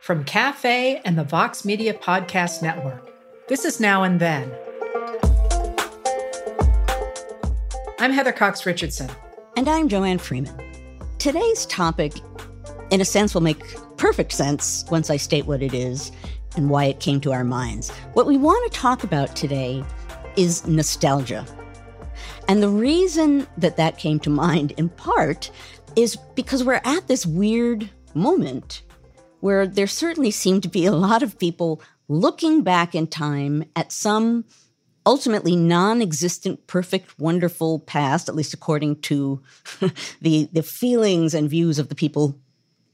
From 0.00 0.24
Cafe 0.24 1.02
and 1.04 1.18
the 1.18 1.24
Vox 1.24 1.66
Media 1.66 1.92
Podcast 1.92 2.62
Network, 2.62 3.12
this 3.48 3.66
is 3.66 3.80
Now 3.80 4.02
and 4.02 4.18
Then. 4.18 4.50
I'm 7.98 8.10
Heather 8.10 8.32
Cox 8.32 8.64
Richardson. 8.64 9.10
And 9.58 9.68
I'm 9.68 9.90
Joanne 9.90 10.16
Freeman. 10.16 10.58
Today's 11.18 11.66
topic, 11.66 12.14
in 12.90 13.02
a 13.02 13.04
sense, 13.04 13.34
will 13.34 13.42
make 13.42 13.62
perfect 13.98 14.32
sense 14.32 14.86
once 14.90 15.10
I 15.10 15.18
state 15.18 15.44
what 15.44 15.62
it 15.62 15.74
is 15.74 16.12
and 16.56 16.70
why 16.70 16.86
it 16.86 17.00
came 17.00 17.20
to 17.20 17.32
our 17.32 17.44
minds. 17.44 17.90
What 18.14 18.26
we 18.26 18.38
want 18.38 18.72
to 18.72 18.78
talk 18.78 19.04
about 19.04 19.36
today 19.36 19.84
is 20.34 20.66
nostalgia. 20.66 21.44
And 22.48 22.62
the 22.62 22.70
reason 22.70 23.46
that 23.58 23.76
that 23.76 23.98
came 23.98 24.18
to 24.20 24.30
mind, 24.30 24.72
in 24.78 24.88
part, 24.88 25.50
is 25.94 26.16
because 26.34 26.64
we're 26.64 26.80
at 26.84 27.06
this 27.06 27.26
weird 27.26 27.90
moment 28.14 28.80
where 29.40 29.66
there 29.66 29.86
certainly 29.86 30.30
seem 30.30 30.60
to 30.60 30.68
be 30.68 30.86
a 30.86 30.92
lot 30.92 31.22
of 31.22 31.38
people 31.38 31.82
looking 32.08 32.62
back 32.62 32.94
in 32.94 33.06
time 33.06 33.64
at 33.76 33.92
some 33.92 34.44
ultimately 35.06 35.56
non-existent 35.56 36.66
perfect 36.66 37.18
wonderful 37.18 37.78
past 37.80 38.28
at 38.28 38.34
least 38.34 38.52
according 38.52 39.00
to 39.00 39.40
the 40.20 40.48
the 40.52 40.62
feelings 40.62 41.34
and 41.34 41.48
views 41.48 41.78
of 41.78 41.88
the 41.88 41.94
people 41.94 42.38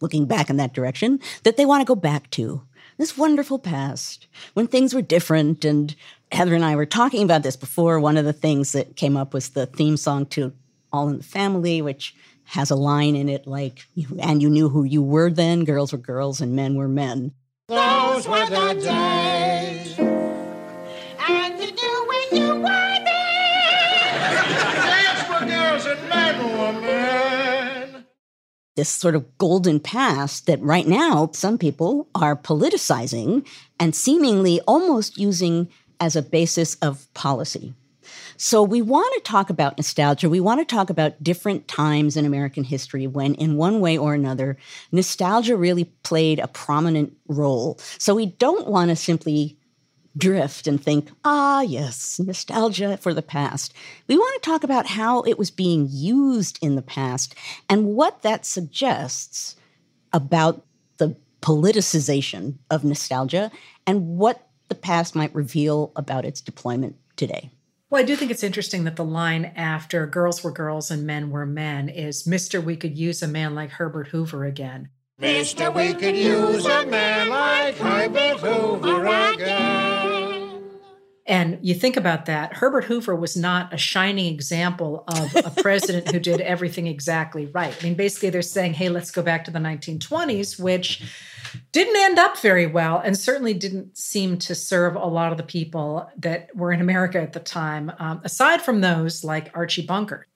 looking 0.01 0.27
back 0.27 0.51
in 0.51 0.57
that 0.57 0.75
direction 0.75 1.19
that 1.43 1.57
they 1.57 1.67
want 1.67 1.81
to 1.81 1.87
go 1.87 1.95
back 1.95 2.31
to. 2.31 2.63
This 2.99 3.19
wonderful 3.19 3.59
past 3.59 4.27
when 4.55 4.67
things 4.67 4.95
were 4.95 5.03
different 5.03 5.65
and 5.65 5.95
heather 6.33 6.55
and 6.55 6.65
i 6.65 6.75
were 6.75 6.87
talking 6.87 7.23
about 7.23 7.43
this 7.43 7.57
before 7.57 8.01
one 8.01 8.17
of 8.17 8.25
the 8.25 8.33
things 8.33 8.73
that 8.73 8.97
came 8.97 9.17
up 9.17 9.33
was 9.33 9.51
the 9.51 9.67
theme 9.67 9.97
song 9.97 10.27
to 10.27 10.53
all 10.93 11.09
in 11.09 11.19
the 11.19 11.25
family 11.25 11.81
which 11.81 12.17
has 12.47 12.71
a 12.71 12.77
line 12.77 13.17
in 13.17 13.29
it 13.29 13.47
like, 13.47 13.87
and 14.21 14.41
you 14.41 14.49
knew 14.49 14.69
who 14.69 14.85
you 14.85 15.03
were 15.03 15.31
then, 15.31 15.65
girls 15.65 15.93
were 15.93 15.99
girls 15.99 16.41
and 16.41 16.55
men 16.55 16.77
were 16.77 16.89
men. 16.89 17.33
Those 17.69 18.29
were 18.29 18.47
the 18.47 18.75
days. 18.75 19.99
And 19.99 21.61
you 21.61 21.73
knew 21.73 22.07
when 22.09 22.41
you 22.41 22.55
were 22.55 22.99
then. 23.05 23.87
were 25.29 25.47
girls 25.47 25.87
and 25.87 26.09
men 26.09 26.59
were 26.59 26.81
men. 26.81 28.05
This 28.77 28.89
sort 28.89 29.17
of 29.17 29.37
golden 29.39 29.81
past 29.81 30.47
that 30.47 30.63
right 30.63 30.87
now 30.87 31.31
some 31.33 31.59
people 31.59 32.09
are 32.15 32.37
politicizing 32.37 33.45
and 33.81 33.95
seemingly 33.95 34.61
almost 34.69 35.19
using 35.19 35.69
as 35.99 36.15
a 36.15 36.23
basis 36.23 36.77
of 36.77 37.13
policy. 37.15 37.75
So 38.39 38.63
we 38.63 38.83
want 38.83 39.13
to 39.15 39.31
talk 39.31 39.51
about 39.51 39.79
nostalgia. 39.79 40.29
We 40.29 40.41
want 40.41 40.61
to 40.61 40.75
talk 40.75 40.91
about 40.91 41.23
different 41.23 41.69
times 41.69 42.17
in 42.17 42.25
American 42.25 42.65
history 42.65 43.07
when, 43.07 43.35
in 43.35 43.57
one 43.57 43.81
way 43.81 43.97
or 43.97 44.15
another, 44.15 44.57
nostalgia 44.93 45.57
really 45.57 45.85
played 46.03 46.39
a 46.39 46.49
prominent 46.49 47.17
role. 47.29 47.79
So 47.99 48.15
we 48.15 48.27
don't 48.27 48.69
want 48.69 48.91
to 48.91 48.97
simply 48.97 49.59
drift 50.17 50.67
and 50.67 50.83
think, 50.83 51.11
ah, 51.25 51.61
yes, 51.61 52.19
nostalgia 52.19 52.97
for 52.97 53.13
the 53.13 53.23
past. 53.23 53.75
We 54.09 54.17
want 54.17 54.43
to 54.43 54.49
talk 54.49 54.65
about 54.65 54.87
how 54.87 55.23
it 55.23 55.39
was 55.39 55.51
being 55.51 55.89
used 55.91 56.59
in 56.63 56.75
the 56.75 56.83
past 56.83 57.35
and 57.69 57.87
what 57.87 58.23
that 58.23 58.47
suggests 58.47 59.57
about 60.13 60.65
the 60.97 61.17
politicization 61.43 62.55
of 62.71 62.85
nostalgia 62.85 63.51
and 63.87 64.17
what 64.17 64.49
the 64.69 64.75
past 64.75 65.15
might 65.15 65.35
reveal 65.35 65.93
about 65.97 66.25
its 66.25 66.41
deployment 66.41 66.97
today. 67.17 67.51
Well, 67.89 68.03
I 68.03 68.05
do 68.05 68.17
think 68.17 68.33
it's 68.33 68.43
interesting 68.43 68.83
that 68.83 68.97
the 68.97 69.05
line 69.05 69.45
after 69.55 70.09
girls 70.09 70.43
were 70.43 70.51
girls 70.51 70.91
and 70.91 71.07
men 71.07 71.31
were 71.31 71.47
men 71.47 71.89
is 71.89 72.25
Mr. 72.25 72.63
We 72.63 72.77
could 72.77 72.99
use 72.99 73.23
a 73.23 73.29
man 73.29 73.55
like 73.55 73.71
Herbert 73.71 74.09
Hoover 74.09 74.45
again. 74.45 74.89
Mr. 75.21 75.73
We 75.73 75.95
could 75.95 76.17
use 76.17 76.67
a 76.67 76.85
man 76.85 77.29
like 77.29 77.77
Herbert 77.77 78.41
Hoover 78.41 79.07
again. 79.07 80.16
And 81.27 81.59
you 81.61 81.75
think 81.75 81.97
about 81.97 82.27
that, 82.27 82.55
Herbert 82.55 82.85
Hoover 82.85 83.17
was 83.17 83.37
not 83.37 83.75
a 83.75 83.77
shining 83.77 84.33
example 84.33 85.03
of 85.09 85.35
a 85.35 85.51
president 85.63 86.13
who 86.13 86.21
did 86.21 86.41
everything 86.41 86.87
exactly 86.87 87.47
right. 87.47 87.77
I 87.81 87.83
mean, 87.83 87.95
basically, 87.95 88.31
they're 88.31 88.43
saying, 88.43 88.75
hey, 88.75 88.89
let's 88.89 89.11
go 89.11 89.23
back 89.23 89.45
to 89.45 89.51
the 89.51 89.59
1920s, 89.59 90.59
which 90.61 91.03
didn't 91.73 91.97
end 91.97 92.19
up 92.19 92.39
very 92.39 92.67
well 92.67 92.99
and 92.99 93.19
certainly 93.19 93.55
didn't 93.55 93.99
seem 93.99 94.39
to 94.39 94.55
serve 94.55 94.95
a 94.95 95.07
lot 95.07 95.33
of 95.33 95.39
the 95.39 95.45
people 95.45 96.09
that 96.19 96.55
were 96.55 96.71
in 96.71 96.81
America 96.81 97.21
at 97.21 97.33
the 97.33 97.41
time, 97.41 97.91
um, 97.99 98.21
aside 98.23 98.63
from 98.63 98.81
those 98.81 99.25
like 99.25 99.51
Archie 99.53 99.85
Bunker. 99.85 100.29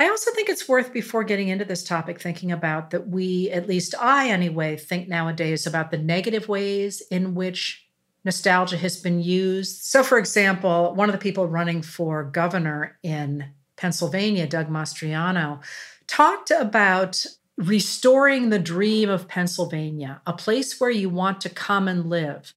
I 0.00 0.08
also 0.08 0.30
think 0.30 0.48
it's 0.48 0.68
worth, 0.68 0.92
before 0.92 1.24
getting 1.24 1.48
into 1.48 1.64
this 1.64 1.82
topic, 1.82 2.20
thinking 2.20 2.52
about 2.52 2.90
that 2.90 3.08
we, 3.08 3.50
at 3.50 3.68
least 3.68 3.96
I 4.00 4.30
anyway, 4.30 4.76
think 4.76 5.08
nowadays 5.08 5.66
about 5.66 5.90
the 5.90 5.98
negative 5.98 6.48
ways 6.48 7.02
in 7.10 7.34
which 7.34 7.87
nostalgia 8.24 8.76
has 8.76 8.96
been 8.96 9.20
used. 9.20 9.84
So, 9.84 10.02
for 10.02 10.18
example, 10.18 10.94
one 10.94 11.08
of 11.08 11.12
the 11.12 11.18
people 11.18 11.46
running 11.46 11.82
for 11.82 12.24
governor 12.24 12.98
in 13.02 13.46
Pennsylvania, 13.76 14.46
Doug 14.46 14.68
Mastriano, 14.68 15.60
talked 16.06 16.50
about 16.50 17.24
restoring 17.56 18.50
the 18.50 18.58
dream 18.58 19.08
of 19.10 19.28
Pennsylvania, 19.28 20.20
a 20.26 20.32
place 20.32 20.80
where 20.80 20.90
you 20.90 21.08
want 21.08 21.40
to 21.42 21.48
come 21.48 21.88
and 21.88 22.08
live. 22.08 22.54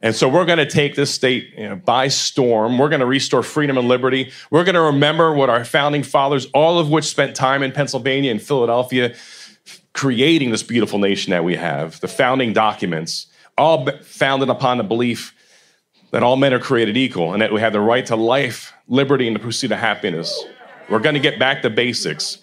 And 0.00 0.14
so 0.14 0.28
we're 0.28 0.44
going 0.44 0.58
to 0.58 0.68
take 0.68 0.96
this 0.96 1.12
state 1.12 1.54
you 1.56 1.68
know, 1.68 1.76
by 1.76 2.08
storm. 2.08 2.76
We're 2.76 2.90
going 2.90 3.00
to 3.00 3.06
restore 3.06 3.42
freedom 3.42 3.78
and 3.78 3.88
liberty. 3.88 4.32
We're 4.50 4.64
going 4.64 4.74
to 4.74 4.82
remember 4.82 5.32
what 5.32 5.48
our 5.48 5.64
founding 5.64 6.02
fathers, 6.02 6.46
all 6.52 6.78
of 6.78 6.90
which 6.90 7.06
spent 7.06 7.34
time 7.34 7.62
in 7.62 7.72
Pennsylvania 7.72 8.30
and 8.30 8.42
Philadelphia, 8.42 9.14
creating 9.94 10.50
this 10.50 10.62
beautiful 10.62 10.98
nation 10.98 11.30
that 11.30 11.42
we 11.42 11.56
have, 11.56 12.00
the 12.00 12.08
founding 12.08 12.52
documents, 12.52 13.28
all 13.56 13.88
founded 14.02 14.48
upon 14.48 14.78
the 14.78 14.84
belief 14.84 15.34
that 16.10 16.22
all 16.22 16.36
men 16.36 16.54
are 16.54 16.60
created 16.60 16.96
equal 16.96 17.32
and 17.32 17.42
that 17.42 17.52
we 17.52 17.60
have 17.60 17.72
the 17.72 17.80
right 17.80 18.06
to 18.06 18.16
life, 18.16 18.72
liberty, 18.86 19.26
and 19.26 19.34
the 19.34 19.40
pursuit 19.40 19.72
of 19.72 19.78
happiness. 19.78 20.44
We're 20.88 21.00
going 21.00 21.14
to 21.14 21.20
get 21.20 21.38
back 21.38 21.62
to 21.62 21.70
basics. 21.70 22.38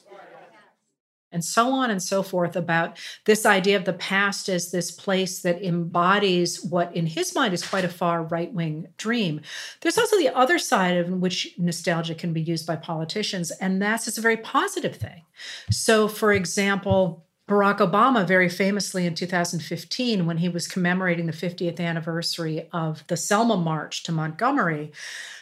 And 1.34 1.46
so 1.46 1.72
on 1.72 1.90
and 1.90 2.04
so 2.04 2.24
forth 2.24 2.58
about 2.58 2.98
this 3.26 3.46
idea 3.46 3.78
of 3.78 3.86
the 3.86 3.94
past 3.94 4.50
as 4.50 4.72
this 4.72 4.92
place 4.92 5.42
that 5.44 5.64
embodies 5.64 6.62
what 6.62 6.94
in 6.94 7.06
his 7.06 7.34
mind 7.34 7.54
is 7.54 7.66
quite 7.66 7.86
a 7.86 7.90
far 7.90 8.24
right-wing 8.24 8.90
dream. 8.98 9.40
There's 9.80 9.98
also 9.98 10.18
the 10.18 10.36
other 10.36 10.60
side 10.60 10.98
of 10.98 11.10
which 11.10 11.56
nostalgia 11.58 12.16
can 12.16 12.34
be 12.34 12.42
used 12.42 12.68
by 12.68 12.76
politicians 12.76 13.52
and 13.52 13.82
that's 13.82 14.10
it's 14.10 14.18
a 14.18 14.22
very 14.22 14.36
positive 14.36 14.98
thing. 14.98 15.24
So 15.70 16.10
for 16.10 16.34
example 16.34 17.26
Barack 17.52 17.80
Obama, 17.80 18.26
very 18.26 18.48
famously 18.48 19.06
in 19.06 19.14
2015, 19.14 20.26
when 20.26 20.38
he 20.38 20.48
was 20.48 20.70
commemorating 20.70 21.26
the 21.26 21.34
50th 21.34 21.82
anniversary 21.82 22.70
of 22.72 23.06
the 23.08 23.18
Selma 23.18 23.58
March 23.58 24.04
to 24.04 24.14
Montgomery, 24.14 24.94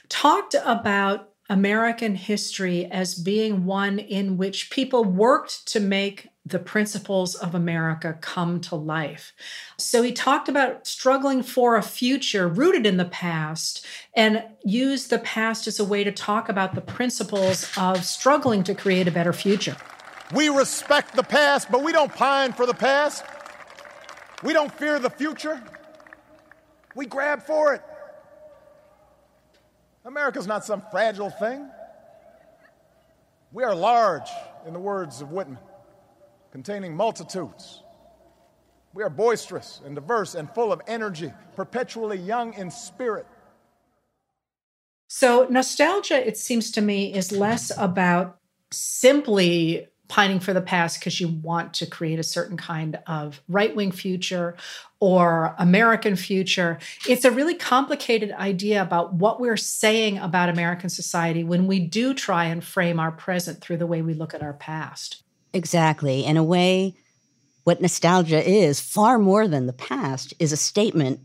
talked 0.09 0.55
about 0.65 1.29
American 1.51 2.15
history 2.15 2.85
as 2.85 3.13
being 3.13 3.63
one 3.63 3.99
in 3.99 4.37
which 4.37 4.71
people 4.71 5.03
worked 5.03 5.67
to 5.67 5.79
make 5.79 6.27
the 6.43 6.57
principles 6.57 7.35
of 7.35 7.53
America 7.53 8.17
come 8.21 8.59
to 8.61 8.75
life. 8.75 9.31
So 9.77 10.01
he 10.01 10.11
talked 10.11 10.49
about 10.49 10.87
struggling 10.87 11.43
for 11.43 11.75
a 11.75 11.83
future 11.83 12.47
rooted 12.47 12.87
in 12.87 12.97
the 12.97 13.05
past 13.05 13.85
and 14.15 14.43
used 14.63 15.11
the 15.11 15.19
past 15.19 15.67
as 15.67 15.79
a 15.79 15.85
way 15.85 16.03
to 16.03 16.11
talk 16.11 16.49
about 16.49 16.73
the 16.73 16.81
principles 16.81 17.69
of 17.77 18.03
struggling 18.03 18.63
to 18.63 18.73
create 18.73 19.07
a 19.07 19.11
better 19.11 19.33
future. 19.33 19.77
We 20.33 20.49
respect 20.49 21.15
the 21.15 21.23
past, 21.23 21.71
but 21.71 21.83
we 21.83 21.91
don't 21.91 22.13
pine 22.13 22.53
for 22.53 22.65
the 22.65 22.73
past. 22.73 23.23
We 24.43 24.53
don't 24.53 24.71
fear 24.71 24.99
the 24.99 25.09
future. 25.09 25.61
We 26.95 27.07
grab 27.07 27.43
for 27.43 27.73
it. 27.73 27.81
America's 30.05 30.47
not 30.47 30.63
some 30.63 30.83
fragile 30.91 31.29
thing. 31.29 31.69
We 33.51 33.63
are 33.63 33.73
large, 33.73 34.29
in 34.67 34.73
the 34.73 34.79
words 34.79 35.21
of 35.21 35.31
Whitman, 35.31 35.57
containing 36.51 36.95
multitudes. 36.95 37.83
We 38.93 39.03
are 39.03 39.09
boisterous 39.09 39.81
and 39.83 39.95
diverse 39.95 40.35
and 40.35 40.49
full 40.53 40.71
of 40.71 40.81
energy, 40.87 41.33
perpetually 41.55 42.17
young 42.17 42.53
in 42.53 42.69
spirit. 42.69 43.25
So, 45.07 45.47
nostalgia, 45.49 46.25
it 46.27 46.37
seems 46.37 46.69
to 46.71 46.81
me, 46.81 47.13
is 47.13 47.31
less 47.31 47.71
about 47.75 48.37
simply 48.71 49.87
pining 50.09 50.39
for 50.39 50.53
the 50.53 50.61
past 50.61 50.99
because 50.99 51.21
you 51.21 51.27
want 51.27 51.73
to 51.75 51.85
create 51.85 52.19
a 52.19 52.23
certain 52.23 52.57
kind 52.57 52.99
of 53.07 53.41
right 53.47 53.75
wing 53.75 53.91
future 53.91 54.57
or 54.99 55.55
American 55.59 56.15
future. 56.15 56.79
It's 57.07 57.23
a 57.23 57.31
really 57.31 57.53
complicated 57.53 58.31
idea 58.31 58.81
about 58.81 59.13
what 59.13 59.39
we're 59.39 59.55
saying 59.55 60.17
about 60.17 60.49
American 60.49 60.89
society 60.89 61.43
when 61.43 61.67
we 61.67 61.79
do 61.79 62.13
try 62.13 62.45
and 62.45 62.63
frame 62.63 62.99
our 62.99 63.11
present 63.11 63.61
through 63.61 63.77
the 63.77 63.87
way 63.87 64.01
we 64.01 64.15
look 64.15 64.33
at 64.33 64.41
our 64.41 64.53
past. 64.53 65.23
Exactly. 65.53 66.25
In 66.25 66.37
a 66.37 66.43
way, 66.43 66.95
what 67.63 67.79
nostalgia 67.79 68.45
is, 68.45 68.81
far 68.81 69.19
more 69.19 69.47
than 69.47 69.67
the 69.67 69.73
past, 69.73 70.33
is 70.39 70.51
a 70.51 70.57
statement 70.57 71.19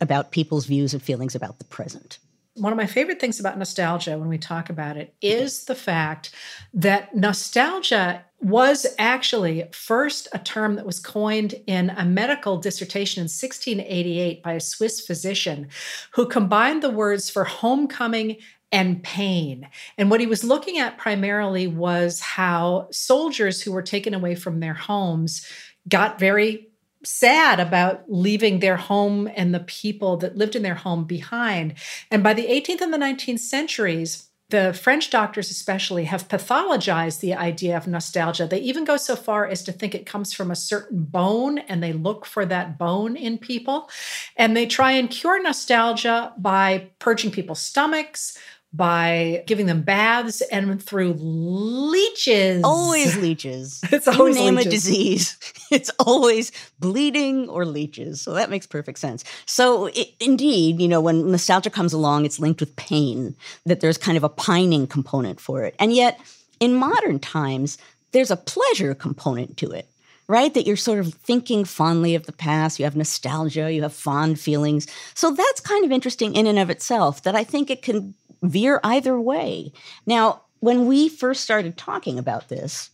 about 0.00 0.32
people's 0.32 0.64
views 0.64 0.94
and 0.94 1.02
feelings 1.02 1.34
about 1.34 1.58
the 1.58 1.64
present 1.66 2.18
one 2.54 2.72
of 2.72 2.76
my 2.76 2.86
favorite 2.86 3.20
things 3.20 3.40
about 3.40 3.56
nostalgia 3.56 4.18
when 4.18 4.28
we 4.28 4.36
talk 4.36 4.70
about 4.70 4.96
it 4.96 5.14
is 5.22 5.64
the 5.64 5.74
fact 5.74 6.30
that 6.74 7.14
nostalgia 7.14 8.24
was 8.40 8.86
actually 8.98 9.64
first 9.72 10.26
a 10.32 10.38
term 10.38 10.76
that 10.76 10.86
was 10.86 10.98
coined 10.98 11.54
in 11.66 11.90
a 11.90 12.04
medical 12.04 12.56
dissertation 12.56 13.20
in 13.20 13.24
1688 13.24 14.42
by 14.42 14.54
a 14.54 14.60
Swiss 14.60 15.00
physician 15.00 15.68
who 16.12 16.26
combined 16.26 16.82
the 16.82 16.90
words 16.90 17.28
for 17.28 17.44
homecoming 17.44 18.36
and 18.72 19.02
pain. 19.02 19.68
And 19.98 20.10
what 20.10 20.20
he 20.20 20.26
was 20.26 20.44
looking 20.44 20.78
at 20.78 20.96
primarily 20.96 21.66
was 21.66 22.20
how 22.20 22.88
soldiers 22.90 23.60
who 23.60 23.72
were 23.72 23.82
taken 23.82 24.14
away 24.14 24.34
from 24.34 24.60
their 24.60 24.74
homes 24.74 25.46
got 25.88 26.18
very 26.18 26.68
sad 27.04 27.60
about 27.60 28.04
leaving 28.08 28.60
their 28.60 28.76
home 28.76 29.28
and 29.34 29.54
the 29.54 29.60
people 29.60 30.18
that 30.18 30.36
lived 30.36 30.54
in 30.54 30.62
their 30.62 30.74
home 30.74 31.04
behind. 31.04 31.74
And 32.10 32.22
by 32.22 32.34
the 32.34 32.46
18th 32.46 32.80
and 32.80 32.92
the 32.92 32.98
19th 32.98 33.40
centuries, 33.40 34.29
the 34.50 34.72
French 34.74 35.10
doctors, 35.10 35.50
especially, 35.50 36.04
have 36.04 36.28
pathologized 36.28 37.20
the 37.20 37.34
idea 37.34 37.76
of 37.76 37.86
nostalgia. 37.86 38.46
They 38.46 38.60
even 38.60 38.84
go 38.84 38.96
so 38.96 39.16
far 39.16 39.46
as 39.46 39.62
to 39.64 39.72
think 39.72 39.94
it 39.94 40.06
comes 40.06 40.32
from 40.32 40.50
a 40.50 40.56
certain 40.56 41.04
bone 41.04 41.58
and 41.58 41.82
they 41.82 41.92
look 41.92 42.26
for 42.26 42.44
that 42.46 42.76
bone 42.76 43.16
in 43.16 43.38
people. 43.38 43.88
And 44.36 44.56
they 44.56 44.66
try 44.66 44.92
and 44.92 45.10
cure 45.10 45.42
nostalgia 45.42 46.32
by 46.36 46.90
purging 46.98 47.30
people's 47.30 47.60
stomachs, 47.60 48.38
by 48.72 49.42
giving 49.46 49.66
them 49.66 49.82
baths 49.82 50.42
and 50.42 50.82
through 50.82 51.14
leeches. 51.18 52.62
Always 52.62 53.16
leeches. 53.20 53.80
it's 53.90 54.06
always 54.06 54.36
you 54.36 54.42
name 54.42 54.54
leeches. 54.56 54.66
a 54.66 54.70
disease. 54.70 55.38
It's 55.72 55.90
always 56.00 56.50
bleeding 56.80 57.48
or 57.48 57.64
leeches. 57.64 58.20
So 58.20 58.34
that 58.34 58.50
makes 58.50 58.66
perfect 58.66 58.98
sense. 58.98 59.22
So 59.46 59.86
it, 59.86 60.08
indeed, 60.18 60.80
you 60.80 60.88
know, 60.88 61.00
when 61.00 61.30
nostalgia 61.30 61.70
comes 61.70 61.92
along, 61.92 62.24
it's 62.24 62.40
linked 62.40 62.58
with 62.58 62.74
pain. 62.74 63.36
That 63.66 63.78
there's 63.80 63.96
kind 63.96 64.16
of 64.16 64.24
a 64.24 64.28
pining 64.28 64.88
component 64.88 65.38
for 65.38 65.62
it, 65.62 65.76
and 65.78 65.94
yet 65.94 66.18
in 66.58 66.74
modern 66.74 67.20
times, 67.20 67.78
there's 68.10 68.32
a 68.32 68.36
pleasure 68.36 68.94
component 68.94 69.56
to 69.58 69.70
it 69.70 69.86
right? 70.26 70.54
That 70.54 70.64
you're 70.64 70.76
sort 70.76 71.00
of 71.00 71.12
thinking 71.14 71.64
fondly 71.64 72.14
of 72.14 72.26
the 72.26 72.32
past, 72.32 72.78
you 72.78 72.84
have 72.84 72.94
nostalgia, 72.94 73.72
you 73.72 73.82
have 73.82 73.92
fond 73.92 74.38
feelings. 74.38 74.86
So 75.14 75.32
that's 75.32 75.60
kind 75.60 75.84
of 75.84 75.90
interesting 75.90 76.36
in 76.36 76.46
and 76.46 76.56
of 76.56 76.70
itself 76.70 77.24
that 77.24 77.34
I 77.34 77.42
think 77.42 77.68
it 77.68 77.82
can 77.82 78.14
veer 78.42 78.80
either 78.84 79.20
way. 79.20 79.72
Now, 80.06 80.42
when 80.60 80.86
we 80.86 81.08
first 81.08 81.42
started 81.42 81.76
talking 81.76 82.18
about 82.18 82.48
this, 82.48 82.90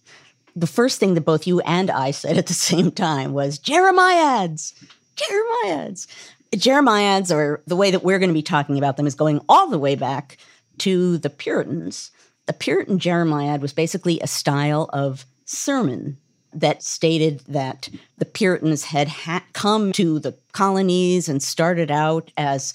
the 0.54 0.66
first 0.66 0.98
thing 0.98 1.14
that 1.14 1.22
both 1.22 1.46
you 1.46 1.60
and 1.60 1.90
I 1.90 2.10
said 2.10 2.38
at 2.38 2.46
the 2.46 2.54
same 2.70 2.90
time 2.90 3.32
was 3.32 3.58
Jeremiads, 3.58 4.72
Jeremiads. 5.16 6.06
Jeremiads, 6.52 7.34
or 7.34 7.62
the 7.66 7.76
way 7.76 7.90
that 7.90 8.04
we're 8.04 8.19
going 8.19 8.31
to 8.31 8.34
be 8.34 8.43
talking 8.43 8.78
about 8.78 8.96
them, 8.96 9.06
is 9.06 9.14
going 9.14 9.40
all 9.48 9.69
the 9.69 9.78
way 9.78 9.94
back 9.94 10.38
to 10.78 11.19
the 11.19 11.31
Puritans. 11.31 12.10
The 12.46 12.52
Puritan 12.52 12.99
Jeremiad 12.99 13.60
was 13.60 13.72
basically 13.72 14.20
a 14.20 14.26
style 14.26 14.88
of 14.92 15.26
sermon 15.44 16.19
that 16.52 16.82
stated 16.82 17.40
that 17.49 17.88
the 18.19 18.25
Puritans 18.25 18.84
had 18.84 19.08
ha- 19.08 19.44
come 19.52 19.92
to 19.92 20.19
the 20.19 20.34
colonies 20.52 21.28
and 21.28 21.42
started 21.42 21.90
out 21.90 22.32
as 22.37 22.72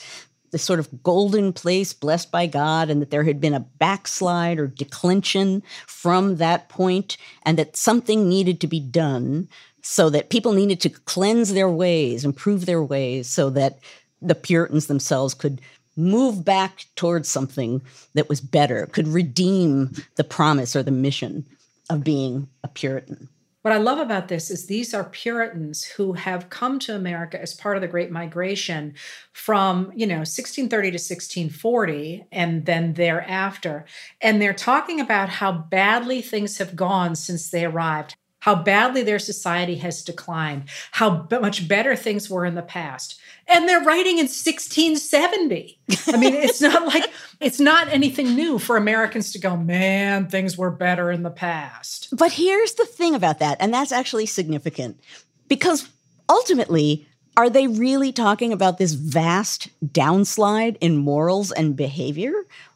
the 0.52 0.58
sort 0.58 0.80
of 0.80 1.04
golden 1.04 1.54
place 1.54 1.94
blessed 1.94 2.32
by 2.32 2.46
God, 2.46 2.90
and 2.90 3.02
that 3.02 3.10
there 3.10 3.24
had 3.24 3.42
been 3.42 3.54
a 3.54 3.66
backslide 3.80 4.60
or 4.60 4.68
declension 4.68 5.64
from 5.88 6.38
that 6.38 6.70
point, 6.70 7.18
and 7.44 7.58
that 7.58 7.76
something 7.78 8.30
needed 8.30 8.62
to 8.62 8.68
be 8.68 8.80
done 8.80 9.48
so 9.82 10.10
that 10.10 10.30
people 10.30 10.54
needed 10.54 10.80
to 10.82 10.90
cleanse 10.90 11.54
their 11.54 11.70
ways, 11.70 12.24
improve 12.24 12.66
their 12.66 12.84
ways, 12.84 13.28
so 13.28 13.50
that 13.50 13.80
the 14.22 14.36
Puritans 14.36 14.88
themselves 14.88 15.34
could 15.34 15.60
move 15.98 16.46
back 16.46 16.86
towards 16.96 17.28
something 17.28 17.82
that 18.14 18.30
was 18.30 18.40
better, 18.40 18.86
could 18.88 19.08
redeem 19.08 19.92
the 20.16 20.24
promise 20.24 20.76
or 20.76 20.84
the 20.84 20.92
mission 20.92 21.46
of 21.90 22.04
being 22.04 22.48
a 22.64 22.68
Puritan. 22.68 23.28
What 23.62 23.74
I 23.76 23.78
love 23.78 24.00
about 24.00 24.28
this 24.28 24.50
is 24.50 24.66
these 24.66 24.92
are 24.92 25.04
Puritans 25.04 25.84
who 25.84 26.14
have 26.14 26.50
come 26.50 26.80
to 26.80 26.96
America 26.96 27.40
as 27.40 27.54
part 27.54 27.78
of 27.78 27.82
the 27.82 27.88
Great 27.88 28.10
Migration 28.10 28.96
from, 29.34 29.92
you 29.96 30.08
know, 30.08 30.16
1630 30.16 30.90
to 30.90 30.96
1640 30.96 32.26
and 32.32 32.66
then 32.66 32.94
thereafter. 32.94 33.86
And 34.20 34.42
they're 34.42 34.54
talking 34.54 35.00
about 35.00 35.30
how 35.30 35.52
badly 35.52 36.24
things 36.24 36.58
have 36.58 36.76
gone 36.76 37.16
since 37.16 37.52
they 37.52 37.64
arrived, 37.64 38.16
how 38.40 38.56
badly 38.56 39.04
their 39.04 39.20
society 39.20 39.76
has 39.76 40.04
declined, 40.04 40.64
how 40.94 41.28
much 41.30 41.68
better 41.68 41.96
things 41.96 42.32
were 42.32 42.46
in 42.48 42.56
the 42.56 42.64
past 42.64 43.21
and 43.48 43.68
they're 43.68 43.84
writing 43.84 44.18
in 44.18 44.26
1670. 44.26 45.80
I 46.08 46.18
mean, 46.18 46.34
it's 46.34 46.62
not 46.62 46.86
like 46.94 47.12
it's 47.40 47.60
not 47.60 47.90
anything 47.90 48.36
new 48.36 48.60
for 48.60 48.78
Americans 48.78 49.32
to 49.34 49.40
go, 49.40 49.58
man, 49.58 50.28
things 50.28 50.58
were 50.58 50.72
better 50.72 51.12
in 51.12 51.24
the 51.24 51.30
past. 51.30 52.10
But 52.12 52.34
here's 52.34 52.74
the 52.74 52.86
thing 52.86 53.16
about 53.16 53.40
that, 53.40 53.58
and 53.60 53.74
that's 53.74 53.92
actually 53.92 54.26
significant 54.26 55.00
because 55.48 55.90
ultimately, 56.30 57.08
are 57.38 57.50
they 57.50 57.68
really 57.68 58.12
talking 58.12 58.54
about 58.54 58.78
this 58.78 58.94
vast 58.94 59.70
downslide 59.86 60.78
in 60.82 60.98
morals 60.98 61.52
and 61.52 61.76
behavior? 61.76 62.34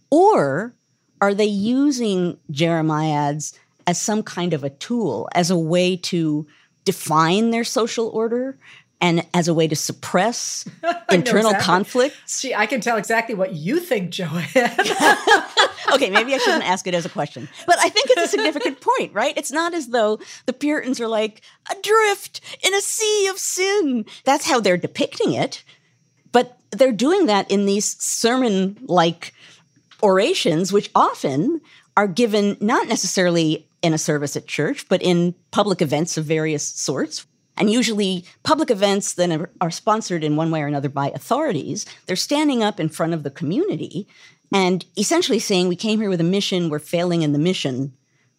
Or 0.09 0.73
are 1.21 1.33
they 1.33 1.45
using 1.45 2.38
Jeremiads 2.51 3.57
as 3.88 4.00
some 4.00 4.23
kind 4.23 4.53
of 4.53 4.63
a 4.63 4.69
tool, 4.69 5.29
as 5.33 5.51
a 5.51 5.57
way 5.57 5.97
to 5.97 6.47
define 6.83 7.51
their 7.51 7.63
social 7.63 8.09
order, 8.09 8.57
and 9.06 9.24
as 9.36 9.48
a 9.48 9.54
way 9.54 9.68
to 9.68 9.75
suppress 9.75 10.66
internal 11.12 11.52
exactly. 11.52 11.63
conflicts. 11.63 12.16
See, 12.25 12.56
I 12.56 12.66
can 12.66 12.81
tell 12.81 12.98
exactly 12.98 13.36
what 13.36 13.54
you 13.54 13.80
think, 13.80 14.10
Joanne. 14.10 14.48
okay, 15.94 16.10
maybe 16.10 16.34
I 16.34 16.40
shouldn't 16.40 16.68
ask 16.68 16.88
it 16.88 16.96
as 16.96 17.06
a 17.06 17.10
question, 17.10 17.48
but 17.68 17.78
I 17.78 17.90
think 17.90 18.07
it's 18.10 18.24
a 18.24 18.28
significant 18.28 18.81
point, 18.81 19.13
right? 19.13 19.38
It's 19.38 19.52
not 19.52 19.75
as 19.75 19.90
though 19.90 20.19
the 20.48 20.54
Puritans 20.54 21.00
are 21.00 21.07
like 21.07 21.44
adrift 21.69 22.41
in 22.65 22.74
a 22.74 22.82
sea 22.82 23.27
of 23.27 23.38
sin. 23.38 24.06
That's 24.24 24.48
how 24.48 24.60
they're 24.60 24.75
depicting 24.75 25.34
it, 25.34 25.63
but 26.32 26.58
they're 26.72 26.91
doing 26.91 27.27
that 27.27 27.50
in 27.51 27.68
these 27.68 28.01
sermon 28.03 28.75
like 28.82 29.36
orations, 30.01 30.74
which 30.74 30.89
often 30.96 31.62
are 31.96 32.08
given 32.08 32.58
not 32.60 32.88
necessarily 32.88 33.68
in 33.84 33.94
a 33.94 34.00
service 34.00 34.36
at 34.36 34.48
church, 34.48 34.89
but 34.89 35.03
in 35.03 35.36
public 35.51 35.79
events 35.79 36.18
of 36.18 36.25
various 36.25 36.65
sorts 36.65 37.27
and 37.57 37.71
usually, 37.71 38.25
public 38.43 38.69
events 38.69 39.13
then 39.13 39.47
are 39.62 39.71
sponsored 39.71 40.24
in 40.24 40.35
one 40.35 40.51
way 40.51 40.62
or 40.62 40.67
another 40.67 40.89
by 40.89 41.09
authorities. 41.12 41.85
They're 42.05 42.15
standing 42.15 42.62
up 42.62 42.79
in 42.79 42.89
front 42.89 43.13
of 43.13 43.24
the 43.24 43.31
community 43.31 44.07
and 44.53 44.85
essentially 44.97 45.39
saying, 45.39 45.67
We 45.67 45.75
came 45.75 46.00
here 46.01 46.09
with 46.09 46.21
a 46.21 46.25
mission, 46.25 46.69
we're 46.69 46.79
failing 46.79 47.21
in 47.21 47.31
the 47.31 47.39
mission. 47.39 47.93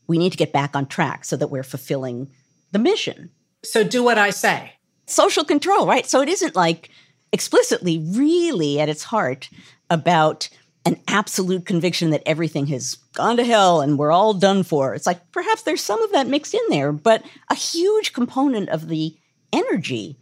We 0.06 0.18
need 0.18 0.30
to 0.30 0.38
get 0.38 0.52
back 0.52 0.76
on 0.76 0.86
track 0.86 1.24
so 1.24 1.36
that 1.36 1.48
we're 1.48 1.62
fulfilling 1.62 2.30
the 2.72 2.78
mission. 2.78 3.30
So, 3.64 3.82
do 3.82 4.02
what 4.02 4.18
I 4.18 4.30
say. 4.30 4.74
Social 5.06 5.44
control, 5.44 5.86
right? 5.86 6.06
So, 6.06 6.20
it 6.20 6.28
isn't 6.28 6.54
like 6.54 6.90
explicitly, 7.32 7.98
really 7.98 8.80
at 8.80 8.88
its 8.88 9.04
heart, 9.04 9.48
about 9.88 10.48
an 10.86 11.00
absolute 11.08 11.66
conviction 11.66 12.10
that 12.10 12.22
everything 12.24 12.68
has 12.68 12.94
gone 13.12 13.36
to 13.36 13.44
hell 13.44 13.80
and 13.80 13.98
we're 13.98 14.12
all 14.12 14.32
done 14.32 14.62
for. 14.62 14.94
It's 14.94 15.06
like 15.06 15.32
perhaps 15.32 15.62
there's 15.62 15.82
some 15.82 16.00
of 16.00 16.12
that 16.12 16.28
mixed 16.28 16.54
in 16.54 16.60
there, 16.70 16.92
but 16.92 17.24
a 17.50 17.54
huge 17.54 18.12
component 18.12 18.68
of 18.68 18.86
the 18.86 19.14
energy 19.52 20.16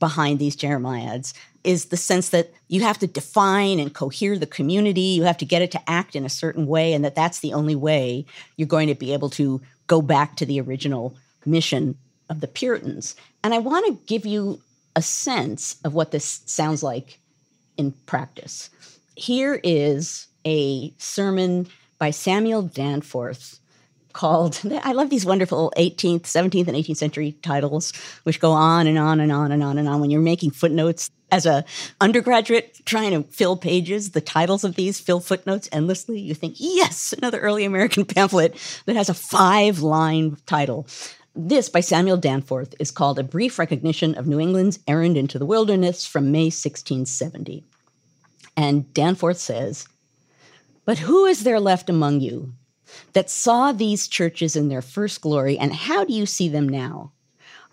behind 0.00 0.38
these 0.38 0.56
Jeremiads 0.56 1.34
is 1.64 1.86
the 1.86 1.96
sense 1.98 2.30
that 2.30 2.50
you 2.68 2.80
have 2.80 2.98
to 2.98 3.06
define 3.06 3.78
and 3.78 3.92
cohere 3.92 4.38
the 4.38 4.46
community, 4.46 5.00
you 5.00 5.24
have 5.24 5.36
to 5.38 5.44
get 5.44 5.62
it 5.62 5.70
to 5.72 5.90
act 5.90 6.16
in 6.16 6.24
a 6.24 6.30
certain 6.30 6.66
way, 6.66 6.94
and 6.94 7.04
that 7.04 7.14
that's 7.14 7.40
the 7.40 7.52
only 7.52 7.74
way 7.74 8.24
you're 8.56 8.68
going 8.68 8.88
to 8.88 8.94
be 8.94 9.12
able 9.12 9.28
to 9.30 9.60
go 9.86 10.00
back 10.00 10.36
to 10.36 10.46
the 10.46 10.60
original 10.60 11.14
mission 11.44 11.96
of 12.30 12.40
the 12.40 12.48
Puritans. 12.48 13.16
And 13.44 13.52
I 13.52 13.58
want 13.58 13.86
to 13.86 14.00
give 14.06 14.24
you 14.24 14.62
a 14.94 15.02
sense 15.02 15.76
of 15.84 15.92
what 15.92 16.10
this 16.10 16.40
sounds 16.46 16.82
like 16.82 17.18
in 17.76 17.92
practice 18.06 18.70
here 19.16 19.58
is 19.64 20.28
a 20.46 20.94
sermon 20.98 21.66
by 21.98 22.10
Samuel 22.10 22.62
Danforth 22.62 23.58
called 24.12 24.60
I 24.82 24.92
love 24.92 25.10
these 25.10 25.26
wonderful 25.26 25.72
18th, 25.76 26.22
17th 26.22 26.68
and 26.68 26.76
18th 26.76 26.96
century 26.96 27.32
titles 27.42 27.92
which 28.22 28.40
go 28.40 28.52
on 28.52 28.86
and 28.86 28.98
on 28.98 29.20
and 29.20 29.32
on 29.32 29.50
and 29.50 29.62
on 29.62 29.78
and 29.78 29.88
on 29.88 30.00
when 30.00 30.10
you're 30.10 30.20
making 30.20 30.50
footnotes 30.50 31.10
as 31.32 31.44
a 31.44 31.64
undergraduate 32.00 32.80
trying 32.84 33.10
to 33.10 33.28
fill 33.30 33.56
pages, 33.56 34.12
the 34.12 34.20
titles 34.20 34.62
of 34.62 34.76
these 34.76 35.00
fill 35.00 35.18
footnotes 35.18 35.68
endlessly. 35.72 36.20
You 36.20 36.34
think, 36.34 36.54
yes, 36.58 37.12
another 37.12 37.40
early 37.40 37.64
American 37.64 38.04
pamphlet 38.14 38.56
that 38.86 38.96
has 38.96 39.08
a 39.08 39.14
five 39.14 39.80
line 39.80 40.36
title. 40.46 40.86
This 41.34 41.68
by 41.68 41.80
Samuel 41.80 42.16
Danforth 42.16 42.74
is 42.78 42.90
called 42.90 43.18
A 43.18 43.24
Brief 43.24 43.58
Recognition 43.58 44.14
of 44.14 44.26
New 44.26 44.40
England's 44.40 44.78
Errand 44.86 45.16
into 45.16 45.38
the 45.38 45.44
Wilderness 45.44 46.06
from 46.06 46.32
May 46.32 46.44
1670. 46.44 47.64
And 48.56 48.92
Danforth 48.94 49.38
says, 49.38 49.86
But 50.84 50.98
who 50.98 51.26
is 51.26 51.42
there 51.42 51.60
left 51.60 51.90
among 51.90 52.20
you 52.20 52.52
that 53.12 53.30
saw 53.30 53.72
these 53.72 54.08
churches 54.08 54.56
in 54.56 54.68
their 54.68 54.82
first 54.82 55.20
glory, 55.20 55.58
and 55.58 55.72
how 55.72 56.04
do 56.04 56.12
you 56.12 56.26
see 56.26 56.48
them 56.48 56.68
now? 56.68 57.12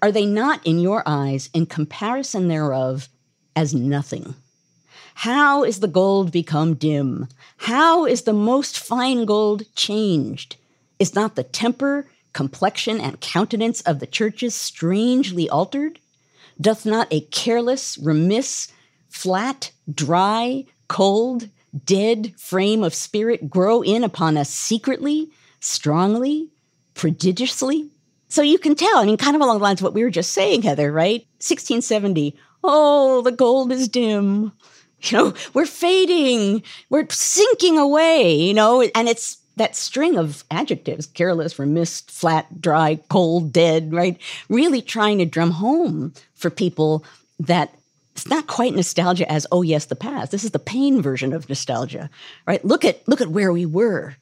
Are 0.01 0.11
they 0.11 0.25
not 0.25 0.65
in 0.65 0.79
your 0.79 1.03
eyes, 1.05 1.49
in 1.53 1.65
comparison 1.65 2.49
thereof, 2.49 3.07
as 3.55 3.73
nothing? 3.73 4.35
How 5.15 5.63
is 5.63 5.79
the 5.79 5.87
gold 5.87 6.31
become 6.31 6.73
dim? 6.73 7.27
How 7.57 8.05
is 8.05 8.23
the 8.23 8.33
most 8.33 8.79
fine 8.79 9.25
gold 9.25 9.63
changed? 9.75 10.57
Is 10.99 11.15
not 11.15 11.35
the 11.35 11.43
temper 11.43 12.07
complexion 12.33 12.99
and 12.99 13.21
countenance 13.21 13.81
of 13.81 13.99
the 13.99 14.07
churches 14.07 14.55
strangely 14.55 15.47
altered? 15.49 15.99
Doth 16.59 16.85
not 16.85 17.07
a 17.11 17.21
careless, 17.21 17.97
remiss, 17.97 18.71
flat, 19.07 19.71
dry, 19.93 20.65
cold, 20.87 21.49
dead 21.85 22.33
frame 22.37 22.83
of 22.83 22.93
spirit 22.93 23.49
grow 23.49 23.81
in 23.81 24.03
upon 24.03 24.37
us 24.37 24.49
secretly, 24.49 25.29
strongly, 25.59 26.49
prodigiously? 26.93 27.89
So 28.27 28.41
you 28.41 28.57
can 28.57 28.75
tell, 28.75 28.97
I 28.97 29.05
mean, 29.05 29.17
kind 29.17 29.35
of 29.35 29.41
along 29.41 29.59
the 29.59 29.63
lines 29.63 29.79
of 29.79 29.83
what 29.83 29.93
we 29.93 30.03
were 30.03 30.09
just 30.09 30.31
saying, 30.31 30.63
Heather, 30.63 30.91
right? 30.91 31.21
1670, 31.37 32.35
oh, 32.63 33.21
the 33.21 33.31
gold 33.31 33.71
is 33.71 33.87
dim. 33.87 34.51
You 35.05 35.17
know, 35.17 35.33
we're 35.53 35.65
fading, 35.65 36.63
we're 36.89 37.05
sinking 37.09 37.77
away, 37.77 38.35
you 38.35 38.53
know, 38.53 38.81
and 38.81 39.09
it's 39.09 39.35
that 39.57 39.75
string 39.75 40.17
of 40.17 40.43
adjectives 40.49 41.05
careless, 41.07 41.59
remiss, 41.59 42.01
flat, 42.01 42.61
dry, 42.61 42.99
cold, 43.09 43.51
dead, 43.51 43.93
right? 43.93 44.17
Really 44.49 44.81
trying 44.81 45.17
to 45.17 45.25
drum 45.25 45.51
home 45.51 46.13
for 46.35 46.49
people 46.49 47.03
that 47.39 47.73
it's 48.13 48.27
not 48.27 48.48
quite 48.48 48.74
nostalgia 48.74 49.29
as 49.32 49.46
oh 49.51 49.62
yes 49.62 49.86
the 49.86 49.96
past. 49.96 50.32
This 50.32 50.43
is 50.43 50.51
the 50.51 50.60
pain 50.60 51.01
version 51.01 51.34
of 51.34 51.50
nostalgia 51.50 52.10
right? 52.48 52.63
Look 52.63 52.86
at 52.86 53.05
look 53.08 53.22
at 53.22 53.29
where 53.29 53.51
we 53.51 53.65
were 53.65 54.15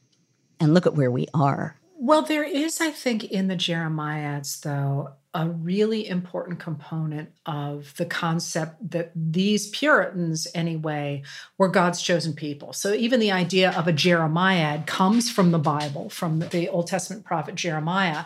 and 0.60 0.74
look 0.74 0.86
at 0.86 0.96
where 0.96 1.12
we 1.12 1.28
are. 1.34 1.78
Well 1.98 2.24
there 2.24 2.44
is 2.44 2.82
i 2.82 2.90
think 2.90 3.26
in 3.26 3.48
the 3.48 3.56
jeremiads 3.56 4.62
though 4.62 5.14
a 5.34 5.48
really 5.48 6.08
important 6.08 6.60
component 6.60 7.30
of 7.46 7.94
the 7.96 8.06
concept 8.06 8.92
that 8.92 9.12
these 9.16 9.70
Puritans, 9.70 10.46
anyway, 10.54 11.24
were 11.58 11.70
God's 11.70 12.02
chosen 12.02 12.34
people. 12.34 12.74
So 12.74 12.94
even 12.94 13.22
the 13.22 13.32
idea 13.32 13.72
of 13.72 13.88
a 13.88 13.94
Jeremiad 13.94 14.88
comes 14.88 15.32
from 15.32 15.52
the 15.52 15.60
Bible, 15.60 16.10
from 16.10 16.40
the 16.40 16.68
Old 16.68 16.88
Testament 16.88 17.24
prophet 17.24 17.56
Jeremiah, 17.56 18.26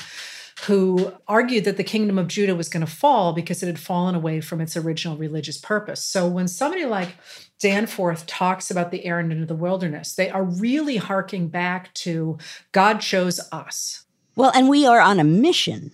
who 0.63 1.13
argued 1.27 1.65
that 1.65 1.77
the 1.77 1.83
kingdom 1.83 2.17
of 2.17 2.27
Judah 2.27 2.55
was 2.55 2.69
going 2.69 2.85
to 2.85 2.91
fall 2.91 3.33
because 3.33 3.61
it 3.61 3.67
had 3.67 3.79
fallen 3.79 4.15
away 4.15 4.41
from 4.41 4.61
its 4.61 4.77
original 4.77 5.17
religious 5.17 5.57
purpose. 5.57 6.01
So 6.01 6.27
when 6.27 6.47
somebody 6.47 6.85
like 6.85 7.15
Danforth 7.59 8.25
talks 8.25 8.71
about 8.71 8.91
the 8.91 9.05
errand 9.05 9.31
into 9.31 9.45
the 9.45 9.55
wilderness, 9.55 10.15
they 10.15 10.29
are 10.29 10.43
really 10.43 10.97
harking 10.97 11.49
back 11.49 11.93
to 11.95 12.37
God 12.71 12.99
chose 12.99 13.39
us. 13.51 14.05
Well, 14.35 14.51
and 14.55 14.69
we 14.69 14.85
are 14.85 14.99
on 14.99 15.19
a 15.19 15.23
mission 15.23 15.91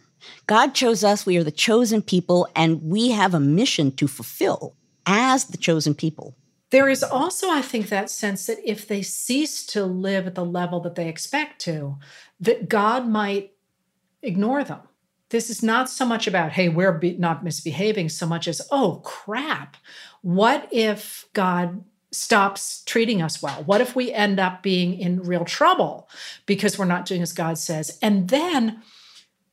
God 0.47 0.73
chose 0.73 1.03
us, 1.03 1.25
we 1.25 1.37
are 1.37 1.43
the 1.43 1.51
chosen 1.51 2.01
people, 2.01 2.47
and 2.55 2.81
we 2.83 3.11
have 3.11 3.33
a 3.33 3.39
mission 3.39 3.91
to 3.93 4.07
fulfill 4.07 4.75
as 5.05 5.45
the 5.45 5.57
chosen 5.57 5.95
people. 5.95 6.35
There 6.69 6.89
is 6.89 7.03
also, 7.03 7.49
I 7.49 7.61
think, 7.61 7.89
that 7.89 8.09
sense 8.09 8.45
that 8.47 8.59
if 8.63 8.87
they 8.87 9.01
cease 9.01 9.65
to 9.67 9.83
live 9.83 10.27
at 10.27 10.35
the 10.35 10.45
level 10.45 10.79
that 10.81 10.95
they 10.95 11.09
expect 11.09 11.59
to, 11.61 11.97
that 12.39 12.69
God 12.69 13.07
might 13.07 13.51
ignore 14.21 14.63
them. 14.63 14.79
This 15.29 15.49
is 15.49 15.63
not 15.63 15.89
so 15.89 16.05
much 16.05 16.27
about, 16.27 16.51
hey, 16.51 16.67
we're 16.67 16.91
be- 16.91 17.15
not 17.17 17.43
misbehaving, 17.43 18.09
so 18.09 18.25
much 18.25 18.47
as, 18.47 18.61
oh, 18.69 19.01
crap. 19.03 19.77
What 20.21 20.67
if 20.71 21.25
God 21.33 21.83
stops 22.11 22.83
treating 22.85 23.21
us 23.21 23.41
well? 23.41 23.63
What 23.63 23.79
if 23.79 23.95
we 23.95 24.11
end 24.11 24.39
up 24.39 24.61
being 24.61 24.99
in 24.99 25.23
real 25.23 25.45
trouble 25.45 26.09
because 26.45 26.77
we're 26.77 26.85
not 26.85 27.05
doing 27.05 27.21
as 27.21 27.31
God 27.31 27.57
says? 27.57 27.97
And 28.01 28.27
then 28.27 28.81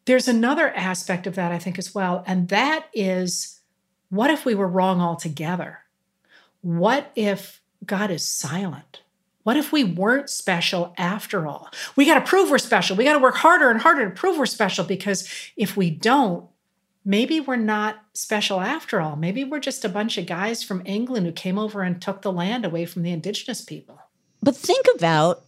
there's 0.06 0.26
another 0.26 0.70
aspect 0.74 1.26
of 1.26 1.36
that, 1.36 1.52
I 1.52 1.58
think, 1.58 1.78
as 1.78 1.94
well. 1.94 2.24
And 2.26 2.48
that 2.48 2.86
is 2.92 3.60
what 4.10 4.30
if 4.30 4.44
we 4.44 4.54
were 4.54 4.66
wrong 4.66 5.00
altogether? 5.00 5.80
What 6.62 7.12
if 7.14 7.60
God 7.84 8.10
is 8.10 8.26
silent? 8.26 9.02
What 9.48 9.56
if 9.56 9.72
we 9.72 9.82
weren't 9.82 10.28
special 10.28 10.92
after 10.98 11.46
all? 11.46 11.70
We 11.96 12.04
got 12.04 12.16
to 12.16 12.30
prove 12.30 12.50
we're 12.50 12.58
special. 12.58 12.96
We 12.96 13.04
got 13.04 13.14
to 13.14 13.18
work 13.18 13.36
harder 13.36 13.70
and 13.70 13.80
harder 13.80 14.04
to 14.04 14.14
prove 14.14 14.36
we're 14.36 14.44
special 14.44 14.84
because 14.84 15.26
if 15.56 15.74
we 15.74 15.88
don't, 15.88 16.46
maybe 17.02 17.40
we're 17.40 17.56
not 17.56 17.96
special 18.12 18.60
after 18.60 19.00
all. 19.00 19.16
Maybe 19.16 19.44
we're 19.44 19.58
just 19.58 19.86
a 19.86 19.88
bunch 19.88 20.18
of 20.18 20.26
guys 20.26 20.62
from 20.62 20.82
England 20.84 21.24
who 21.24 21.32
came 21.32 21.58
over 21.58 21.80
and 21.80 21.98
took 21.98 22.20
the 22.20 22.30
land 22.30 22.66
away 22.66 22.84
from 22.84 23.04
the 23.04 23.10
indigenous 23.10 23.62
people. 23.62 23.98
But 24.42 24.54
think 24.54 24.84
about 24.94 25.42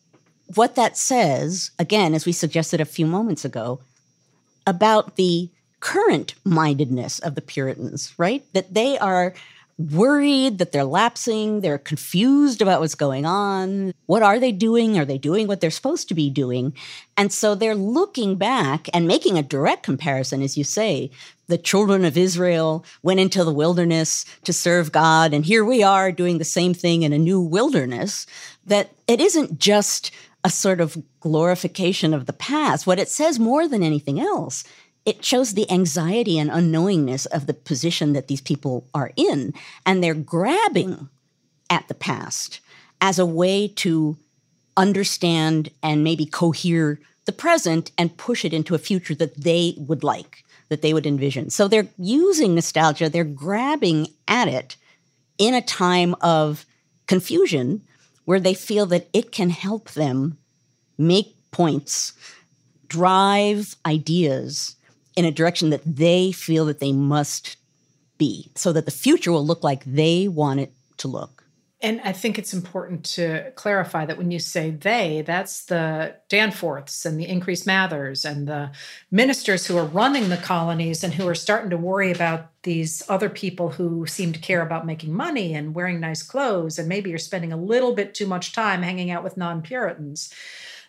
what 0.54 0.76
that 0.76 0.96
says, 0.96 1.70
again, 1.78 2.14
as 2.14 2.24
we 2.24 2.32
suggested 2.32 2.80
a 2.80 2.86
few 2.86 3.04
moments 3.04 3.44
ago, 3.44 3.82
about 4.66 5.16
the 5.16 5.50
current 5.80 6.36
mindedness 6.42 7.18
of 7.18 7.34
the 7.34 7.42
Puritans, 7.42 8.14
right? 8.16 8.46
That 8.54 8.72
they 8.72 8.96
are 8.96 9.34
worried 9.80 10.58
that 10.58 10.72
they're 10.72 10.84
lapsing, 10.84 11.60
they're 11.60 11.78
confused 11.78 12.60
about 12.60 12.80
what's 12.80 12.94
going 12.94 13.24
on. 13.24 13.94
What 14.06 14.22
are 14.22 14.38
they 14.38 14.52
doing? 14.52 14.98
Are 14.98 15.04
they 15.04 15.18
doing 15.18 15.46
what 15.46 15.60
they're 15.60 15.70
supposed 15.70 16.08
to 16.08 16.14
be 16.14 16.28
doing? 16.28 16.74
And 17.16 17.32
so 17.32 17.54
they're 17.54 17.74
looking 17.74 18.36
back 18.36 18.88
and 18.92 19.08
making 19.08 19.38
a 19.38 19.42
direct 19.42 19.82
comparison, 19.82 20.42
as 20.42 20.58
you 20.58 20.64
say. 20.64 21.10
The 21.46 21.58
children 21.58 22.04
of 22.04 22.16
Israel 22.16 22.84
went 23.02 23.20
into 23.20 23.42
the 23.42 23.52
wilderness 23.52 24.24
to 24.44 24.52
serve 24.52 24.92
God, 24.92 25.32
and 25.32 25.44
here 25.44 25.64
we 25.64 25.82
are 25.82 26.12
doing 26.12 26.38
the 26.38 26.44
same 26.44 26.74
thing 26.74 27.02
in 27.02 27.12
a 27.12 27.18
new 27.18 27.40
wilderness. 27.40 28.26
That 28.66 28.90
it 29.08 29.20
isn't 29.20 29.58
just 29.58 30.12
a 30.44 30.50
sort 30.50 30.80
of 30.80 31.02
glorification 31.20 32.14
of 32.14 32.26
the 32.26 32.32
past. 32.32 32.86
What 32.86 32.98
it 32.98 33.08
says 33.08 33.38
more 33.38 33.68
than 33.68 33.82
anything 33.82 34.20
else, 34.20 34.64
it 35.06 35.24
shows 35.24 35.54
the 35.54 35.70
anxiety 35.70 36.38
and 36.38 36.50
unknowingness 36.50 37.26
of 37.26 37.46
the 37.46 37.54
position 37.54 38.12
that 38.12 38.28
these 38.28 38.40
people 38.40 38.86
are 38.94 39.12
in. 39.16 39.54
And 39.86 40.02
they're 40.02 40.14
grabbing 40.14 41.08
at 41.68 41.88
the 41.88 41.94
past 41.94 42.60
as 43.00 43.18
a 43.18 43.26
way 43.26 43.68
to 43.68 44.16
understand 44.76 45.70
and 45.82 46.04
maybe 46.04 46.26
cohere 46.26 47.00
the 47.24 47.32
present 47.32 47.90
and 47.96 48.16
push 48.16 48.44
it 48.44 48.52
into 48.52 48.74
a 48.74 48.78
future 48.78 49.14
that 49.14 49.36
they 49.36 49.74
would 49.78 50.02
like, 50.02 50.44
that 50.68 50.82
they 50.82 50.92
would 50.92 51.06
envision. 51.06 51.50
So 51.50 51.68
they're 51.68 51.88
using 51.98 52.54
nostalgia, 52.54 53.08
they're 53.08 53.24
grabbing 53.24 54.08
at 54.28 54.48
it 54.48 54.76
in 55.38 55.54
a 55.54 55.62
time 55.62 56.14
of 56.20 56.66
confusion 57.06 57.82
where 58.24 58.40
they 58.40 58.54
feel 58.54 58.86
that 58.86 59.08
it 59.12 59.32
can 59.32 59.50
help 59.50 59.90
them 59.92 60.36
make 60.98 61.34
points, 61.50 62.12
drive 62.88 63.76
ideas 63.86 64.76
in 65.20 65.26
a 65.26 65.30
direction 65.30 65.68
that 65.68 65.82
they 65.84 66.32
feel 66.32 66.64
that 66.64 66.80
they 66.80 66.92
must 66.92 67.58
be 68.16 68.50
so 68.54 68.72
that 68.72 68.86
the 68.86 68.90
future 68.90 69.30
will 69.30 69.44
look 69.44 69.62
like 69.62 69.84
they 69.84 70.28
want 70.28 70.60
it 70.60 70.72
to 70.96 71.08
look. 71.08 71.44
And 71.82 72.00
I 72.02 72.12
think 72.12 72.38
it's 72.38 72.54
important 72.54 73.04
to 73.16 73.52
clarify 73.54 74.06
that 74.06 74.16
when 74.16 74.30
you 74.30 74.38
say 74.38 74.70
they, 74.70 75.22
that's 75.26 75.66
the 75.66 76.16
Danforths 76.30 77.04
and 77.04 77.20
the 77.20 77.28
Increase 77.28 77.66
Mathers 77.66 78.24
and 78.24 78.48
the 78.48 78.70
ministers 79.10 79.66
who 79.66 79.76
are 79.76 79.84
running 79.84 80.30
the 80.30 80.38
colonies 80.38 81.04
and 81.04 81.12
who 81.12 81.28
are 81.28 81.34
starting 81.34 81.68
to 81.70 81.76
worry 81.76 82.10
about 82.12 82.50
these 82.62 83.02
other 83.10 83.28
people 83.28 83.70
who 83.70 84.06
seem 84.06 84.32
to 84.32 84.38
care 84.38 84.62
about 84.62 84.86
making 84.86 85.12
money 85.12 85.54
and 85.54 85.74
wearing 85.74 86.00
nice 86.00 86.22
clothes. 86.22 86.78
And 86.78 86.88
maybe 86.88 87.10
you're 87.10 87.18
spending 87.18 87.52
a 87.52 87.58
little 87.58 87.94
bit 87.94 88.14
too 88.14 88.26
much 88.26 88.54
time 88.54 88.82
hanging 88.82 89.10
out 89.10 89.24
with 89.24 89.36
non 89.36 89.60
Puritans. 89.60 90.32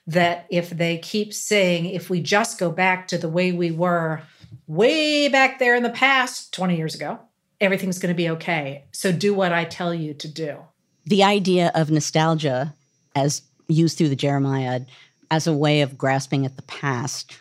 That 0.08 0.48
if 0.50 0.72
they 0.72 0.98
keep 0.98 1.34
saying, 1.34 1.86
if 1.86 2.10
we 2.10 2.22
just 2.22 2.60
go 2.60 2.72
back 2.72 3.08
to 3.10 3.18
the 3.18 3.30
way 3.30 3.52
we 3.52 3.72
were 3.72 4.24
way 4.68 5.28
back 5.28 5.60
there 5.60 5.76
in 5.76 5.84
the 5.84 5.90
past, 5.90 6.54
20 6.54 6.76
years 6.76 6.96
ago, 6.96 7.20
everything's 7.60 8.00
going 8.00 8.14
to 8.14 8.18
be 8.18 8.30
okay. 8.30 8.86
So 8.92 9.12
do 9.12 9.34
what 9.34 9.54
I 9.54 9.64
tell 9.66 9.94
you 9.94 10.14
to 10.16 10.28
do 10.28 10.58
the 11.06 11.24
idea 11.24 11.72
of 11.74 11.92
nostalgia 11.92 12.74
as 13.16 13.42
used 13.68 13.98
through 13.98 14.10
the 14.10 14.16
Jeremiad 14.16 14.88
as 15.30 15.48
a 15.48 15.54
way 15.54 15.82
of 15.82 15.98
grasping 15.98 16.46
at 16.46 16.56
the 16.56 16.62
past 16.64 17.38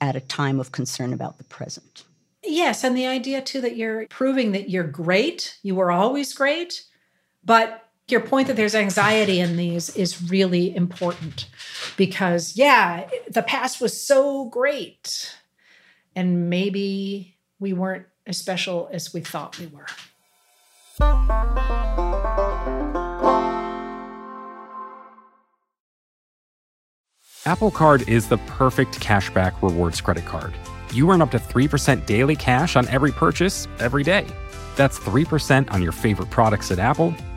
at 0.00 0.16
a 0.16 0.20
time 0.20 0.60
of 0.60 0.72
concern 0.72 1.12
about 1.12 1.38
the 1.38 1.44
present. 1.44 2.04
Yes, 2.44 2.84
and 2.84 2.96
the 2.96 3.06
idea 3.06 3.42
too 3.42 3.60
that 3.62 3.76
you're 3.76 4.06
proving 4.06 4.52
that 4.52 4.70
you're 4.70 4.84
great, 4.84 5.58
you 5.62 5.74
were 5.74 5.90
always 5.90 6.32
great, 6.32 6.84
but 7.44 7.85
your 8.08 8.20
point 8.20 8.46
that 8.46 8.56
there's 8.56 8.74
anxiety 8.74 9.40
in 9.40 9.56
these 9.56 9.90
is 9.96 10.30
really 10.30 10.74
important 10.74 11.48
because 11.96 12.56
yeah, 12.56 13.08
the 13.28 13.42
past 13.42 13.80
was 13.80 14.00
so 14.00 14.44
great 14.46 15.36
and 16.14 16.48
maybe 16.48 17.36
we 17.58 17.72
weren't 17.72 18.06
as 18.26 18.38
special 18.38 18.88
as 18.92 19.12
we 19.12 19.20
thought 19.20 19.58
we 19.58 19.66
were. 19.66 19.86
Apple 27.44 27.70
Card 27.70 28.08
is 28.08 28.28
the 28.28 28.38
perfect 28.38 28.98
cashback 29.00 29.62
rewards 29.62 30.00
credit 30.00 30.24
card. 30.24 30.52
You 30.92 31.10
earn 31.10 31.22
up 31.22 31.30
to 31.32 31.38
3% 31.38 32.06
daily 32.06 32.34
cash 32.34 32.76
on 32.76 32.88
every 32.88 33.12
purchase 33.12 33.68
every 33.78 34.02
day. 34.02 34.26
That's 34.74 34.98
3% 34.98 35.72
on 35.72 35.82
your 35.82 35.92
favorite 35.92 36.30
products 36.30 36.70
at 36.70 36.78
Apple, 36.78 37.14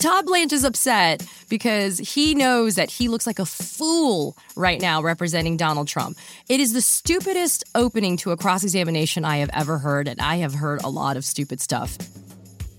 Todd 0.00 0.24
Blanche 0.24 0.54
is 0.54 0.64
upset 0.64 1.22
because 1.50 1.98
he 1.98 2.34
knows 2.34 2.76
that 2.76 2.88
he 2.88 3.08
looks 3.08 3.26
like 3.26 3.38
a 3.38 3.44
fool 3.44 4.34
right 4.56 4.80
now 4.80 5.02
representing 5.02 5.58
Donald 5.58 5.88
Trump. 5.88 6.16
It 6.48 6.58
is 6.58 6.72
the 6.72 6.80
stupidest 6.80 7.64
opening 7.74 8.16
to 8.18 8.30
a 8.30 8.36
cross 8.38 8.62
examination 8.62 9.26
I 9.26 9.36
have 9.36 9.50
ever 9.52 9.76
heard, 9.76 10.08
and 10.08 10.18
I 10.18 10.36
have 10.36 10.54
heard 10.54 10.82
a 10.82 10.88
lot 10.88 11.18
of 11.18 11.24
stupid 11.26 11.60
stuff. 11.60 11.98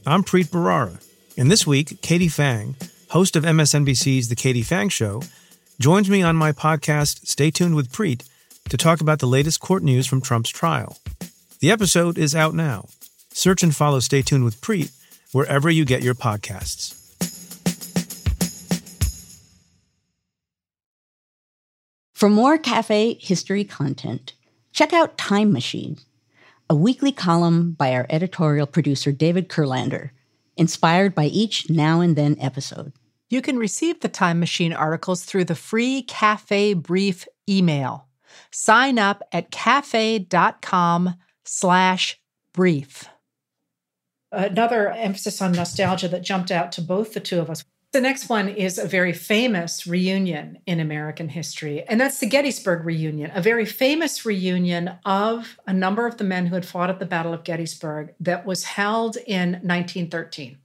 I'm 0.04 0.24
Preet 0.24 0.48
Bharara, 0.48 1.00
and 1.38 1.51
this 1.51 1.68
week, 1.68 2.01
Katie 2.01 2.28
Phang, 2.28 2.74
host 3.12 3.36
of 3.36 3.44
MSNBC's 3.44 4.30
The 4.30 4.36
Katie 4.36 4.63
Phang 4.63 4.92
Show, 4.92 5.22
joins 5.80 6.10
me 6.10 6.24
on 6.24 6.36
my 6.36 6.51
podcast, 6.51 7.28
Stay 7.28 7.51
Tuned 7.51 7.75
with 7.75 7.92
Preet, 7.92 8.28
to 8.70 8.78
talk 8.78 9.00
about 9.00 9.20
the 9.20 9.28
latest 9.28 9.60
court 9.60 9.84
news 9.84 10.08
from 10.08 10.22
Trump's 10.22 10.50
trial. 10.50 10.98
The 11.60 11.70
episode 11.70 12.18
is 12.18 12.34
out 12.34 12.56
now. 12.56 12.88
Search 13.30 13.62
and 13.62 13.75
follow 13.75 14.00
Stay 14.00 14.24
Tuned 14.24 14.44
with 14.44 14.60
Preet 14.60 14.92
wherever 15.34 15.70
you 15.70 15.86
get 15.86 16.01
your 16.01 16.16
podcasts. 16.16 17.00
For 22.22 22.30
more 22.30 22.60
cafe 22.60 23.16
history 23.16 23.63
content, 23.63 24.34
check 24.74 24.94
out 24.94 25.18
Time 25.18 25.51
Machine, 25.51 25.98
a 26.70 26.75
weekly 26.75 27.12
column 27.12 27.72
by 27.72 27.96
our 27.96 28.06
editorial 28.12 28.68
producer 28.68 29.12
David 29.12 29.50
Kurlander, 29.50 30.12
inspired 30.56 31.16
by 31.16 31.25
each 31.25 31.68
now 31.72 32.00
and 32.00 32.16
then 32.16 32.38
episode. 32.40 32.94
You 33.32 33.42
can 33.42 33.58
receive 33.58 34.01
the 34.01 34.08
Time 34.08 34.40
Machine 34.40 34.72
articles 34.72 35.25
through 35.25 35.46
the 35.46 35.56
free 35.56 36.04
Cafe 36.04 36.75
Brief 36.75 37.28
email. 37.50 38.06
Sign 38.51 39.00
up 39.00 39.24
at 39.32 39.50
cafe.com 39.50 41.16
slash 41.44 42.20
brief. 42.54 43.10
Another 44.32 44.92
emphasis 44.92 45.42
on 45.42 45.54
nostalgia 45.54 46.08
that 46.10 46.22
jumped 46.22 46.51
out 46.51 46.72
to 46.74 46.84
both 46.84 47.16
the 47.16 47.20
two 47.20 47.40
of 47.40 47.50
us. 47.50 47.66
The 47.92 48.00
next 48.00 48.30
one 48.30 48.48
is 48.48 48.78
a 48.78 48.88
very 48.88 49.12
famous 49.12 49.86
reunion 49.86 50.60
in 50.66 50.80
American 50.80 51.28
history, 51.28 51.84
and 51.84 52.00
that's 52.00 52.20
the 52.20 52.26
Gettysburg 52.26 52.86
reunion, 52.86 53.32
a 53.36 53.42
very 53.42 53.66
famous 53.66 54.26
reunion 54.26 54.92
of 55.04 55.60
a 55.68 55.74
number 55.74 56.08
of 56.08 56.16
the 56.16 56.24
men 56.24 56.46
who 56.46 56.56
had 56.56 56.66
fought 56.66 56.90
at 56.90 57.00
the 57.00 57.06
Battle 57.06 57.34
of 57.34 57.44
Gettysburg 57.44 58.14
that 58.22 58.46
was 58.46 58.64
held 58.64 59.18
in 59.18 59.56
1913. 59.56 60.58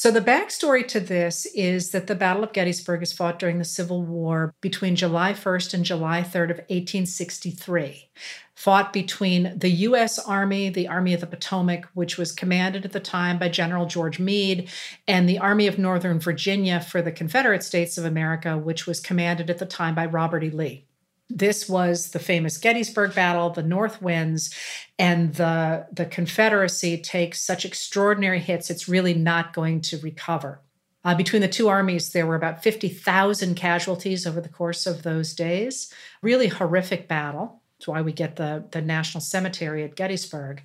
So, 0.00 0.10
the 0.10 0.22
backstory 0.22 0.88
to 0.88 0.98
this 0.98 1.44
is 1.54 1.90
that 1.90 2.06
the 2.06 2.14
Battle 2.14 2.42
of 2.42 2.54
Gettysburg 2.54 3.02
is 3.02 3.12
fought 3.12 3.38
during 3.38 3.58
the 3.58 3.66
Civil 3.66 4.02
War 4.02 4.54
between 4.62 4.96
July 4.96 5.34
1st 5.34 5.74
and 5.74 5.84
July 5.84 6.22
3rd 6.22 6.52
of 6.52 6.56
1863 6.70 8.08
fought 8.54 8.94
between 8.94 9.58
the 9.58 9.68
U.S. 9.68 10.18
Army, 10.18 10.70
the 10.70 10.88
Army 10.88 11.12
of 11.12 11.20
the 11.20 11.26
Potomac, 11.26 11.86
which 11.92 12.16
was 12.16 12.32
commanded 12.32 12.86
at 12.86 12.92
the 12.92 13.00
time 13.00 13.38
by 13.38 13.50
General 13.50 13.84
George 13.84 14.18
Meade, 14.18 14.70
and 15.06 15.28
the 15.28 15.38
Army 15.38 15.66
of 15.66 15.78
Northern 15.78 16.18
Virginia 16.18 16.80
for 16.80 17.02
the 17.02 17.12
Confederate 17.12 17.62
States 17.62 17.98
of 17.98 18.06
America, 18.06 18.56
which 18.56 18.86
was 18.86 19.00
commanded 19.00 19.50
at 19.50 19.58
the 19.58 19.66
time 19.66 19.94
by 19.94 20.06
Robert 20.06 20.44
E. 20.44 20.50
Lee. 20.50 20.86
This 21.30 21.68
was 21.68 22.10
the 22.10 22.18
famous 22.18 22.58
Gettysburg 22.58 23.14
Battle. 23.14 23.50
The 23.50 23.62
North 23.62 24.02
wins, 24.02 24.54
and 24.98 25.34
the, 25.34 25.86
the 25.92 26.06
Confederacy 26.06 26.98
takes 26.98 27.40
such 27.40 27.64
extraordinary 27.64 28.40
hits, 28.40 28.68
it's 28.68 28.88
really 28.88 29.14
not 29.14 29.54
going 29.54 29.80
to 29.82 29.98
recover. 29.98 30.60
Uh, 31.02 31.14
between 31.14 31.40
the 31.40 31.48
two 31.48 31.68
armies, 31.68 32.10
there 32.10 32.26
were 32.26 32.34
about 32.34 32.62
50,000 32.62 33.54
casualties 33.54 34.26
over 34.26 34.40
the 34.40 34.48
course 34.48 34.86
of 34.86 35.02
those 35.02 35.32
days. 35.32 35.92
Really 36.20 36.48
horrific 36.48 37.08
battle. 37.08 37.62
That's 37.78 37.88
why 37.88 38.02
we 38.02 38.12
get 38.12 38.36
the, 38.36 38.64
the 38.72 38.82
National 38.82 39.22
Cemetery 39.22 39.82
at 39.84 39.94
Gettysburg. 39.94 40.60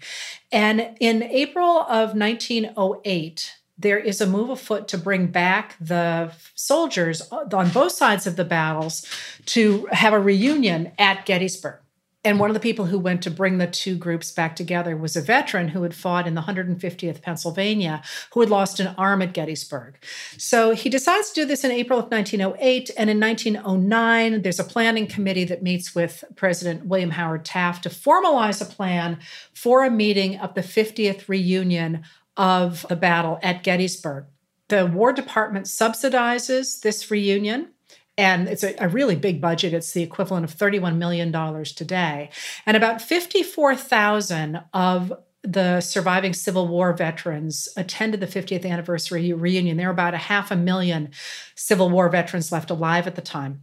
And 0.51 0.97
in 0.99 1.23
April 1.23 1.79
of 1.81 2.17
1908, 2.17 3.53
there 3.77 3.99
is 3.99 4.21
a 4.21 4.27
move 4.27 4.49
afoot 4.49 4.87
to 4.89 4.97
bring 4.97 5.27
back 5.27 5.75
the 5.79 6.31
soldiers 6.55 7.21
on 7.31 7.69
both 7.69 7.91
sides 7.91 8.25
of 8.25 8.35
the 8.35 8.45
battles 8.45 9.05
to 9.45 9.87
have 9.91 10.13
a 10.13 10.19
reunion 10.19 10.91
at 10.97 11.25
Gettysburg. 11.25 11.79
And 12.25 12.39
one 12.39 12.49
of 12.49 12.55
the 12.55 12.59
people 12.59 12.85
who 12.85 12.97
went 12.97 13.21
to 13.21 13.29
bring 13.29 13.59
the 13.59 13.67
two 13.67 13.95
groups 13.95 14.31
back 14.31 14.55
together 14.55 14.97
was 14.97 15.15
a 15.15 15.21
veteran 15.21 15.67
who 15.67 15.83
had 15.83 15.93
fought 15.93 16.25
in 16.25 16.33
the 16.33 16.41
150th 16.41 17.21
Pennsylvania, 17.21 18.01
who 18.33 18.39
had 18.39 18.49
lost 18.49 18.79
an 18.79 18.95
arm 18.97 19.21
at 19.21 19.33
Gettysburg. 19.33 20.03
So 20.35 20.71
he 20.71 20.89
decides 20.89 21.29
to 21.29 21.41
do 21.41 21.45
this 21.45 21.63
in 21.63 21.69
April 21.69 21.99
of 21.99 22.09
1908. 22.09 22.89
And 22.97 23.11
in 23.11 23.19
1909, 23.19 24.41
there's 24.41 24.59
a 24.59 24.63
planning 24.63 25.05
committee 25.05 25.43
that 25.43 25.61
meets 25.61 25.93
with 25.93 26.23
President 26.35 26.87
William 26.87 27.11
Howard 27.11 27.45
Taft 27.45 27.83
to 27.83 27.89
formalize 27.89 28.59
a 28.59 28.65
plan 28.65 29.19
for 29.53 29.85
a 29.85 29.91
meeting 29.91 30.39
of 30.39 30.55
the 30.55 30.61
50th 30.61 31.29
reunion 31.29 32.03
of 32.37 32.85
the 32.89 32.95
battle 32.95 33.39
at 33.41 33.63
Gettysburg. 33.63 34.25
The 34.67 34.85
War 34.85 35.13
Department 35.13 35.67
subsidizes 35.67 36.81
this 36.81 37.09
reunion 37.11 37.69
and 38.17 38.47
it's 38.47 38.63
a, 38.63 38.75
a, 38.81 38.87
really 38.87 39.15
big 39.15 39.41
budget. 39.41 39.73
It's 39.73 39.91
the 39.91 40.01
equivalent 40.01 40.45
of 40.45 40.55
$31 40.55 40.95
million 40.95 41.33
today. 41.65 42.29
And 42.65 42.77
about 42.77 43.01
54,000 43.01 44.63
of 44.73 45.13
the 45.43 45.81
surviving 45.81 46.33
Civil 46.33 46.67
War 46.67 46.93
veterans 46.93 47.67
attended 47.77 48.19
the 48.19 48.27
50th 48.27 48.65
anniversary 48.65 49.31
reunion. 49.33 49.77
There 49.77 49.87
were 49.87 49.93
about 49.93 50.13
a 50.13 50.17
half 50.17 50.49
a 50.49 50.55
million 50.55 51.11
Civil 51.55 51.89
War 51.89 52.09
veterans 52.09 52.51
left 52.51 52.69
alive 52.69 53.05
at 53.05 53.15
the 53.15 53.21
time. 53.21 53.61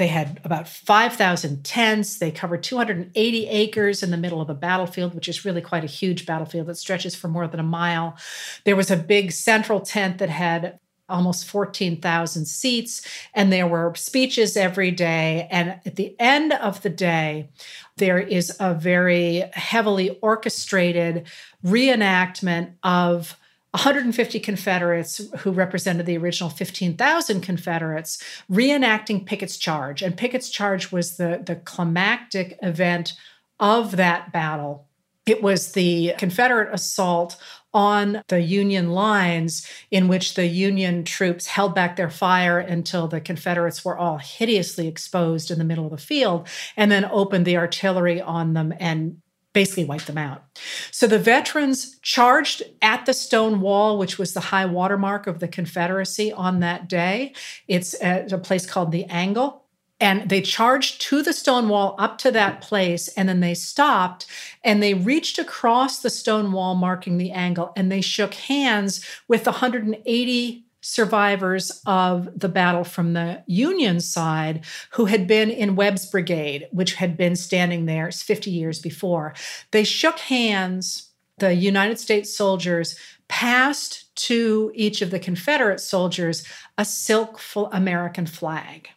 They 0.00 0.06
had 0.06 0.40
about 0.44 0.66
5,000 0.66 1.62
tents. 1.62 2.18
They 2.18 2.30
covered 2.30 2.62
280 2.62 3.48
acres 3.48 4.02
in 4.02 4.10
the 4.10 4.16
middle 4.16 4.40
of 4.40 4.48
a 4.48 4.54
battlefield, 4.54 5.14
which 5.14 5.28
is 5.28 5.44
really 5.44 5.60
quite 5.60 5.84
a 5.84 5.86
huge 5.86 6.24
battlefield 6.24 6.68
that 6.68 6.78
stretches 6.78 7.14
for 7.14 7.28
more 7.28 7.46
than 7.46 7.60
a 7.60 7.64
mile. 7.64 8.16
There 8.64 8.76
was 8.76 8.90
a 8.90 8.96
big 8.96 9.30
central 9.30 9.78
tent 9.78 10.16
that 10.16 10.30
had 10.30 10.78
almost 11.10 11.46
14,000 11.46 12.46
seats, 12.46 13.06
and 13.34 13.52
there 13.52 13.66
were 13.66 13.94
speeches 13.94 14.56
every 14.56 14.90
day. 14.90 15.46
And 15.50 15.78
at 15.84 15.96
the 15.96 16.16
end 16.18 16.54
of 16.54 16.80
the 16.80 16.88
day, 16.88 17.50
there 17.98 18.18
is 18.18 18.56
a 18.58 18.72
very 18.72 19.44
heavily 19.52 20.18
orchestrated 20.22 21.26
reenactment 21.62 22.72
of 22.82 23.36
150 23.72 24.40
Confederates 24.40 25.20
who 25.38 25.52
represented 25.52 26.06
the 26.06 26.18
original 26.18 26.50
15,000 26.50 27.40
Confederates 27.40 28.22
reenacting 28.50 29.24
Pickett's 29.24 29.56
Charge. 29.56 30.02
And 30.02 30.16
Pickett's 30.16 30.50
Charge 30.50 30.90
was 30.90 31.16
the, 31.16 31.42
the 31.44 31.56
climactic 31.56 32.58
event 32.62 33.14
of 33.60 33.96
that 33.96 34.32
battle. 34.32 34.88
It 35.26 35.42
was 35.42 35.72
the 35.72 36.14
Confederate 36.18 36.74
assault 36.74 37.36
on 37.72 38.22
the 38.26 38.40
Union 38.40 38.90
lines, 38.90 39.64
in 39.90 40.08
which 40.08 40.34
the 40.34 40.46
Union 40.46 41.04
troops 41.04 41.46
held 41.46 41.72
back 41.72 41.94
their 41.94 42.10
fire 42.10 42.58
until 42.58 43.06
the 43.06 43.20
Confederates 43.20 43.84
were 43.84 43.96
all 43.96 44.18
hideously 44.18 44.88
exposed 44.88 45.50
in 45.50 45.58
the 45.58 45.64
middle 45.64 45.84
of 45.84 45.92
the 45.92 45.98
field, 45.98 46.48
and 46.76 46.90
then 46.90 47.04
opened 47.04 47.46
the 47.46 47.56
artillery 47.56 48.20
on 48.20 48.54
them 48.54 48.74
and 48.80 49.18
basically 49.52 49.84
wiped 49.84 50.06
them 50.06 50.18
out. 50.18 50.44
So 50.90 51.06
the 51.06 51.18
veterans 51.18 51.98
charged 52.00 52.62
at 52.82 53.06
the 53.06 53.14
stone 53.14 53.60
wall, 53.60 53.98
which 53.98 54.18
was 54.18 54.32
the 54.32 54.40
high 54.40 54.66
watermark 54.66 55.26
of 55.26 55.40
the 55.40 55.48
Confederacy 55.48 56.32
on 56.32 56.60
that 56.60 56.88
day. 56.88 57.34
It's 57.66 58.00
at 58.02 58.32
a 58.32 58.38
place 58.38 58.66
called 58.66 58.92
the 58.92 59.04
Angle 59.06 59.64
and 60.00 60.28
they 60.30 60.40
charged 60.40 61.00
to 61.02 61.22
the 61.22 61.32
stone 61.32 61.68
wall 61.68 61.94
up 61.98 62.16
to 62.18 62.30
that 62.32 62.62
place 62.62 63.08
and 63.08 63.28
then 63.28 63.40
they 63.40 63.54
stopped 63.54 64.26
and 64.64 64.82
they 64.82 64.94
reached 64.94 65.38
across 65.38 66.00
the 66.00 66.10
stone 66.10 66.52
wall 66.52 66.74
marking 66.74 67.18
the 67.18 67.32
angle 67.32 67.72
and 67.76 67.92
they 67.92 68.00
shook 68.00 68.34
hands 68.34 69.04
with 69.28 69.44
the 69.44 69.52
180 69.52 70.64
survivors 70.80 71.82
of 71.86 72.28
the 72.38 72.48
battle 72.48 72.84
from 72.84 73.12
the 73.12 73.42
union 73.46 74.00
side 74.00 74.64
who 74.92 75.04
had 75.06 75.26
been 75.26 75.50
in 75.50 75.76
webb's 75.76 76.06
brigade 76.06 76.66
which 76.72 76.94
had 76.94 77.16
been 77.16 77.36
standing 77.36 77.86
there 77.86 78.10
50 78.10 78.50
years 78.50 78.78
before 78.78 79.34
they 79.70 79.84
shook 79.84 80.18
hands 80.18 81.10
the 81.38 81.54
united 81.54 81.98
states 81.98 82.34
soldiers 82.36 82.96
passed 83.30 84.12
to 84.16 84.72
each 84.74 85.00
of 85.02 85.10
the 85.10 85.18
Confederate 85.18 85.80
soldiers 85.80 86.44
a 86.76 86.84
silk 86.84 87.40
American 87.72 88.26
flag. 88.26 88.88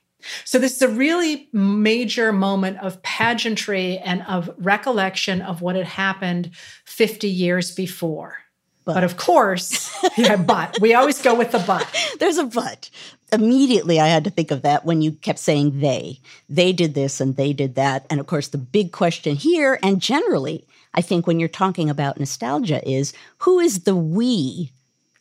So, 0.44 0.58
this 0.58 0.78
is 0.78 0.82
a 0.82 0.88
really 0.88 1.50
major 1.54 2.32
moment 2.32 2.80
of 2.80 3.02
pageantry 3.04 4.00
and 4.00 4.24
of 4.24 4.50
recollection 4.58 5.42
of 5.42 5.62
what 5.62 5.76
had 5.76 5.86
happened 5.86 6.52
50 6.86 7.28
years 7.28 7.76
before. 7.76 8.43
But, 8.86 8.96
but 8.96 9.04
of 9.04 9.18
course, 9.18 9.96
yeah, 10.18 10.36
but 10.36 10.80
we 10.82 10.94
always 10.94 11.22
go 11.22 11.36
with 11.36 11.52
the 11.52 11.60
but. 11.60 11.88
There's 12.20 12.38
a 12.38 12.46
but. 12.46 12.90
Immediately, 13.32 14.00
I 14.00 14.08
had 14.08 14.26
to 14.26 14.30
think 14.30 14.52
of 14.52 14.62
that 14.64 14.86
when 14.86 15.02
you 15.02 15.14
kept 15.14 15.40
saying 15.40 15.80
they. 15.80 16.20
They 16.50 16.74
did 16.74 16.94
this 16.94 17.22
and 17.22 17.36
they 17.36 17.54
did 17.54 17.76
that. 17.76 18.06
And 18.10 18.20
of 18.20 18.28
course, 18.28 18.50
the 18.50 18.58
big 18.58 18.92
question 18.92 19.36
here, 19.36 19.80
and 19.82 20.02
generally, 20.02 20.68
I 20.94 21.02
think 21.02 21.26
when 21.26 21.40
you're 21.40 21.50
talking 21.50 21.90
about 21.90 22.20
nostalgia, 22.20 22.88
is 22.88 23.14
who 23.40 23.60
is 23.60 23.84
the 23.84 23.96
we 23.96 24.72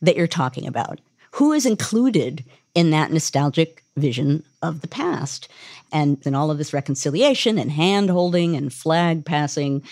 that 0.01 0.15
you're 0.15 0.27
talking 0.27 0.67
about? 0.67 0.99
Who 1.31 1.53
is 1.53 1.65
included 1.65 2.43
in 2.75 2.91
that 2.91 3.11
nostalgic 3.11 3.83
vision 3.95 4.43
of 4.61 4.81
the 4.81 4.87
past? 4.87 5.47
And 5.91 6.17
in 6.25 6.35
all 6.35 6.51
of 6.51 6.57
this 6.57 6.73
reconciliation 6.73 7.57
and 7.57 7.71
hand 7.71 8.09
holding 8.09 8.55
and 8.55 8.73
flag 8.73 9.25
passing, 9.25 9.83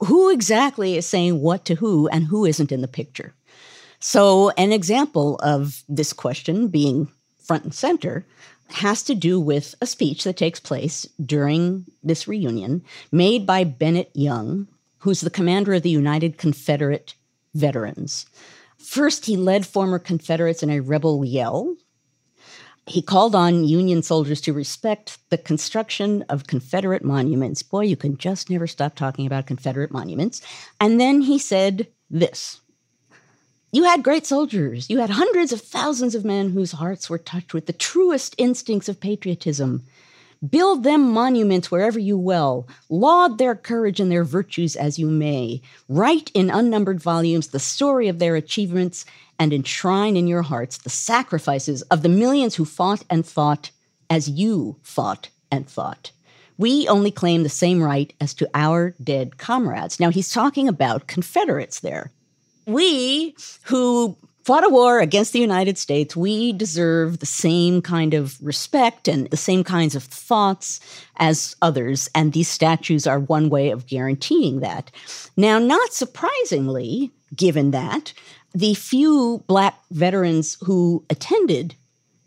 who 0.00 0.30
exactly 0.30 0.96
is 0.96 1.06
saying 1.06 1.40
what 1.40 1.64
to 1.66 1.74
who 1.76 2.08
and 2.08 2.24
who 2.24 2.44
isn't 2.44 2.72
in 2.72 2.80
the 2.80 2.88
picture? 2.88 3.34
So, 3.98 4.50
an 4.50 4.72
example 4.72 5.36
of 5.42 5.82
this 5.88 6.12
question 6.12 6.68
being 6.68 7.08
front 7.38 7.64
and 7.64 7.74
center 7.74 8.24
has 8.70 9.02
to 9.02 9.14
do 9.14 9.38
with 9.38 9.74
a 9.80 9.86
speech 9.86 10.24
that 10.24 10.36
takes 10.36 10.60
place 10.60 11.06
during 11.24 11.84
this 12.02 12.26
reunion 12.26 12.82
made 13.12 13.46
by 13.46 13.64
Bennett 13.64 14.10
Young, 14.14 14.68
who's 14.98 15.20
the 15.20 15.30
commander 15.30 15.74
of 15.74 15.82
the 15.82 15.90
United 15.90 16.38
Confederate 16.38 17.14
Veterans. 17.54 18.26
First, 18.78 19.26
he 19.26 19.36
led 19.36 19.66
former 19.66 19.98
Confederates 19.98 20.62
in 20.62 20.70
a 20.70 20.80
rebel 20.80 21.24
yell. 21.24 21.76
He 22.90 23.02
called 23.02 23.36
on 23.36 23.62
Union 23.62 24.02
soldiers 24.02 24.40
to 24.40 24.52
respect 24.52 25.18
the 25.30 25.38
construction 25.38 26.24
of 26.28 26.48
Confederate 26.48 27.04
monuments. 27.04 27.62
Boy, 27.62 27.82
you 27.82 27.94
can 27.94 28.16
just 28.16 28.50
never 28.50 28.66
stop 28.66 28.96
talking 28.96 29.26
about 29.26 29.46
Confederate 29.46 29.92
monuments. 29.92 30.42
And 30.80 31.00
then 31.00 31.20
he 31.20 31.38
said 31.38 31.86
this 32.10 32.60
You 33.70 33.84
had 33.84 34.02
great 34.02 34.26
soldiers. 34.26 34.90
You 34.90 34.98
had 34.98 35.10
hundreds 35.10 35.52
of 35.52 35.60
thousands 35.60 36.16
of 36.16 36.24
men 36.24 36.50
whose 36.50 36.72
hearts 36.72 37.08
were 37.08 37.18
touched 37.18 37.54
with 37.54 37.66
the 37.66 37.72
truest 37.72 38.34
instincts 38.38 38.88
of 38.88 38.98
patriotism. 38.98 39.84
Build 40.48 40.84
them 40.84 41.12
monuments 41.12 41.70
wherever 41.70 41.98
you 41.98 42.16
will. 42.16 42.66
Laud 42.88 43.36
their 43.36 43.54
courage 43.54 44.00
and 44.00 44.10
their 44.10 44.24
virtues 44.24 44.74
as 44.74 44.98
you 44.98 45.06
may. 45.06 45.60
Write 45.86 46.30
in 46.32 46.48
unnumbered 46.48 47.00
volumes 47.00 47.48
the 47.48 47.58
story 47.58 48.08
of 48.08 48.18
their 48.18 48.36
achievements 48.36 49.04
and 49.38 49.52
enshrine 49.52 50.16
in 50.16 50.26
your 50.26 50.42
hearts 50.42 50.78
the 50.78 50.88
sacrifices 50.88 51.82
of 51.82 52.02
the 52.02 52.08
millions 52.08 52.54
who 52.54 52.64
fought 52.64 53.04
and 53.10 53.26
fought 53.26 53.70
as 54.08 54.30
you 54.30 54.76
fought 54.82 55.28
and 55.50 55.68
fought. 55.68 56.10
We 56.56 56.88
only 56.88 57.10
claim 57.10 57.42
the 57.42 57.48
same 57.48 57.82
right 57.82 58.12
as 58.20 58.34
to 58.34 58.48
our 58.54 58.94
dead 59.02 59.38
comrades. 59.38 60.00
Now, 60.00 60.10
he's 60.10 60.30
talking 60.30 60.68
about 60.68 61.06
Confederates 61.06 61.80
there. 61.80 62.12
We 62.66 63.34
who 63.64 64.16
fought 64.50 64.66
a 64.66 64.68
war 64.68 64.98
against 64.98 65.32
the 65.32 65.38
United 65.38 65.78
States, 65.78 66.16
we 66.16 66.52
deserve 66.52 67.20
the 67.20 67.24
same 67.24 67.80
kind 67.80 68.14
of 68.14 68.36
respect 68.42 69.06
and 69.06 69.30
the 69.30 69.36
same 69.36 69.62
kinds 69.62 69.94
of 69.94 70.02
thoughts 70.02 70.80
as 71.18 71.54
others. 71.62 72.10
And 72.16 72.32
these 72.32 72.48
statues 72.48 73.06
are 73.06 73.20
one 73.20 73.48
way 73.48 73.70
of 73.70 73.86
guaranteeing 73.86 74.58
that. 74.58 74.90
Now, 75.36 75.60
not 75.60 75.92
surprisingly, 75.92 77.12
given 77.36 77.70
that, 77.70 78.12
the 78.52 78.74
few 78.74 79.44
Black 79.46 79.78
veterans 79.92 80.56
who 80.64 81.04
attended 81.08 81.76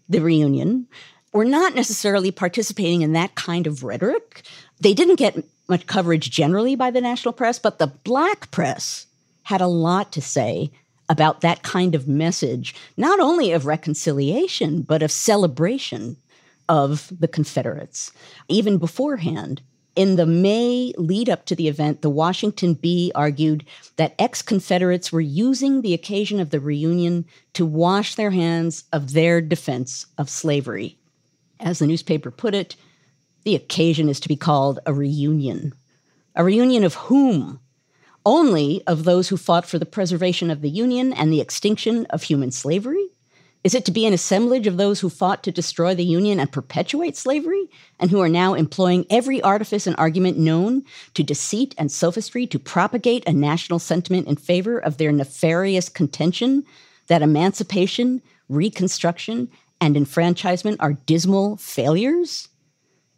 the 0.07 0.21
reunion 0.21 0.87
were 1.33 1.43
not 1.43 1.75
necessarily 1.75 2.31
participating 2.31 3.01
in 3.01 3.11
that 3.11 3.35
kind 3.35 3.67
of 3.67 3.83
rhetoric. 3.83 4.43
They 4.79 4.93
didn't 4.93 5.19
get 5.19 5.43
much 5.67 5.87
coverage 5.87 6.31
generally 6.31 6.77
by 6.77 6.89
the 6.89 7.01
national 7.01 7.33
press, 7.33 7.59
but 7.59 7.79
the 7.79 7.87
Black 7.87 8.49
press 8.49 9.07
had 9.41 9.59
a 9.59 9.67
lot 9.67 10.13
to 10.13 10.21
say 10.21 10.71
about 11.13 11.41
that 11.41 11.61
kind 11.61 11.93
of 11.93 12.07
message, 12.07 12.73
not 12.97 13.19
only 13.19 13.51
of 13.51 13.67
reconciliation, 13.67 14.81
but 14.81 15.03
of 15.03 15.11
celebration 15.11 16.17
of 16.67 17.13
the 17.19 17.27
Confederates. 17.27 18.11
Even 18.47 18.79
beforehand, 18.79 19.61
in 19.95 20.15
the 20.15 20.25
May 20.25 20.91
lead 20.97 21.29
up 21.29 21.45
to 21.45 21.55
the 21.55 21.67
event, 21.67 22.01
the 22.01 22.09
Washington 22.09 22.73
Bee 22.73 23.11
argued 23.13 23.63
that 23.97 24.15
ex 24.17 24.41
Confederates 24.41 25.11
were 25.11 25.21
using 25.21 25.83
the 25.83 25.93
occasion 25.93 26.39
of 26.39 26.49
the 26.49 26.59
reunion 26.59 27.25
to 27.53 27.63
wash 27.63 28.15
their 28.15 28.31
hands 28.31 28.85
of 28.91 29.13
their 29.13 29.39
defense 29.39 30.07
of 30.17 30.31
slavery. 30.31 30.97
As 31.59 31.77
the 31.77 31.85
newspaper 31.85 32.31
put 32.31 32.55
it, 32.55 32.75
the 33.43 33.53
occasion 33.53 34.09
is 34.09 34.19
to 34.21 34.27
be 34.27 34.35
called 34.35 34.79
a 34.87 34.93
reunion. 34.93 35.73
A 36.35 36.43
reunion 36.43 36.83
of 36.83 36.95
whom? 36.95 37.59
Only 38.25 38.81
of 38.87 39.03
those 39.03 39.29
who 39.29 39.37
fought 39.37 39.65
for 39.65 39.79
the 39.79 39.85
preservation 39.85 40.49
of 40.49 40.61
the 40.61 40.69
Union 40.69 41.13
and 41.13 41.31
the 41.31 41.41
extinction 41.41 42.05
of 42.07 42.23
human 42.23 42.51
slavery? 42.51 43.07
Is 43.63 43.73
it 43.73 43.85
to 43.85 43.91
be 43.91 44.05
an 44.05 44.13
assemblage 44.13 44.67
of 44.67 44.75
those 44.75 44.99
who 44.99 45.09
fought 45.09 45.41
to 45.43 45.51
destroy 45.51 45.95
the 45.95 46.03
Union 46.03 46.37
and 46.37 46.51
perpetuate 46.51 47.15
slavery, 47.15 47.69
and 47.97 48.11
who 48.11 48.19
are 48.19 48.27
now 48.27 48.55
employing 48.55 49.05
every 49.09 49.41
artifice 49.41 49.87
and 49.87 49.95
argument 49.97 50.37
known 50.37 50.83
to 51.13 51.23
deceit 51.23 51.73
and 51.77 51.89
sophistry 51.89 52.45
to 52.47 52.59
propagate 52.59 53.25
a 53.25 53.31
national 53.31 53.79
sentiment 53.79 54.27
in 54.27 54.35
favor 54.35 54.77
of 54.77 54.97
their 54.97 55.13
nefarious 55.13 55.87
contention 55.87 56.65
that 57.07 57.21
emancipation, 57.21 58.21
reconstruction, 58.49 59.49
and 59.79 59.95
enfranchisement 59.95 60.81
are 60.81 60.93
dismal 60.93 61.55
failures? 61.55 62.49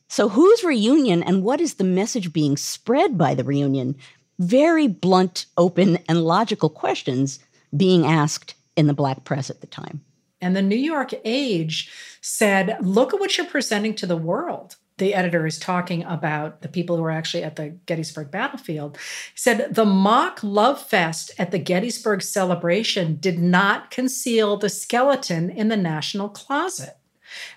So, 0.08 0.30
whose 0.30 0.64
reunion 0.64 1.24
and 1.24 1.44
what 1.44 1.60
is 1.60 1.76
the 1.76 1.84
message 1.84 2.32
being 2.32 2.56
spread 2.56 3.18
by 3.18 3.34
the 3.34 3.44
reunion 3.44 3.96
very 4.40 4.88
blunt, 4.88 5.46
open, 5.58 6.00
and 6.10 6.24
logical 6.24 6.70
questions 6.70 7.40
being 7.76 8.06
asked 8.06 8.56
in 8.76 8.88
the 8.88 8.94
black 8.94 9.24
press 9.24 9.50
at 9.50 9.62
the 9.62 9.68
time. 9.68 10.02
And 10.42 10.56
the 10.56 10.62
New 10.62 10.76
York 10.76 11.14
Age 11.24 11.92
said, 12.22 12.78
Look 12.82 13.14
at 13.14 13.20
what 13.20 13.38
you're 13.38 13.48
presenting 13.48 13.96
to 13.96 14.06
the 14.06 14.18
world. 14.18 14.76
The 14.98 15.14
editor 15.14 15.46
is 15.46 15.60
talking 15.60 16.04
about 16.04 16.62
the 16.62 16.70
people 16.70 16.96
who 16.96 17.02
were 17.02 17.12
actually 17.12 17.44
at 17.44 17.58
the 17.58 17.70
Gettysburg 17.86 18.32
battlefield. 18.32 18.98
He 18.98 19.38
said, 19.38 19.76
The 19.76 19.86
mock 19.86 20.42
love 20.44 20.82
fest 20.82 21.32
at 21.38 21.52
the 21.52 21.60
Gettysburg 21.60 22.22
celebration 22.22 23.18
did 23.20 23.40
not 23.40 23.92
conceal 23.92 24.56
the 24.56 24.70
skeleton 24.70 25.50
in 25.50 25.68
the 25.68 25.78
national 25.78 26.30
closet. 26.30 26.98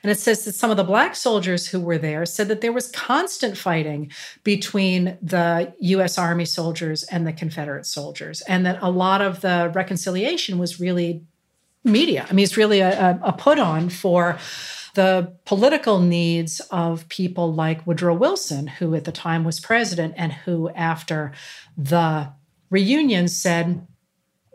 And 0.02 0.10
it 0.10 0.18
says 0.18 0.44
that 0.44 0.54
some 0.54 0.70
of 0.70 0.76
the 0.76 0.84
black 0.84 1.16
soldiers 1.16 1.68
who 1.68 1.80
were 1.80 1.98
there 1.98 2.26
said 2.26 2.48
that 2.48 2.60
there 2.60 2.72
was 2.72 2.90
constant 2.90 3.56
fighting 3.56 4.10
between 4.44 5.18
the 5.22 5.72
US 5.78 6.18
Army 6.18 6.44
soldiers 6.44 7.02
and 7.04 7.26
the 7.26 7.32
Confederate 7.32 7.86
soldiers, 7.86 8.40
and 8.42 8.64
that 8.66 8.78
a 8.82 8.90
lot 8.90 9.20
of 9.20 9.40
the 9.40 9.70
reconciliation 9.74 10.58
was 10.58 10.80
really 10.80 11.22
media. 11.84 12.26
I 12.28 12.32
mean, 12.32 12.44
it's 12.44 12.56
really 12.56 12.80
a, 12.80 13.18
a 13.22 13.32
put 13.32 13.58
on 13.58 13.88
for 13.88 14.38
the 14.94 15.32
political 15.44 16.00
needs 16.00 16.60
of 16.70 17.08
people 17.08 17.52
like 17.52 17.86
Woodrow 17.86 18.14
Wilson, 18.14 18.66
who 18.66 18.94
at 18.94 19.04
the 19.04 19.12
time 19.12 19.44
was 19.44 19.60
president 19.60 20.14
and 20.16 20.32
who, 20.32 20.70
after 20.70 21.32
the 21.76 22.32
reunion, 22.70 23.28
said, 23.28 23.86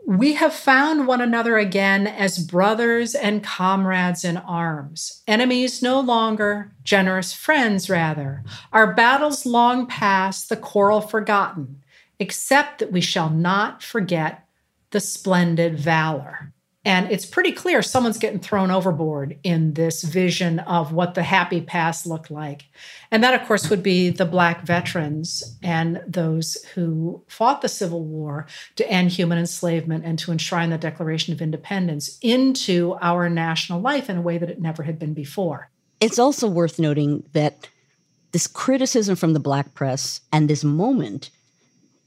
we 0.06 0.34
have 0.34 0.52
found 0.52 1.06
one 1.06 1.20
another 1.20 1.56
again 1.56 2.06
as 2.06 2.38
brothers 2.38 3.14
and 3.14 3.42
comrades 3.42 4.24
in 4.24 4.36
arms, 4.36 5.22
enemies 5.26 5.82
no 5.82 6.00
longer, 6.00 6.72
generous 6.82 7.32
friends 7.32 7.88
rather. 7.88 8.44
Our 8.72 8.94
battles 8.94 9.46
long 9.46 9.86
past, 9.86 10.48
the 10.48 10.56
quarrel 10.56 11.00
forgotten, 11.00 11.82
except 12.18 12.78
that 12.78 12.92
we 12.92 13.00
shall 13.00 13.30
not 13.30 13.82
forget 13.82 14.46
the 14.90 15.00
splendid 15.00 15.78
valor. 15.78 16.53
And 16.84 17.10
it's 17.10 17.24
pretty 17.24 17.52
clear 17.52 17.80
someone's 17.80 18.18
getting 18.18 18.40
thrown 18.40 18.70
overboard 18.70 19.38
in 19.42 19.72
this 19.72 20.02
vision 20.02 20.58
of 20.60 20.92
what 20.92 21.14
the 21.14 21.22
happy 21.22 21.62
past 21.62 22.06
looked 22.06 22.30
like. 22.30 22.66
And 23.10 23.24
that, 23.24 23.40
of 23.40 23.46
course, 23.46 23.70
would 23.70 23.82
be 23.82 24.10
the 24.10 24.26
Black 24.26 24.66
veterans 24.66 25.56
and 25.62 26.02
those 26.06 26.56
who 26.74 27.22
fought 27.26 27.62
the 27.62 27.68
Civil 27.68 28.04
War 28.04 28.46
to 28.76 28.88
end 28.90 29.12
human 29.12 29.38
enslavement 29.38 30.04
and 30.04 30.18
to 30.18 30.30
enshrine 30.30 30.68
the 30.68 30.76
Declaration 30.78 31.32
of 31.32 31.40
Independence 31.40 32.18
into 32.20 32.96
our 33.00 33.30
national 33.30 33.80
life 33.80 34.10
in 34.10 34.18
a 34.18 34.22
way 34.22 34.36
that 34.36 34.50
it 34.50 34.60
never 34.60 34.82
had 34.82 34.98
been 34.98 35.14
before. 35.14 35.70
It's 36.00 36.18
also 36.18 36.48
worth 36.48 36.78
noting 36.78 37.24
that 37.32 37.66
this 38.32 38.46
criticism 38.46 39.16
from 39.16 39.32
the 39.32 39.40
Black 39.40 39.74
press 39.74 40.20
and 40.32 40.50
this 40.50 40.64
moment 40.64 41.30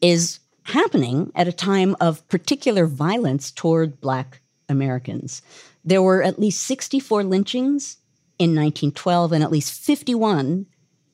is 0.02 0.40
happening 0.64 1.32
at 1.34 1.48
a 1.48 1.54
time 1.54 1.96
of 2.00 2.28
particular 2.28 2.86
violence 2.86 3.50
toward 3.50 4.00
Black 4.02 4.42
Americans. 4.70 5.42
There 5.86 6.02
were 6.02 6.24
at 6.24 6.40
least 6.40 6.64
64 6.64 7.24
lynchings 7.24 7.98
in 8.40 8.52
1912 8.52 9.32
and 9.32 9.44
at 9.44 9.52
least 9.52 9.74
51 9.74 10.66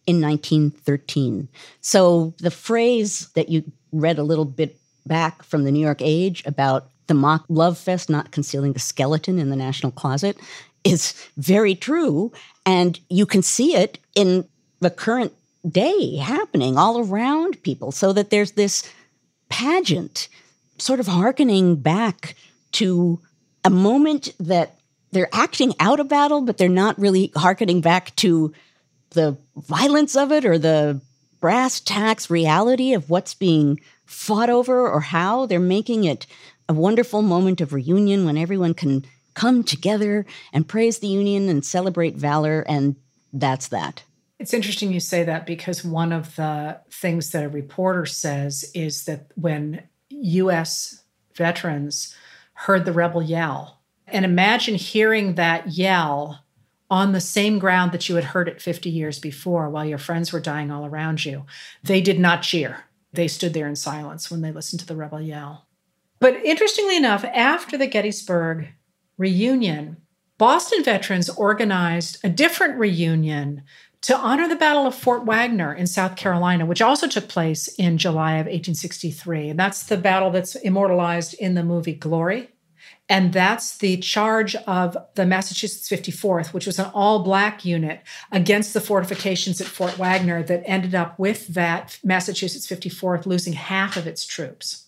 in 0.06 0.22
1913. 0.22 1.48
So 1.82 2.34
the 2.40 2.52
phrase 2.52 3.30
that 3.36 3.50
you 3.50 3.64
read 3.92 4.18
a 4.18 4.24
little 4.24 4.46
bit 4.46 4.78
back 5.06 5.44
from 5.44 5.64
the 5.64 5.72
New 5.72 5.80
York 5.80 6.02
Age 6.02 6.44
about 6.46 6.90
the 7.08 7.14
mock 7.14 7.46
love 7.50 7.78
fest 7.78 8.10
not 8.10 8.32
concealing 8.32 8.74
the 8.74 8.80
skeleton 8.80 9.38
in 9.38 9.50
the 9.50 9.56
national 9.56 9.92
closet 9.92 10.38
is 10.84 11.14
very 11.38 11.76
true. 11.76 12.32
And 12.66 13.00
you 13.10 13.26
can 13.26 13.42
see 13.42 13.76
it 13.76 14.00
in 14.16 14.48
the 14.80 14.90
current 14.90 15.34
day 15.70 16.18
happening 16.18 16.78
all 16.78 17.00
around 17.00 17.62
people, 17.64 17.92
so 17.94 18.12
that 18.12 18.30
there's 18.30 18.54
this 18.54 18.84
pageant 19.48 20.28
sort 20.78 21.00
of 21.00 21.08
hearkening 21.08 21.78
back 21.78 22.36
to 22.74 23.20
a 23.64 23.70
moment 23.70 24.34
that 24.40 24.76
they're 25.12 25.30
acting 25.32 25.74
out 25.80 26.00
a 26.00 26.04
battle, 26.04 26.42
but 26.42 26.58
they're 26.58 26.70
not 26.70 27.00
really 27.00 27.32
hearkening 27.36 27.82
back 27.82 28.16
to 28.18 28.54
the 29.12 29.38
violence 29.56 30.16
of 30.16 30.32
it 30.32 30.46
or 30.46 30.58
the 30.58 31.00
brass 31.40 31.80
tacks 31.80 32.30
reality 32.30 32.94
of 32.94 33.10
what's 33.10 33.34
being 33.34 33.80
fought 34.06 34.50
over 34.50 34.90
or 34.90 35.02
how. 35.02 35.46
They're 35.46 35.60
making 35.60 36.04
it 36.06 36.26
a 36.68 36.74
wonderful 36.74 37.22
moment 37.22 37.62
of 37.62 37.74
reunion 37.74 38.26
when 38.26 38.38
everyone 38.38 38.74
can 38.74 39.06
come 39.34 39.64
together 39.64 40.26
and 40.52 40.68
praise 40.68 41.00
the 41.00 41.08
Union 41.08 41.50
and 41.50 41.66
celebrate 41.66 42.16
valor. 42.16 42.64
And 42.68 42.96
that's 43.32 43.68
that. 43.70 44.04
It's 44.40 44.54
interesting 44.54 44.92
you 44.92 45.00
say 45.00 45.24
that 45.24 45.46
because 45.46 45.84
one 45.84 46.12
of 46.12 46.36
the 46.36 46.80
things 46.90 47.32
that 47.32 47.44
a 47.44 47.50
reporter 47.50 48.06
says 48.06 48.70
is 48.74 49.06
that 49.06 49.28
when 49.36 49.84
U.S. 50.10 51.04
veterans 51.36 52.16
heard 52.54 52.86
the 52.86 52.92
rebel 52.92 53.22
yell, 53.22 53.82
and 54.08 54.26
imagine 54.26 54.76
hearing 54.76 55.36
that 55.36 55.70
yell 55.70 56.44
on 56.90 57.12
the 57.12 57.22
same 57.22 57.58
ground 57.58 57.92
that 57.92 58.08
you 58.08 58.16
had 58.16 58.26
heard 58.26 58.48
it 58.48 58.62
50 58.62 58.90
years 58.90 59.20
before 59.20 59.70
while 59.70 59.86
your 59.86 59.98
friends 59.98 60.32
were 60.32 60.40
dying 60.40 60.70
all 60.70 60.86
around 60.86 61.26
you. 61.26 61.46
They 61.84 62.02
did 62.02 62.20
not 62.20 62.44
cheer. 62.44 62.86
They 63.14 63.28
stood 63.28 63.54
there 63.54 63.68
in 63.68 63.76
silence 63.76 64.30
when 64.30 64.42
they 64.42 64.52
listened 64.52 64.80
to 64.82 64.86
the 64.86 64.96
rebel 64.96 65.22
yell. 65.22 65.68
But 66.20 66.36
interestingly 66.46 66.96
enough, 66.96 67.24
after 67.26 67.78
the 67.78 67.88
Gettysburg 67.88 68.70
reunion, 69.18 69.98
Boston 70.38 70.84
veterans 70.84 71.30
organized 71.30 72.18
a 72.24 72.30
different 72.30 72.78
reunion 72.78 73.64
to 74.04 74.18
honor 74.18 74.48
the 74.50 74.56
Battle 74.56 74.86
of 74.86 74.96
Fort 74.96 75.24
Wagner 75.26 75.74
in 75.74 75.88
South 75.88 76.16
Carolina, 76.18 76.66
which 76.66 76.82
also 76.82 77.08
took 77.08 77.30
place 77.30 77.68
in 77.80 77.98
July 77.98 78.34
of 78.34 78.46
1863. 78.46 79.50
And 79.50 79.60
that's 79.60 79.84
the 79.84 79.98
battle 79.98 80.30
that's 80.30 80.56
immortalized 80.56 81.34
in 81.36 81.54
the 81.54 81.64
movie 81.64 81.94
Glory. 81.94 82.50
And 83.08 83.32
that's 83.32 83.78
the 83.78 83.98
charge 83.98 84.56
of 84.56 84.98
the 85.16 85.26
Massachusetts 85.26 85.90
54th, 85.90 86.54
which 86.54 86.66
was 86.66 86.80
an 86.80 86.92
all 86.94 87.24
black 87.24 87.64
unit 87.64 88.02
against 88.32 88.74
the 88.74 88.82
fortifications 88.82 89.62
at 89.62 89.68
Fort 89.68 89.98
Wagner 89.98 90.44
that 90.44 90.64
ended 90.66 90.96
up 90.96 91.18
with 91.18 91.48
that 91.50 91.98
Massachusetts 92.04 92.68
54th 92.68 93.26
losing 93.26 93.54
half 93.54 93.96
of 93.96 94.08
its 94.08 94.26
troops. 94.26 94.88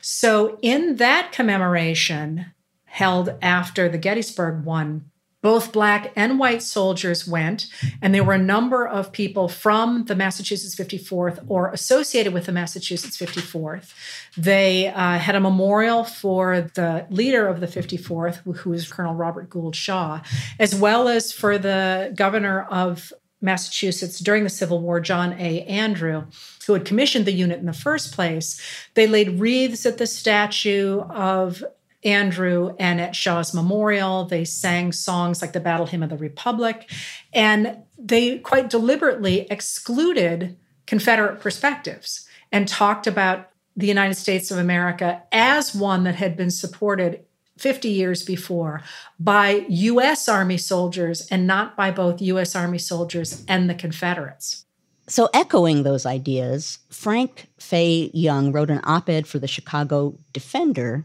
So, 0.00 0.58
in 0.62 0.96
that 0.96 1.32
commemoration 1.32 2.46
held 2.84 3.34
after 3.42 3.88
the 3.88 3.98
Gettysburg 3.98 4.64
one, 4.64 5.10
both 5.42 5.72
black 5.72 6.12
and 6.16 6.38
white 6.38 6.62
soldiers 6.62 7.26
went, 7.26 7.66
and 8.02 8.14
there 8.14 8.24
were 8.24 8.34
a 8.34 8.38
number 8.38 8.86
of 8.86 9.12
people 9.12 9.48
from 9.48 10.04
the 10.04 10.14
Massachusetts 10.14 10.74
54th 10.74 11.44
or 11.48 11.70
associated 11.70 12.34
with 12.34 12.46
the 12.46 12.52
Massachusetts 12.52 13.16
54th. 13.16 13.92
They 14.36 14.88
uh, 14.88 15.18
had 15.18 15.36
a 15.36 15.40
memorial 15.40 16.04
for 16.04 16.70
the 16.74 17.06
leader 17.10 17.48
of 17.48 17.60
the 17.60 17.66
54th, 17.66 18.56
who 18.58 18.70
was 18.70 18.90
Colonel 18.90 19.14
Robert 19.14 19.48
Gould 19.48 19.76
Shaw, 19.76 20.20
as 20.58 20.74
well 20.74 21.08
as 21.08 21.32
for 21.32 21.56
the 21.56 22.12
governor 22.14 22.62
of 22.64 23.12
Massachusetts 23.40 24.18
during 24.18 24.44
the 24.44 24.50
Civil 24.50 24.80
War, 24.80 25.00
John 25.00 25.32
A. 25.38 25.62
Andrew, 25.62 26.26
who 26.66 26.74
had 26.74 26.84
commissioned 26.84 27.24
the 27.24 27.32
unit 27.32 27.58
in 27.58 27.66
the 27.66 27.72
first 27.72 28.12
place. 28.14 28.60
They 28.94 29.06
laid 29.06 29.40
wreaths 29.40 29.86
at 29.86 29.98
the 29.98 30.06
statue 30.06 31.00
of 31.00 31.64
Andrew 32.04 32.74
and 32.78 33.00
at 33.00 33.14
Shaw's 33.14 33.52
Memorial. 33.52 34.24
They 34.24 34.44
sang 34.44 34.92
songs 34.92 35.42
like 35.42 35.52
the 35.52 35.60
Battle 35.60 35.86
Hymn 35.86 36.02
of 36.02 36.10
the 36.10 36.16
Republic, 36.16 36.90
and 37.32 37.78
they 37.98 38.38
quite 38.38 38.70
deliberately 38.70 39.46
excluded 39.50 40.56
Confederate 40.86 41.40
perspectives 41.40 42.26
and 42.50 42.66
talked 42.66 43.06
about 43.06 43.50
the 43.76 43.86
United 43.86 44.14
States 44.14 44.50
of 44.50 44.58
America 44.58 45.22
as 45.30 45.74
one 45.74 46.04
that 46.04 46.16
had 46.16 46.36
been 46.36 46.50
supported 46.50 47.24
50 47.58 47.88
years 47.88 48.22
before 48.22 48.82
by 49.18 49.66
US 49.68 50.28
Army 50.28 50.56
soldiers 50.56 51.26
and 51.30 51.46
not 51.46 51.76
by 51.76 51.90
both 51.90 52.22
US 52.22 52.56
Army 52.56 52.78
soldiers 52.78 53.44
and 53.46 53.68
the 53.68 53.74
Confederates. 53.74 54.64
So, 55.06 55.28
echoing 55.34 55.82
those 55.82 56.06
ideas, 56.06 56.78
Frank 56.88 57.48
Fay 57.58 58.10
Young 58.14 58.52
wrote 58.52 58.70
an 58.70 58.80
op 58.84 59.08
ed 59.08 59.26
for 59.26 59.38
the 59.38 59.48
Chicago 59.48 60.16
Defender 60.32 61.04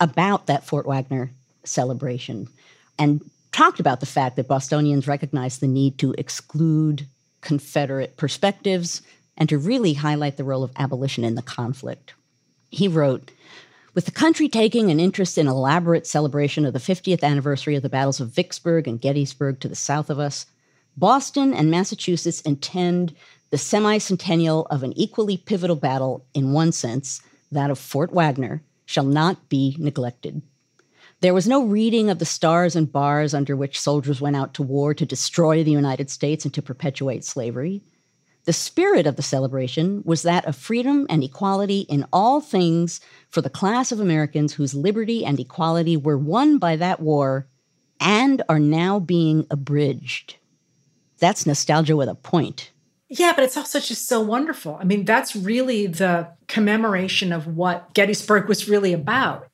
about 0.00 0.46
that 0.46 0.64
Fort 0.64 0.86
Wagner 0.86 1.30
celebration 1.64 2.48
and 2.98 3.20
talked 3.52 3.80
about 3.80 4.00
the 4.00 4.06
fact 4.06 4.36
that 4.36 4.48
Bostonians 4.48 5.06
recognized 5.06 5.60
the 5.60 5.68
need 5.68 5.98
to 5.98 6.14
exclude 6.18 7.06
Confederate 7.40 8.16
perspectives 8.16 9.02
and 9.36 9.48
to 9.48 9.58
really 9.58 9.94
highlight 9.94 10.36
the 10.36 10.44
role 10.44 10.64
of 10.64 10.72
abolition 10.76 11.24
in 11.24 11.34
the 11.34 11.42
conflict. 11.42 12.14
He 12.70 12.88
wrote, 12.88 13.30
with 13.94 14.06
the 14.06 14.10
country 14.10 14.48
taking 14.48 14.90
an 14.90 14.98
interest 14.98 15.38
in 15.38 15.46
elaborate 15.46 16.06
celebration 16.06 16.64
of 16.64 16.72
the 16.72 16.80
50th 16.80 17.22
anniversary 17.22 17.76
of 17.76 17.82
the 17.82 17.88
battles 17.88 18.20
of 18.20 18.30
Vicksburg 18.30 18.88
and 18.88 19.00
Gettysburg 19.00 19.60
to 19.60 19.68
the 19.68 19.76
south 19.76 20.10
of 20.10 20.18
us, 20.18 20.46
Boston 20.96 21.54
and 21.54 21.70
Massachusetts 21.70 22.40
intend 22.40 23.14
the 23.50 23.58
semi-centennial 23.58 24.66
of 24.66 24.82
an 24.82 24.92
equally 24.98 25.36
pivotal 25.36 25.76
battle 25.76 26.24
in 26.34 26.52
one 26.52 26.72
sense, 26.72 27.22
that 27.52 27.70
of 27.70 27.78
Fort 27.78 28.12
Wagner, 28.12 28.62
shall 28.86 29.04
not 29.04 29.48
be 29.48 29.76
neglected. 29.78 30.42
There 31.20 31.34
was 31.34 31.48
no 31.48 31.64
reading 31.64 32.10
of 32.10 32.18
the 32.18 32.24
stars 32.24 32.76
and 32.76 32.90
bars 32.90 33.32
under 33.32 33.56
which 33.56 33.80
soldiers 33.80 34.20
went 34.20 34.36
out 34.36 34.52
to 34.54 34.62
war 34.62 34.92
to 34.94 35.06
destroy 35.06 35.64
the 35.64 35.70
United 35.70 36.10
States 36.10 36.44
and 36.44 36.52
to 36.52 36.60
perpetuate 36.60 37.24
slavery. 37.24 37.82
The 38.44 38.52
spirit 38.52 39.06
of 39.06 39.16
the 39.16 39.22
celebration 39.22 40.02
was 40.04 40.22
that 40.22 40.44
of 40.44 40.54
freedom 40.54 41.06
and 41.08 41.24
equality 41.24 41.80
in 41.88 42.04
all 42.12 42.42
things 42.42 43.00
for 43.30 43.40
the 43.40 43.48
class 43.48 43.90
of 43.90 44.00
Americans 44.00 44.52
whose 44.52 44.74
liberty 44.74 45.24
and 45.24 45.40
equality 45.40 45.96
were 45.96 46.18
won 46.18 46.58
by 46.58 46.76
that 46.76 47.00
war 47.00 47.46
and 48.00 48.42
are 48.50 48.58
now 48.58 49.00
being 49.00 49.46
abridged. 49.50 50.36
That's 51.20 51.46
nostalgia 51.46 51.96
with 51.96 52.10
a 52.10 52.14
point. 52.14 52.70
Yeah, 53.16 53.32
but 53.32 53.44
it's 53.44 53.56
also 53.56 53.78
just 53.78 54.08
so 54.08 54.20
wonderful. 54.20 54.76
I 54.80 54.84
mean, 54.84 55.04
that's 55.04 55.36
really 55.36 55.86
the 55.86 56.28
commemoration 56.48 57.32
of 57.32 57.46
what 57.46 57.94
Gettysburg 57.94 58.48
was 58.48 58.68
really 58.68 58.92
about. 58.92 59.46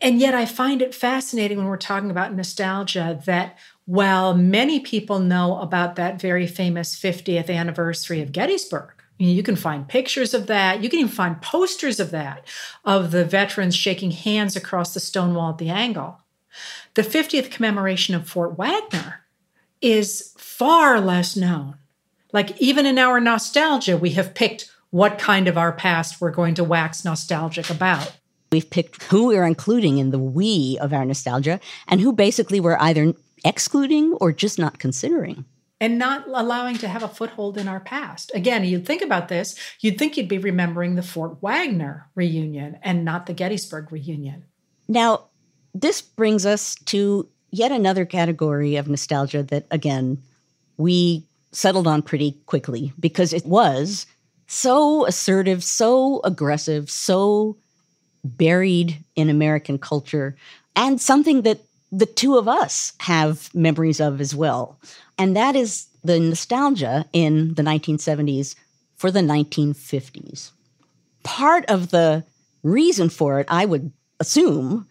And 0.00 0.18
yet, 0.18 0.34
I 0.34 0.46
find 0.46 0.82
it 0.82 0.94
fascinating 0.94 1.56
when 1.58 1.68
we're 1.68 1.76
talking 1.76 2.10
about 2.10 2.34
nostalgia 2.34 3.20
that 3.26 3.56
while 3.86 4.34
many 4.36 4.80
people 4.80 5.20
know 5.20 5.60
about 5.60 5.94
that 5.96 6.20
very 6.20 6.46
famous 6.48 6.98
50th 6.98 7.48
anniversary 7.48 8.20
of 8.20 8.32
Gettysburg, 8.32 8.90
you 9.18 9.44
can 9.44 9.56
find 9.56 9.86
pictures 9.86 10.34
of 10.34 10.48
that. 10.48 10.82
You 10.82 10.90
can 10.90 10.98
even 10.98 11.12
find 11.12 11.40
posters 11.40 12.00
of 12.00 12.10
that, 12.10 12.44
of 12.84 13.12
the 13.12 13.24
veterans 13.24 13.76
shaking 13.76 14.10
hands 14.10 14.56
across 14.56 14.92
the 14.92 15.00
stone 15.00 15.34
wall 15.34 15.50
at 15.50 15.58
the 15.58 15.70
angle. 15.70 16.20
The 16.94 17.02
50th 17.02 17.52
commemoration 17.52 18.16
of 18.16 18.28
Fort 18.28 18.58
Wagner 18.58 19.20
is 19.80 20.34
far 20.36 21.00
less 21.00 21.36
known. 21.36 21.76
Like, 22.34 22.60
even 22.60 22.84
in 22.84 22.98
our 22.98 23.20
nostalgia, 23.20 23.96
we 23.96 24.10
have 24.10 24.34
picked 24.34 24.68
what 24.90 25.18
kind 25.18 25.46
of 25.46 25.56
our 25.56 25.72
past 25.72 26.20
we're 26.20 26.32
going 26.32 26.54
to 26.56 26.64
wax 26.64 27.04
nostalgic 27.04 27.70
about. 27.70 28.16
We've 28.50 28.68
picked 28.68 29.04
who 29.04 29.28
we're 29.28 29.46
including 29.46 29.98
in 29.98 30.10
the 30.10 30.18
we 30.18 30.76
of 30.80 30.92
our 30.92 31.04
nostalgia 31.04 31.60
and 31.86 32.00
who 32.00 32.12
basically 32.12 32.58
we're 32.58 32.76
either 32.80 33.14
excluding 33.44 34.14
or 34.14 34.32
just 34.32 34.58
not 34.58 34.80
considering. 34.80 35.44
And 35.80 35.96
not 35.96 36.26
allowing 36.26 36.76
to 36.78 36.88
have 36.88 37.04
a 37.04 37.08
foothold 37.08 37.56
in 37.56 37.68
our 37.68 37.80
past. 37.80 38.32
Again, 38.34 38.64
you'd 38.64 38.86
think 38.86 39.02
about 39.02 39.28
this, 39.28 39.56
you'd 39.80 39.98
think 39.98 40.16
you'd 40.16 40.28
be 40.28 40.38
remembering 40.38 40.96
the 40.96 41.02
Fort 41.02 41.40
Wagner 41.40 42.08
reunion 42.16 42.78
and 42.82 43.04
not 43.04 43.26
the 43.26 43.32
Gettysburg 43.32 43.92
reunion. 43.92 44.44
Now, 44.88 45.28
this 45.72 46.02
brings 46.02 46.46
us 46.46 46.74
to 46.86 47.28
yet 47.52 47.70
another 47.70 48.04
category 48.04 48.74
of 48.74 48.88
nostalgia 48.88 49.44
that, 49.44 49.66
again, 49.70 50.22
we 50.76 51.24
settled 51.54 51.86
on 51.86 52.02
pretty 52.02 52.32
quickly 52.46 52.92
because 52.98 53.32
it 53.32 53.46
was 53.46 54.06
so 54.46 55.06
assertive, 55.06 55.64
so 55.64 56.20
aggressive, 56.24 56.90
so 56.90 57.56
buried 58.24 58.98
in 59.16 59.30
American 59.30 59.78
culture, 59.78 60.36
and 60.76 61.00
something 61.00 61.42
that 61.42 61.60
the 61.92 62.06
two 62.06 62.36
of 62.36 62.48
us 62.48 62.92
have 62.98 63.54
memories 63.54 64.00
of 64.00 64.20
as 64.20 64.34
well. 64.34 64.78
And 65.18 65.36
that 65.36 65.54
is 65.54 65.86
the 66.02 66.18
nostalgia 66.18 67.06
in 67.12 67.54
the 67.54 67.62
1970s 67.62 68.56
for 68.96 69.10
the 69.10 69.20
1950s. 69.20 70.50
Part 71.22 71.64
of 71.66 71.90
the 71.90 72.24
reason 72.62 73.08
for 73.08 73.40
it, 73.40 73.46
I 73.48 73.64
would 73.64 73.92
assume, 74.20 74.88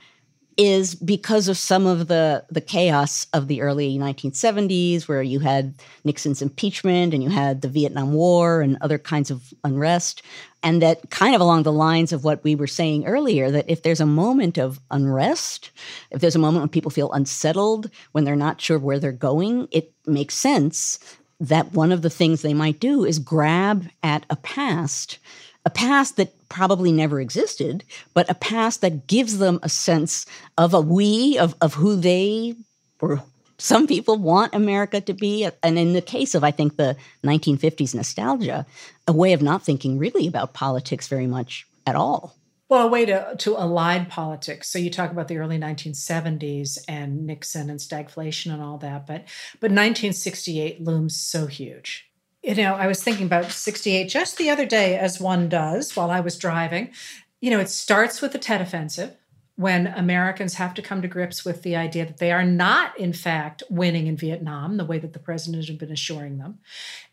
is 0.57 0.95
because 0.95 1.47
of 1.47 1.57
some 1.57 1.85
of 1.85 2.07
the 2.07 2.45
the 2.49 2.61
chaos 2.61 3.27
of 3.33 3.47
the 3.47 3.61
early 3.61 3.97
1970s 3.97 5.07
where 5.07 5.21
you 5.21 5.39
had 5.39 5.73
Nixon's 6.03 6.41
impeachment 6.41 7.13
and 7.13 7.23
you 7.23 7.29
had 7.29 7.61
the 7.61 7.67
Vietnam 7.67 8.13
War 8.13 8.61
and 8.61 8.77
other 8.81 8.97
kinds 8.97 9.31
of 9.31 9.53
unrest 9.63 10.21
and 10.61 10.81
that 10.81 11.09
kind 11.09 11.35
of 11.35 11.41
along 11.41 11.63
the 11.63 11.71
lines 11.71 12.13
of 12.13 12.23
what 12.23 12.43
we 12.43 12.55
were 12.55 12.67
saying 12.67 13.05
earlier 13.05 13.51
that 13.51 13.65
if 13.67 13.83
there's 13.83 14.01
a 14.01 14.05
moment 14.05 14.57
of 14.57 14.79
unrest 14.91 15.71
if 16.11 16.21
there's 16.21 16.35
a 16.35 16.39
moment 16.39 16.61
when 16.61 16.69
people 16.69 16.91
feel 16.91 17.11
unsettled 17.11 17.89
when 18.11 18.23
they're 18.23 18.35
not 18.35 18.61
sure 18.61 18.79
where 18.79 18.99
they're 18.99 19.11
going 19.11 19.67
it 19.71 19.93
makes 20.05 20.35
sense 20.35 20.99
that 21.39 21.73
one 21.73 21.91
of 21.91 22.01
the 22.01 22.09
things 22.09 22.41
they 22.41 22.53
might 22.53 22.79
do 22.79 23.03
is 23.03 23.19
grab 23.19 23.87
at 24.01 24.25
a 24.29 24.35
past 24.37 25.19
a 25.65 25.69
past 25.69 26.17
that 26.17 26.33
probably 26.49 26.91
never 26.91 27.19
existed, 27.19 27.83
but 28.13 28.29
a 28.29 28.35
past 28.35 28.81
that 28.81 29.07
gives 29.07 29.37
them 29.37 29.59
a 29.63 29.69
sense 29.69 30.25
of 30.57 30.73
a 30.73 30.81
we, 30.81 31.37
of, 31.37 31.55
of 31.61 31.75
who 31.75 31.95
they 31.95 32.55
or 32.99 33.23
some 33.57 33.87
people 33.87 34.17
want 34.17 34.53
America 34.53 34.99
to 35.01 35.13
be. 35.13 35.47
And 35.61 35.77
in 35.77 35.93
the 35.93 36.01
case 36.01 36.35
of, 36.35 36.43
I 36.43 36.51
think, 36.51 36.75
the 36.75 36.97
1950s 37.23 37.95
nostalgia, 37.95 38.65
a 39.07 39.13
way 39.13 39.33
of 39.33 39.41
not 39.41 39.63
thinking 39.63 39.97
really 39.97 40.27
about 40.27 40.53
politics 40.53 41.07
very 41.07 41.27
much 41.27 41.65
at 41.85 41.95
all. 41.95 42.35
Well, 42.69 42.87
a 42.87 42.89
way 42.89 43.05
to, 43.05 43.35
to 43.37 43.55
align 43.57 44.07
politics. 44.07 44.69
So 44.69 44.79
you 44.79 44.89
talk 44.89 45.11
about 45.11 45.27
the 45.27 45.37
early 45.37 45.59
1970s 45.59 46.79
and 46.87 47.27
Nixon 47.27 47.69
and 47.69 47.79
stagflation 47.79 48.51
and 48.51 48.63
all 48.63 48.77
that, 48.79 49.05
but 49.05 49.25
but 49.59 49.69
1968 49.69 50.81
looms 50.81 51.15
so 51.15 51.45
huge 51.45 52.09
you 52.43 52.55
know, 52.55 52.75
I 52.75 52.87
was 52.87 53.01
thinking 53.01 53.25
about 53.25 53.51
68 53.51 54.09
just 54.09 54.37
the 54.37 54.49
other 54.49 54.65
day, 54.65 54.97
as 54.97 55.19
one 55.19 55.47
does 55.47 55.95
while 55.95 56.11
I 56.11 56.19
was 56.19 56.37
driving. 56.37 56.91
You 57.39 57.51
know, 57.51 57.59
it 57.59 57.69
starts 57.69 58.21
with 58.21 58.33
the 58.33 58.37
Tet 58.37 58.61
Offensive 58.61 59.15
when 59.55 59.87
Americans 59.87 60.55
have 60.55 60.73
to 60.73 60.81
come 60.81 61.01
to 61.01 61.07
grips 61.07 61.45
with 61.45 61.61
the 61.61 61.75
idea 61.75 62.05
that 62.05 62.17
they 62.17 62.31
are 62.31 62.43
not, 62.43 62.97
in 62.99 63.13
fact, 63.13 63.63
winning 63.69 64.07
in 64.07 64.17
Vietnam 64.17 64.77
the 64.77 64.85
way 64.85 64.97
that 64.99 65.13
the 65.13 65.19
president 65.19 65.67
had 65.67 65.77
been 65.77 65.91
assuring 65.91 66.37
them. 66.37 66.59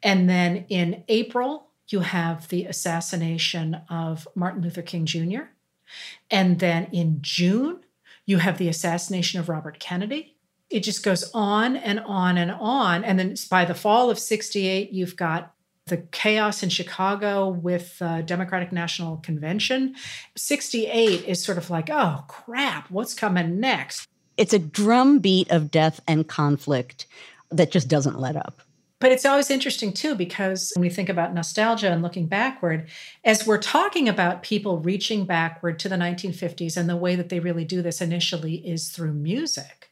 And 0.03 0.29
then 0.29 0.65
in 0.69 1.05
April, 1.09 1.69
you 1.89 2.01
have 2.01 2.49
the 2.49 2.65
assassination 2.65 3.83
of 3.89 4.27
Martin 4.35 4.63
Luther 4.63 4.83
King 4.83 5.07
Jr. 5.07 5.51
And 6.31 6.59
then 6.59 6.89
in 6.93 7.19
June, 7.21 7.81
you 8.25 8.39
have 8.39 8.59
the 8.59 8.69
assassination 8.69 9.39
of 9.39 9.49
Robert 9.49 9.79
Kennedy 9.79 10.37
it 10.71 10.81
just 10.81 11.03
goes 11.03 11.31
on 11.35 11.77
and 11.77 12.01
on 12.01 12.39
and 12.39 12.53
on. 12.53 13.05
And 13.05 13.19
then 13.19 13.35
by 13.51 13.65
the 13.65 13.75
fall 13.75 14.11
of 14.11 14.19
68, 14.19 14.93
you've 14.93 15.17
got 15.17 15.53
the 15.87 15.99
chaos 15.99 16.63
in 16.63 16.69
Chicago 16.69 17.49
with 17.49 17.99
the 17.99 18.23
Democratic 18.25 18.71
National 18.71 19.17
Convention. 19.19 19.97
68 20.37 21.27
is 21.27 21.43
sort 21.43 21.59
of 21.59 21.69
like, 21.69 21.91
oh 21.91 22.25
crap, 22.29 22.91
what's 22.91 23.15
coming 23.15 23.59
next? 23.59 24.07
It's 24.37 24.55
a 24.55 24.59
drumbeat 24.59 25.51
of 25.51 25.71
death 25.71 26.01
and 26.07 26.27
conflict 26.27 27.07
that 27.51 27.73
just 27.73 27.89
doesn't 27.89 28.19
let 28.19 28.37
up. 28.37 28.63
But 29.01 29.13
it's 29.13 29.25
always 29.25 29.51
interesting 29.51 29.93
too, 29.93 30.15
because 30.15 30.73
when 30.77 30.83
we 30.83 30.91
think 30.91 31.09
about 31.09 31.35
nostalgia 31.35 31.91
and 31.91 32.03
looking 32.03 32.27
backward, 32.27 32.89
as 33.25 33.47
we're 33.47 33.59
talking 33.59 34.09
about 34.09 34.43
people 34.43 34.79
reaching 34.79 35.25
backward 35.25 35.79
to 35.81 35.89
the 35.89 35.97
1950s, 35.97 36.77
and 36.77 36.89
the 36.89 36.97
way 36.97 37.17
that 37.17 37.31
they 37.31 37.41
really 37.41 37.65
do 37.65 37.83
this 37.83 38.01
initially 38.01 38.57
is 38.57 38.91
through 38.91 39.15
music 39.15 39.90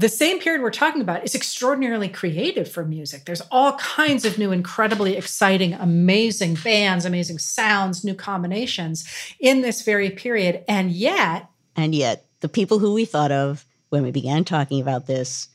the 0.00 0.08
same 0.08 0.40
period 0.40 0.62
we're 0.62 0.70
talking 0.70 1.02
about 1.02 1.24
is 1.24 1.34
extraordinarily 1.34 2.08
creative 2.08 2.70
for 2.70 2.84
music. 2.84 3.26
There's 3.26 3.42
all 3.50 3.74
kinds 3.74 4.24
of 4.24 4.38
new, 4.38 4.50
incredibly 4.50 5.14
exciting, 5.16 5.74
amazing 5.74 6.54
bands, 6.54 7.04
amazing 7.04 7.38
sounds, 7.38 8.02
new 8.02 8.14
combinations 8.14 9.06
in 9.38 9.60
this 9.60 9.82
very 9.82 10.08
period. 10.08 10.64
And 10.66 10.90
yet, 10.90 11.48
and 11.76 11.94
yet, 11.94 12.24
the 12.40 12.48
people 12.48 12.78
who 12.78 12.94
we 12.94 13.04
thought 13.04 13.30
of 13.30 13.66
when 13.90 14.02
we 14.02 14.10
began 14.10 14.44
talking 14.44 14.80
about 14.80 15.06
this, 15.06 15.48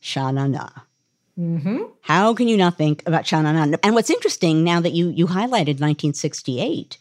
Sha 0.00 0.32
Na 0.32 0.48
Na. 0.48 0.70
Mm-hmm. 1.38 1.82
How 2.00 2.34
can 2.34 2.48
you 2.48 2.56
not 2.56 2.76
think 2.76 3.06
about 3.06 3.24
Sha 3.24 3.40
Na 3.40 3.52
Na? 3.52 3.76
And 3.84 3.94
what's 3.94 4.10
interesting 4.10 4.64
now 4.64 4.80
that 4.80 4.92
you 4.92 5.10
you 5.10 5.26
highlighted 5.26 5.78
1968, 5.80 6.98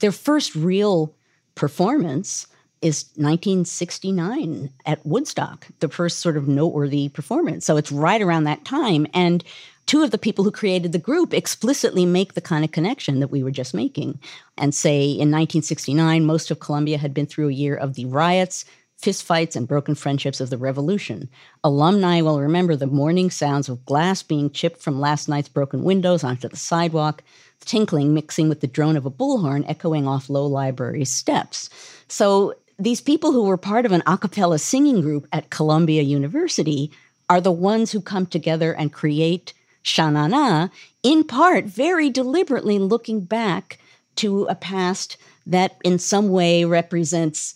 their 0.00 0.12
first 0.12 0.54
real 0.54 1.14
performance 1.54 2.46
is 2.82 3.04
1969 3.16 4.70
at 4.84 5.04
Woodstock, 5.06 5.66
the 5.80 5.88
first 5.88 6.20
sort 6.20 6.36
of 6.36 6.48
noteworthy 6.48 7.08
performance. 7.08 7.64
So 7.64 7.76
it's 7.76 7.92
right 7.92 8.20
around 8.20 8.44
that 8.44 8.64
time. 8.64 9.06
And 9.14 9.42
two 9.86 10.02
of 10.02 10.10
the 10.10 10.18
people 10.18 10.44
who 10.44 10.50
created 10.50 10.92
the 10.92 10.98
group 10.98 11.32
explicitly 11.32 12.06
make 12.06 12.34
the 12.34 12.40
kind 12.40 12.64
of 12.64 12.72
connection 12.72 13.20
that 13.20 13.28
we 13.28 13.42
were 13.42 13.50
just 13.50 13.74
making 13.74 14.20
and 14.56 14.74
say 14.74 15.04
in 15.04 15.30
1969, 15.30 16.24
most 16.24 16.50
of 16.50 16.60
Columbia 16.60 16.98
had 16.98 17.14
been 17.14 17.26
through 17.26 17.48
a 17.48 17.52
year 17.52 17.74
of 17.74 17.94
the 17.94 18.04
riots, 18.06 18.64
fistfights, 19.00 19.56
and 19.56 19.68
broken 19.68 19.94
friendships 19.94 20.40
of 20.40 20.50
the 20.50 20.58
revolution. 20.58 21.28
Alumni 21.62 22.20
will 22.20 22.40
remember 22.40 22.76
the 22.76 22.86
morning 22.86 23.30
sounds 23.30 23.68
of 23.68 23.84
glass 23.84 24.22
being 24.22 24.50
chipped 24.50 24.80
from 24.80 25.00
last 25.00 25.28
night's 25.28 25.48
broken 25.48 25.84
windows 25.84 26.24
onto 26.24 26.48
the 26.48 26.56
sidewalk, 26.56 27.22
tinkling 27.64 28.14
mixing 28.14 28.48
with 28.48 28.60
the 28.60 28.66
drone 28.66 28.96
of 28.96 29.06
a 29.06 29.10
bullhorn 29.10 29.64
echoing 29.68 30.06
off 30.06 30.30
Low 30.30 30.46
Library 30.46 31.04
steps. 31.04 31.68
So 32.08 32.54
these 32.78 33.00
people 33.00 33.32
who 33.32 33.44
were 33.44 33.56
part 33.56 33.86
of 33.86 33.92
an 33.92 34.02
a 34.06 34.18
cappella 34.18 34.58
singing 34.58 35.00
group 35.00 35.26
at 35.32 35.50
Columbia 35.50 36.02
University 36.02 36.90
are 37.28 37.40
the 37.40 37.52
ones 37.52 37.92
who 37.92 38.00
come 38.00 38.26
together 38.26 38.72
and 38.72 38.92
create 38.92 39.52
Sha 39.82 40.10
Na 40.10 40.26
Na, 40.26 40.68
in 41.02 41.24
part 41.24 41.64
very 41.64 42.10
deliberately 42.10 42.78
looking 42.78 43.20
back 43.20 43.78
to 44.16 44.44
a 44.44 44.54
past 44.54 45.16
that 45.46 45.76
in 45.84 45.98
some 45.98 46.30
way 46.30 46.64
represents 46.64 47.54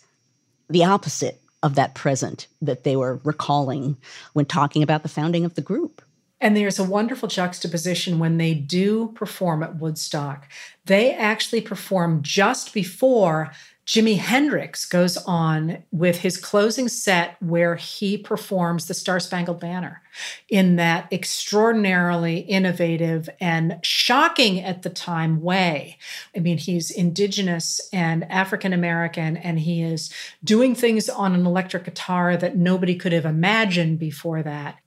the 0.68 0.84
opposite 0.84 1.40
of 1.62 1.74
that 1.74 1.94
present 1.94 2.46
that 2.62 2.84
they 2.84 2.94
were 2.94 3.20
recalling 3.24 3.96
when 4.32 4.44
talking 4.44 4.82
about 4.82 5.02
the 5.02 5.08
founding 5.08 5.44
of 5.44 5.54
the 5.54 5.62
group. 5.62 6.02
And 6.40 6.56
there's 6.56 6.78
a 6.78 6.84
wonderful 6.84 7.28
juxtaposition 7.28 8.20
when 8.20 8.38
they 8.38 8.54
do 8.54 9.08
perform 9.16 9.62
at 9.64 9.76
Woodstock. 9.76 10.48
They 10.84 11.12
actually 11.12 11.62
perform 11.62 12.22
just 12.22 12.72
before 12.72 13.50
Jimi 13.88 14.18
Hendrix 14.18 14.84
goes 14.84 15.16
on 15.16 15.82
with 15.90 16.18
his 16.18 16.36
closing 16.36 16.88
set 16.88 17.38
where 17.40 17.76
he 17.76 18.18
performs 18.18 18.86
the 18.86 18.92
Star 18.92 19.18
Spangled 19.18 19.60
Banner 19.60 20.02
in 20.50 20.76
that 20.76 21.10
extraordinarily 21.10 22.40
innovative 22.40 23.30
and 23.40 23.78
shocking 23.82 24.60
at 24.60 24.82
the 24.82 24.90
time 24.90 25.40
way. 25.40 25.96
I 26.36 26.40
mean, 26.40 26.58
he's 26.58 26.90
indigenous 26.90 27.80
and 27.90 28.30
African 28.30 28.74
American, 28.74 29.38
and 29.38 29.58
he 29.58 29.82
is 29.82 30.12
doing 30.44 30.74
things 30.74 31.08
on 31.08 31.34
an 31.34 31.46
electric 31.46 31.84
guitar 31.84 32.36
that 32.36 32.58
nobody 32.58 32.94
could 32.94 33.12
have 33.12 33.24
imagined 33.24 33.98
before 33.98 34.42
that. 34.42 34.80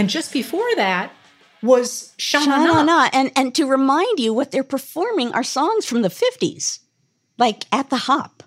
And 0.00 0.08
just 0.08 0.32
before 0.32 0.64
that 0.76 1.12
was 1.62 2.14
Sha 2.16 2.46
Na 2.46 2.82
Na. 2.82 3.10
And, 3.12 3.30
and 3.36 3.54
to 3.54 3.66
remind 3.66 4.18
you, 4.18 4.32
what 4.32 4.50
they're 4.50 4.64
performing 4.64 5.30
are 5.34 5.42
songs 5.42 5.84
from 5.84 6.00
the 6.00 6.08
50s, 6.08 6.78
like 7.36 7.66
At 7.70 7.90
the 7.90 7.98
Hop. 7.98 8.42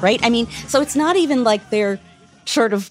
Right? 0.00 0.20
I 0.22 0.30
mean, 0.30 0.46
so 0.66 0.80
it's 0.80 0.96
not 0.96 1.16
even 1.16 1.44
like 1.44 1.68
they're 1.68 2.00
sort 2.46 2.72
of 2.72 2.88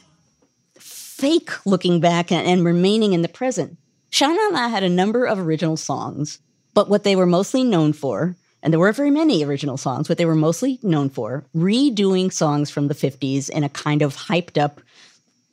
fake 1.24 1.66
looking 1.66 2.02
back 2.02 2.34
and, 2.34 2.46
and 2.46 2.66
remaining 2.66 3.14
in 3.14 3.22
the 3.22 3.30
present. 3.30 3.78
Sha 4.10 4.28
Na 4.28 4.50
Na 4.50 4.68
had 4.68 4.84
a 4.84 4.90
number 4.90 5.24
of 5.24 5.40
original 5.40 5.78
songs, 5.78 6.40
but 6.74 6.90
what 6.90 7.06
they 7.06 7.16
were 7.16 7.26
mostly 7.26 7.64
known 7.64 7.94
for, 7.94 8.36
and 8.62 8.74
there 8.74 8.80
were 8.80 8.92
very 8.92 9.10
many 9.10 9.42
original 9.42 9.78
songs, 9.78 10.10
what 10.10 10.18
they 10.18 10.26
were 10.26 10.36
mostly 10.36 10.80
known 10.84 11.10
for, 11.10 11.46
redoing 11.56 12.30
songs 12.30 12.70
from 12.70 12.90
the 12.90 12.94
50s 12.94 13.50
in 13.50 13.64
a 13.64 13.70
kind 13.70 14.02
of 14.02 14.18
hyped 14.18 14.62
up 14.62 14.82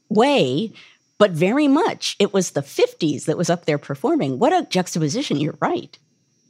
way, 0.09 0.72
but 1.18 1.30
very 1.30 1.68
much 1.68 2.16
it 2.18 2.34
was 2.34 2.51
the 2.51 2.62
50s 2.62 3.26
that 3.26 3.38
was 3.38 3.49
up 3.49 3.66
there 3.66 3.78
performing. 3.78 4.40
What 4.40 4.53
a 4.53 4.66
juxtaposition, 4.68 5.38
you're 5.38 5.59
right. 5.61 5.97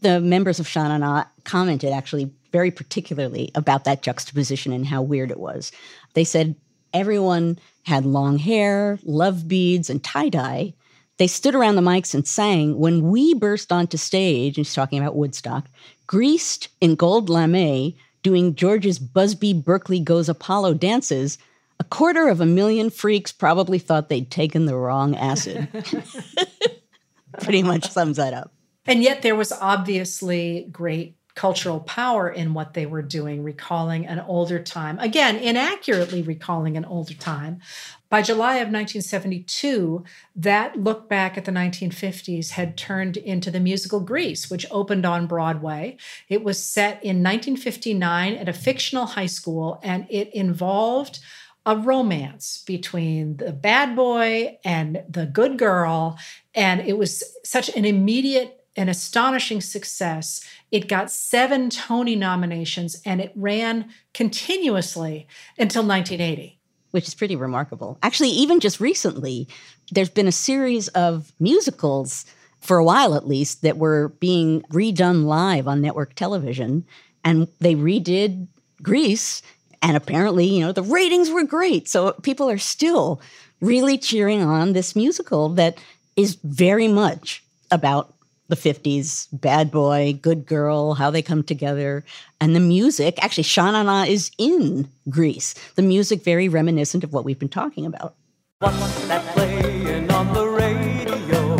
The 0.01 0.19
members 0.19 0.61
of 0.61 0.67
Sha 0.67 0.89
Na 0.89 0.97
Na 0.97 1.25
commented 1.45 1.93
actually 1.93 2.33
very 2.53 2.71
particularly 2.71 3.51
about 3.55 3.85
that 3.85 4.01
juxtaposition 4.01 4.73
and 4.73 4.87
how 4.87 5.03
weird 5.03 5.31
it 5.31 5.39
was. 5.39 5.73
They 6.15 6.25
said 6.25 6.55
Everyone 6.93 7.59
had 7.85 8.05
long 8.05 8.39
hair, 8.39 8.99
love 9.05 9.49
beads, 9.49 9.91
and 9.91 10.03
tie 10.03 10.29
dye. 10.29 10.75
They 11.19 11.27
stood 11.27 11.55
around 11.55 11.77
the 11.77 11.83
mics 11.83 12.15
and 12.15 12.27
sang. 12.27 12.79
When 12.79 13.11
we 13.11 13.35
burst 13.35 13.73
onto 13.73 13.97
stage, 13.97 14.57
and 14.57 14.67
he's 14.67 14.75
talking 14.75 14.99
about 14.99 15.17
Woodstock, 15.17 15.69
greased 16.07 16.69
in 16.81 16.95
gold 16.95 17.29
lame, 17.29 17.95
doing 18.23 18.55
George's 18.55 18.99
Busby 18.99 19.53
Berkeley 19.53 20.01
Goes 20.01 20.29
Apollo 20.29 20.75
dances, 20.75 21.39
a 21.79 21.85
quarter 21.85 22.29
of 22.29 22.41
a 22.41 22.47
million 22.47 22.91
freaks 22.91 23.33
probably 23.33 23.79
thought 23.79 24.09
they'd 24.09 24.31
taken 24.31 24.67
the 24.67 24.77
wrong 24.77 25.15
acid. 25.15 25.69
Pretty 27.41 27.63
much 27.63 27.91
sums 27.91 28.17
that 28.17 28.35
up. 28.35 28.53
And 28.87 29.03
yet 29.03 29.23
there 29.23 29.37
was 29.37 29.53
obviously 29.53 30.67
great 30.73 31.17
cultural 31.35 31.81
power 31.81 32.29
in 32.29 32.55
what 32.55 32.75
they 32.75 32.87
were 32.87 33.03
doing, 33.03 33.43
recalling 33.43 34.07
an 34.07 34.21
older 34.21 34.59
time. 34.63 34.99
Again, 34.99 35.37
inaccurately 35.37 36.23
recalling 36.23 36.77
an 36.77 36.85
older 36.85 37.15
time. 37.15 37.61
By 38.09 38.23
July 38.23 38.55
of 38.55 38.69
1972, 38.69 40.05
that 40.35 40.77
look 40.77 41.09
back 41.09 41.39
at 41.39 41.45
the 41.45 41.53
1950s 41.53 42.51
had 42.51 42.77
turned 42.77 43.17
into 43.17 43.53
the 43.53 43.61
musical 43.61 44.01
Grease, 44.01 44.51
which 44.51 44.67
opened 44.71 45.07
on 45.07 45.29
Broadway. 45.29 45.97
It 46.29 46.43
was 46.43 46.63
set 46.63 46.95
in 47.05 47.23
1959 47.23 48.35
at 48.35 48.49
a 48.49 48.53
fictional 48.53 49.07
high 49.07 49.27
school, 49.27 49.79
and 49.85 50.07
it 50.11 50.35
involved 50.35 51.21
a 51.67 51.77
romance 51.77 52.65
between 52.67 53.37
the 53.37 53.53
bad 53.53 53.95
boy 53.95 54.59
and 54.65 55.05
the 55.09 55.27
good 55.27 55.59
girl. 55.59 56.19
And 56.55 56.81
it 56.81 56.99
was 56.99 57.23
such 57.45 57.69
an 57.77 57.85
immediate 57.85 58.60
an 58.77 58.89
astonishing 58.89 59.61
success. 59.61 60.45
It 60.71 60.89
got 60.89 61.11
seven 61.11 61.71
Tony 61.71 62.17
nominations 62.17 63.01
and 63.05 63.21
it 63.21 63.33
ran 63.35 63.91
continuously 64.15 65.27
until 65.59 65.83
1980. 65.83 66.59
Which 66.93 67.07
is 67.07 67.15
pretty 67.15 67.37
remarkable. 67.37 67.99
Actually, 68.03 68.31
even 68.31 68.61
just 68.61 68.81
recently, 68.81 69.49
there's 69.93 70.11
been 70.11 70.27
a 70.27 70.33
series 70.33 70.89
of 70.89 71.33
musicals, 71.39 72.25
for 72.61 72.79
a 72.79 72.85
while 72.85 73.15
at 73.15 73.29
least, 73.29 73.63
that 73.63 73.77
were 73.77 74.09
being 74.21 74.63
redone 74.73 75.25
live 75.25 75.69
on 75.69 75.81
network 75.81 76.15
television. 76.15 76.85
And 77.25 77.49
they 77.61 77.75
redid 77.75 78.49
Grease. 78.83 79.43
And 79.83 79.97
apparently, 79.97 80.47
you 80.47 80.61
know, 80.61 80.73
the 80.73 80.83
ratings 80.83 81.31
were 81.31 81.45
great. 81.45 81.89
So 81.89 82.13
people 82.13 82.51
are 82.51 82.59
still 82.59 83.21
really 83.61 83.97
cheering 83.97 84.43
on 84.43 84.73
this 84.73 84.97
musical 84.97 85.49
that 85.51 85.79
is 86.17 86.39
very 86.43 86.89
much 86.89 87.43
about 87.71 88.15
the 88.51 88.57
50s 88.57 89.29
bad 89.33 89.71
boy 89.71 90.19
good 90.21 90.45
girl 90.45 90.95
how 90.95 91.11
they 91.11 91.23
come 91.23 91.43
together. 91.43 92.05
And 92.41 92.55
the 92.55 92.61
music 92.61 93.23
actually 93.23 93.45
Sha 93.45 93.71
Na 93.71 93.83
Na 93.83 94.03
is 94.05 94.31
in 94.39 94.89
Grease. 95.09 95.55
the 95.77 95.83
music 95.83 96.23
very 96.23 96.49
reminiscent 96.49 97.05
of 97.05 97.13
what 97.13 97.25
we've 97.25 97.39
been 97.39 97.49
talking 97.49 97.87
about. 97.87 98.15
What's 98.59 99.07
that 99.09 99.25
playing 99.35 100.11
on 100.11 100.35
the 100.35 100.47
radio? 100.47 101.57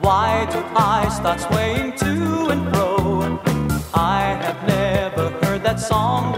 Why 0.00 0.46
do 0.50 0.58
i 0.74 1.08
start 1.10 1.40
swaying 1.40 1.92
to 1.98 2.48
and 2.48 2.74
fro? 2.74 3.38
I 3.92 4.38
have 4.40 4.66
never 4.66 5.30
heard 5.44 5.62
that 5.64 5.80
song 5.80 6.37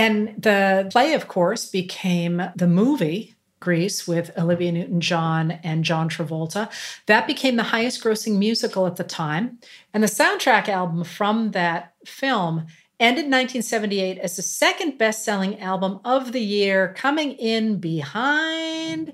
And 0.00 0.42
the 0.42 0.88
play, 0.90 1.12
of 1.12 1.28
course, 1.28 1.66
became 1.66 2.42
the 2.56 2.66
movie 2.66 3.34
Grease 3.60 4.08
with 4.08 4.30
Olivia 4.38 4.72
Newton 4.72 5.02
John 5.02 5.50
and 5.62 5.84
John 5.84 6.08
Travolta. 6.08 6.70
That 7.04 7.26
became 7.26 7.56
the 7.56 7.64
highest 7.64 8.02
grossing 8.02 8.38
musical 8.38 8.86
at 8.86 8.96
the 8.96 9.04
time. 9.04 9.58
And 9.92 10.02
the 10.02 10.08
soundtrack 10.08 10.70
album 10.70 11.04
from 11.04 11.50
that 11.50 11.92
film 12.06 12.66
ended 12.98 13.26
1978 13.26 14.16
as 14.16 14.36
the 14.36 14.42
second 14.42 14.96
best 14.96 15.22
selling 15.22 15.60
album 15.60 16.00
of 16.02 16.32
the 16.32 16.40
year, 16.40 16.94
coming 16.96 17.32
in 17.32 17.78
behind 17.78 19.12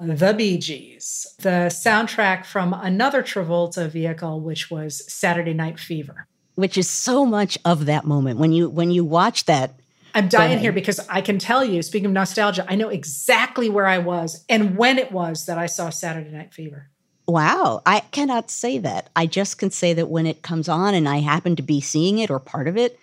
the 0.00 0.34
Bee 0.34 0.58
Gees, 0.58 1.36
the 1.38 1.70
soundtrack 1.70 2.44
from 2.44 2.72
another 2.72 3.22
Travolta 3.22 3.88
vehicle, 3.88 4.40
which 4.40 4.72
was 4.72 5.10
Saturday 5.10 5.54
Night 5.54 5.78
Fever. 5.78 6.26
Which 6.56 6.76
is 6.76 6.90
so 6.90 7.24
much 7.24 7.56
of 7.64 7.86
that 7.86 8.04
moment. 8.04 8.40
When 8.40 8.50
you 8.50 8.68
when 8.68 8.90
you 8.90 9.04
watch 9.04 9.44
that 9.44 9.78
I'm 10.16 10.28
dying 10.28 10.58
here 10.58 10.72
because 10.72 10.98
I 11.10 11.20
can 11.20 11.38
tell 11.38 11.62
you, 11.62 11.82
speaking 11.82 12.06
of 12.06 12.12
nostalgia, 12.12 12.64
I 12.66 12.74
know 12.74 12.88
exactly 12.88 13.68
where 13.68 13.86
I 13.86 13.98
was 13.98 14.46
and 14.48 14.78
when 14.78 14.98
it 14.98 15.12
was 15.12 15.44
that 15.44 15.58
I 15.58 15.66
saw 15.66 15.90
Saturday 15.90 16.30
Night 16.30 16.54
Fever. 16.54 16.88
Wow, 17.28 17.82
I 17.84 18.00
cannot 18.00 18.50
say 18.50 18.78
that. 18.78 19.10
I 19.14 19.26
just 19.26 19.58
can 19.58 19.70
say 19.70 19.92
that 19.92 20.08
when 20.08 20.26
it 20.26 20.40
comes 20.40 20.70
on 20.70 20.94
and 20.94 21.06
I 21.06 21.18
happen 21.18 21.54
to 21.56 21.62
be 21.62 21.82
seeing 21.82 22.18
it 22.18 22.30
or 22.30 22.38
part 22.38 22.66
of 22.66 22.78
it, 22.78 22.98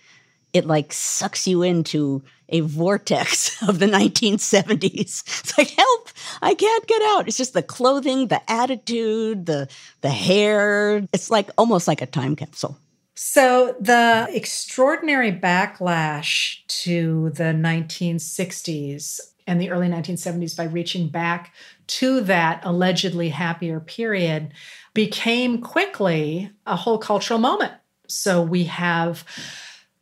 it 0.52 0.66
like 0.66 0.92
sucks 0.92 1.46
you 1.46 1.62
into 1.62 2.24
a 2.48 2.60
vortex 2.60 3.62
of 3.68 3.78
the 3.78 3.86
1970s. 3.86 4.92
It's 4.92 5.56
like, 5.56 5.70
help, 5.70 6.08
I 6.42 6.54
can't 6.54 6.86
get 6.88 7.02
out. 7.02 7.28
It's 7.28 7.36
just 7.36 7.54
the 7.54 7.62
clothing, 7.62 8.26
the 8.26 8.40
attitude, 8.50 9.46
the 9.46 9.68
the 10.00 10.10
hair. 10.10 11.06
It's 11.12 11.30
like 11.30 11.50
almost 11.56 11.86
like 11.86 12.02
a 12.02 12.06
time 12.06 12.34
capsule. 12.34 12.76
So, 13.16 13.76
the 13.78 14.28
extraordinary 14.32 15.30
backlash 15.30 16.66
to 16.82 17.30
the 17.30 17.44
1960s 17.44 19.20
and 19.46 19.60
the 19.60 19.70
early 19.70 19.88
1970s 19.88 20.56
by 20.56 20.64
reaching 20.64 21.08
back 21.08 21.54
to 21.86 22.22
that 22.22 22.60
allegedly 22.64 23.28
happier 23.28 23.78
period 23.78 24.52
became 24.94 25.60
quickly 25.60 26.50
a 26.66 26.74
whole 26.74 26.98
cultural 26.98 27.38
moment. 27.38 27.72
So, 28.08 28.42
we 28.42 28.64
have 28.64 29.24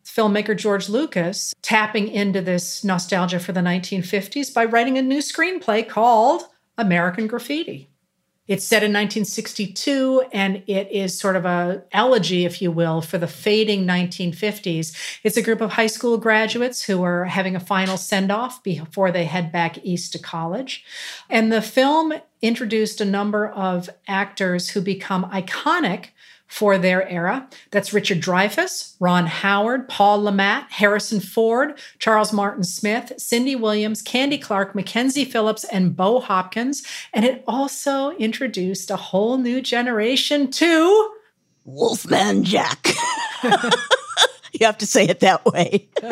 filmmaker 0.02 0.56
George 0.56 0.88
Lucas 0.88 1.54
tapping 1.60 2.08
into 2.08 2.40
this 2.40 2.82
nostalgia 2.82 3.40
for 3.40 3.52
the 3.52 3.60
1950s 3.60 4.52
by 4.54 4.64
writing 4.64 4.96
a 4.96 5.02
new 5.02 5.18
screenplay 5.18 5.86
called 5.86 6.44
American 6.78 7.26
Graffiti. 7.26 7.91
It's 8.48 8.64
set 8.64 8.82
in 8.82 8.90
1962 8.90 10.24
and 10.32 10.64
it 10.66 10.90
is 10.90 11.18
sort 11.18 11.36
of 11.36 11.44
a 11.44 11.84
elegy 11.92 12.44
if 12.44 12.60
you 12.60 12.72
will 12.72 13.00
for 13.00 13.16
the 13.16 13.28
fading 13.28 13.86
1950s. 13.86 15.20
It's 15.22 15.36
a 15.36 15.42
group 15.42 15.60
of 15.60 15.72
high 15.72 15.86
school 15.86 16.18
graduates 16.18 16.82
who 16.82 17.04
are 17.04 17.26
having 17.26 17.54
a 17.54 17.60
final 17.60 17.96
send-off 17.96 18.60
before 18.64 19.12
they 19.12 19.26
head 19.26 19.52
back 19.52 19.78
east 19.84 20.12
to 20.12 20.18
college. 20.18 20.84
And 21.30 21.52
the 21.52 21.62
film 21.62 22.14
introduced 22.40 23.00
a 23.00 23.04
number 23.04 23.48
of 23.48 23.88
actors 24.08 24.70
who 24.70 24.80
become 24.80 25.24
iconic 25.30 26.08
for 26.52 26.76
their 26.76 27.08
era. 27.08 27.48
That's 27.70 27.94
Richard 27.94 28.20
Dreyfuss, 28.20 28.94
Ron 29.00 29.24
Howard, 29.24 29.88
Paul 29.88 30.24
Le 30.24 30.32
Mat, 30.32 30.66
Harrison 30.68 31.18
Ford, 31.18 31.80
Charles 31.98 32.30
Martin 32.30 32.62
Smith, 32.62 33.10
Cindy 33.16 33.56
Williams, 33.56 34.02
Candy 34.02 34.36
Clark, 34.36 34.74
Mackenzie 34.74 35.24
Phillips, 35.24 35.64
and 35.64 35.96
Bo 35.96 36.20
Hopkins. 36.20 36.86
And 37.14 37.24
it 37.24 37.42
also 37.48 38.10
introduced 38.10 38.90
a 38.90 38.96
whole 38.96 39.38
new 39.38 39.62
generation 39.62 40.50
to 40.50 41.10
Wolfman 41.64 42.44
Jack. 42.44 42.88
you 44.52 44.66
have 44.66 44.76
to 44.76 44.86
say 44.86 45.06
it 45.08 45.20
that 45.20 45.46
way. 45.46 45.88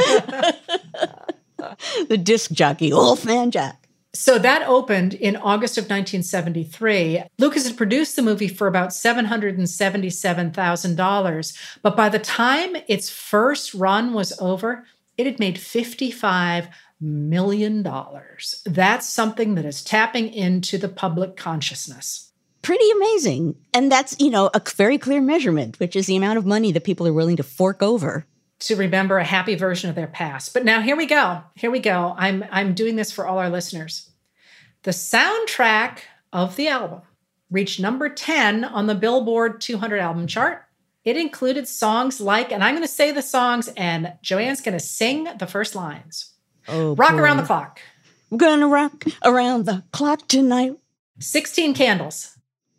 the 2.08 2.16
disc 2.16 2.50
jockey, 2.50 2.94
Wolfman 2.94 3.50
Jack. 3.50 3.79
So 4.20 4.38
that 4.38 4.68
opened 4.68 5.14
in 5.14 5.34
August 5.34 5.78
of 5.78 5.84
1973. 5.84 7.22
Lucas 7.38 7.66
had 7.66 7.78
produced 7.78 8.16
the 8.16 8.22
movie 8.22 8.48
for 8.48 8.66
about 8.66 8.90
$777,000. 8.90 11.58
But 11.80 11.96
by 11.96 12.10
the 12.10 12.18
time 12.18 12.76
its 12.86 13.08
first 13.08 13.72
run 13.72 14.12
was 14.12 14.38
over, 14.38 14.84
it 15.16 15.24
had 15.24 15.38
made 15.38 15.56
$55 15.56 16.68
million. 17.00 17.82
That's 18.66 19.08
something 19.08 19.54
that 19.54 19.64
is 19.64 19.82
tapping 19.82 20.30
into 20.34 20.76
the 20.76 20.90
public 20.90 21.38
consciousness. 21.38 22.30
Pretty 22.60 22.90
amazing. 22.90 23.54
And 23.72 23.90
that's, 23.90 24.20
you 24.20 24.28
know, 24.28 24.50
a 24.52 24.60
very 24.76 24.98
clear 24.98 25.22
measurement, 25.22 25.80
which 25.80 25.96
is 25.96 26.04
the 26.04 26.16
amount 26.16 26.36
of 26.36 26.44
money 26.44 26.72
that 26.72 26.84
people 26.84 27.06
are 27.06 27.14
willing 27.14 27.36
to 27.36 27.42
fork 27.42 27.82
over 27.82 28.26
to 28.60 28.76
remember 28.76 29.16
a 29.16 29.24
happy 29.24 29.54
version 29.54 29.88
of 29.88 29.96
their 29.96 30.06
past. 30.06 30.52
But 30.52 30.66
now 30.66 30.82
here 30.82 30.96
we 30.96 31.06
go. 31.06 31.40
Here 31.54 31.70
we 31.70 31.80
go. 31.80 32.14
I'm 32.16 32.44
I'm 32.50 32.74
doing 32.74 32.96
this 32.96 33.10
for 33.10 33.26
all 33.26 33.38
our 33.38 33.48
listeners. 33.48 34.09
The 34.82 34.90
soundtrack 34.92 35.98
of 36.32 36.56
the 36.56 36.68
album 36.68 37.02
reached 37.50 37.80
number 37.80 38.08
10 38.08 38.64
on 38.64 38.86
the 38.86 38.94
Billboard 38.94 39.60
200 39.60 39.98
album 40.00 40.26
chart. 40.26 40.64
It 41.04 41.16
included 41.16 41.66
songs 41.66 42.20
like, 42.20 42.52
and 42.52 42.62
I'm 42.62 42.74
going 42.74 42.86
to 42.86 42.92
say 42.92 43.10
the 43.10 43.22
songs, 43.22 43.68
and 43.76 44.14
Joanne's 44.22 44.60
going 44.60 44.76
to 44.76 44.84
sing 44.84 45.28
the 45.38 45.46
first 45.46 45.74
lines. 45.74 46.32
Oh, 46.68 46.94
rock 46.94 47.12
boy. 47.12 47.18
around 47.18 47.38
the 47.38 47.42
clock. 47.42 47.80
We're 48.30 48.38
gonna 48.38 48.68
rock 48.68 49.04
around 49.24 49.66
the 49.66 49.82
clock 49.92 50.28
tonight. 50.28 50.76
16 51.18 51.74
candles. 51.74 52.38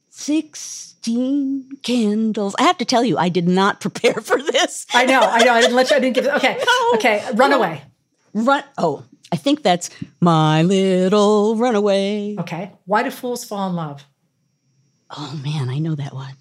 16 0.09 1.77
candles. 1.83 2.55
I 2.57 2.63
have 2.63 2.77
to 2.77 2.85
tell 2.85 3.03
you, 3.03 3.17
I 3.17 3.27
did 3.27 3.47
not 3.49 3.81
prepare 3.81 4.13
for 4.21 4.41
this. 4.41 4.85
I 4.93 5.05
know, 5.05 5.19
I 5.19 5.43
know. 5.43 5.51
I 5.51 5.61
didn't 5.61 5.75
let 5.75 5.89
you, 5.89 5.97
I 5.97 5.99
didn't 5.99 6.15
give 6.15 6.25
it. 6.25 6.33
Okay. 6.35 6.57
No, 6.65 6.91
okay. 6.95 7.25
Runaway. 7.33 7.81
Run. 8.33 8.63
Oh, 8.77 9.03
I 9.31 9.37
think 9.37 9.63
that's 9.63 9.89
my 10.19 10.61
little 10.63 11.55
runaway. 11.55 12.35
Okay. 12.39 12.71
Why 12.85 13.03
do 13.03 13.11
fools 13.11 13.43
fall 13.45 13.69
in 13.69 13.75
love? 13.75 14.03
Oh 15.09 15.39
man, 15.43 15.69
I 15.69 15.79
know 15.79 15.95
that 15.95 16.13
one. 16.13 16.35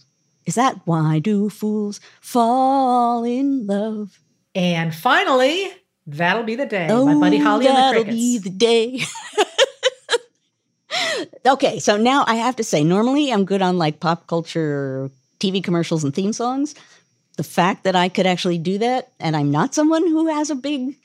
Is 0.46 0.54
that 0.56 0.80
why 0.84 1.18
do 1.20 1.48
fools 1.50 2.00
fall 2.20 3.24
in 3.24 3.66
love? 3.66 4.18
And 4.54 4.94
finally, 4.94 5.68
that'll 6.06 6.42
be 6.42 6.56
the 6.56 6.66
day. 6.66 6.88
Oh, 6.90 7.06
My 7.06 7.14
buddy 7.14 7.38
Holly 7.38 7.66
and 7.68 7.76
the 7.76 8.02
Crickets. 8.02 8.06
that'll 8.06 8.16
be 8.16 8.38
the 8.38 8.50
day. 8.50 9.00
okay, 11.46 11.78
so 11.78 11.96
now 11.96 12.24
I 12.26 12.34
have 12.36 12.56
to 12.56 12.64
say, 12.64 12.82
normally 12.82 13.32
I'm 13.32 13.44
good 13.44 13.62
on 13.62 13.78
like 13.78 14.00
pop 14.00 14.26
culture, 14.26 15.10
TV 15.38 15.62
commercials, 15.62 16.02
and 16.04 16.14
theme 16.14 16.32
songs. 16.32 16.74
The 17.36 17.44
fact 17.44 17.84
that 17.84 17.96
I 17.96 18.08
could 18.08 18.26
actually 18.26 18.58
do 18.58 18.78
that, 18.78 19.12
and 19.20 19.36
I'm 19.36 19.50
not 19.50 19.74
someone 19.74 20.06
who 20.06 20.26
has 20.26 20.50
a 20.50 20.54
big 20.54 20.96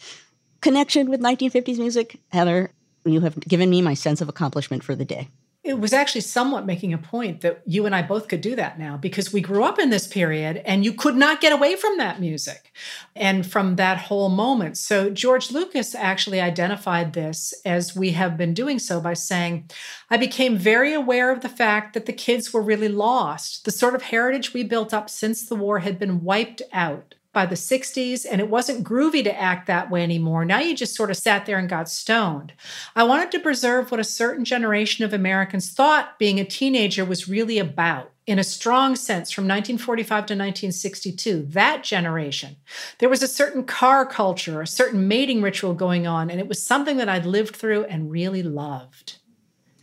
connection 0.65 1.11
with 1.11 1.21
1950s 1.21 1.77
music, 1.77 2.19
Heather, 2.29 2.71
you 3.05 3.21
have 3.21 3.39
given 3.41 3.69
me 3.69 3.83
my 3.83 3.93
sense 3.93 4.19
of 4.19 4.27
accomplishment 4.27 4.83
for 4.83 4.95
the 4.95 5.05
day. 5.05 5.27
it 5.63 5.79
was 5.79 5.93
actually 5.93 6.21
somewhat 6.21 6.65
making 6.65 6.93
a 6.93 6.97
point 6.97 7.41
that 7.41 7.61
you 7.65 7.85
and 7.87 7.95
I 7.95 8.03
both 8.03 8.27
could 8.27 8.41
do 8.41 8.55
that 8.55 8.77
now 8.77 8.97
because 8.97 9.33
we 9.33 9.41
grew 9.41 9.63
up 9.63 9.79
in 9.79 9.89
this 9.89 10.07
period 10.07 10.61
and 10.65 10.85
you 10.85 10.93
could 10.93 11.15
not 11.15 11.41
get 11.41 11.53
away 11.53 11.75
from 11.75 11.97
that 11.97 12.19
music 12.19 12.71
and 13.15 13.45
from 13.45 13.75
that 13.75 13.97
whole 13.97 14.29
moment. 14.29 14.77
So 14.77 15.09
George 15.09 15.51
Lucas 15.51 15.95
actually 15.95 16.39
identified 16.39 17.13
this 17.13 17.53
as 17.65 17.95
we 17.95 18.11
have 18.11 18.37
been 18.37 18.53
doing 18.53 18.77
so 18.77 19.01
by 19.01 19.15
saying, 19.15 19.69
I 20.11 20.17
became 20.17 20.55
very 20.55 20.93
aware 20.93 21.31
of 21.31 21.41
the 21.41 21.49
fact 21.49 21.95
that 21.95 22.05
the 22.05 22.13
kids 22.13 22.53
were 22.53 22.61
really 22.61 22.89
lost. 22.89 23.65
The 23.65 23.71
sort 23.71 23.95
of 23.95 24.03
heritage 24.03 24.53
we 24.53 24.63
built 24.63 24.93
up 24.93 25.09
since 25.09 25.45
the 25.45 25.55
war 25.55 25.79
had 25.79 25.97
been 25.97 26.23
wiped 26.23 26.61
out 26.71 27.14
by 27.35 27.45
the 27.45 27.53
60s, 27.53 28.25
and 28.29 28.41
it 28.41 28.49
wasn't 28.49 28.83
groovy 28.83 29.23
to 29.23 29.39
act 29.39 29.67
that 29.67 29.91
way 29.91 30.01
anymore. 30.01 30.43
Now 30.43 30.59
you 30.59 30.75
just 30.75 30.95
sort 30.95 31.11
of 31.11 31.17
sat 31.17 31.45
there 31.45 31.59
and 31.59 31.69
got 31.69 31.87
stoned. 31.87 32.53
I 32.95 33.03
wanted 33.03 33.29
to 33.31 33.39
preserve 33.39 33.91
what 33.91 33.99
a 33.99 34.03
certain 34.03 34.43
generation 34.43 35.05
of 35.05 35.13
Americans 35.13 35.71
thought 35.71 36.17
being 36.17 36.39
a 36.39 36.45
teenager 36.45 37.05
was 37.05 37.27
really 37.27 37.59
about. 37.59 38.11
In 38.25 38.39
a 38.39 38.43
strong 38.43 38.95
sense, 38.95 39.29
from 39.29 39.43
1945 39.43 40.07
to 40.07 40.33
1962, 40.33 41.43
that 41.49 41.83
generation, 41.83 42.55
there 42.97 43.09
was 43.09 43.21
a 43.21 43.27
certain 43.27 43.63
car 43.63 44.03
culture, 44.03 44.63
a 44.63 44.67
certain 44.67 45.07
mating 45.07 45.43
ritual 45.43 45.75
going 45.75 46.07
on, 46.07 46.31
and 46.31 46.39
it 46.39 46.47
was 46.47 46.63
something 46.63 46.97
that 46.97 47.07
I'd 47.07 47.27
lived 47.27 47.55
through 47.55 47.83
and 47.83 48.09
really 48.09 48.41
loved. 48.41 49.17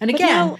And 0.00 0.10
again, 0.10 0.28
now- 0.28 0.58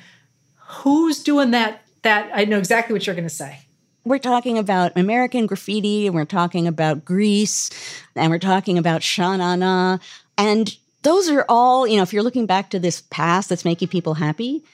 who's 0.67 1.25
doing 1.25 1.51
that? 1.51 1.83
That 2.03 2.31
I 2.35 2.45
know 2.45 2.59
exactly 2.59 2.93
what 2.93 3.07
you're 3.07 3.17
going 3.17 3.29
to 3.29 3.35
say. 3.35 3.59
We're 4.05 4.19
talking 4.19 4.59
about 4.59 4.97
American 4.97 5.47
graffiti, 5.47 6.07
and 6.07 6.15
we're 6.15 6.25
talking 6.25 6.67
about 6.67 7.05
Grease, 7.05 7.71
and 8.17 8.31
we're 8.31 8.39
talking 8.39 8.77
about 8.79 9.03
Sha 9.03 9.37
Na 9.37 9.55
Na. 9.55 9.99
And 10.37 10.77
those 11.03 11.29
are 11.31 11.45
all, 11.49 11.87
you 11.87 11.97
know, 11.97 12.03
if 12.03 12.13
you're 12.13 12.23
looking 12.25 12.47
back 12.47 12.71
to 12.71 12.79
this 12.81 13.03
past 13.11 13.49
that's 13.49 13.65
making 13.65 13.89
people 13.89 14.15
happy, 14.15 14.65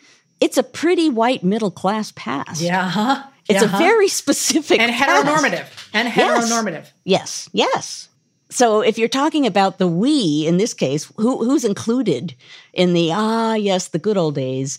it's 0.40 0.56
a 0.56 0.62
pretty 0.62 1.10
white 1.10 1.42
middle 1.44 1.70
class 1.70 2.12
past. 2.12 2.60
Yeah? 2.62 3.24
It's 3.48 3.62
Yeah, 3.62 3.74
a 3.74 3.78
very 3.78 4.08
specific 4.08 4.80
and 4.80 4.92
past. 4.92 5.26
heteronormative 5.26 5.66
and 5.92 6.08
Yes. 6.14 6.50
heteronormative. 6.50 6.86
Yes, 7.04 7.48
yes. 7.52 8.08
So 8.50 8.80
if 8.80 8.96
you're 8.98 9.08
talking 9.08 9.46
about 9.46 9.76
the 9.78 9.88
we 9.88 10.46
in 10.46 10.56
this 10.56 10.72
case, 10.72 11.10
who, 11.16 11.44
who's 11.44 11.64
included 11.64 12.34
in 12.72 12.94
the 12.94 13.10
ah 13.12 13.54
yes 13.54 13.88
the 13.88 13.98
good 13.98 14.16
old 14.16 14.34
days? 14.34 14.78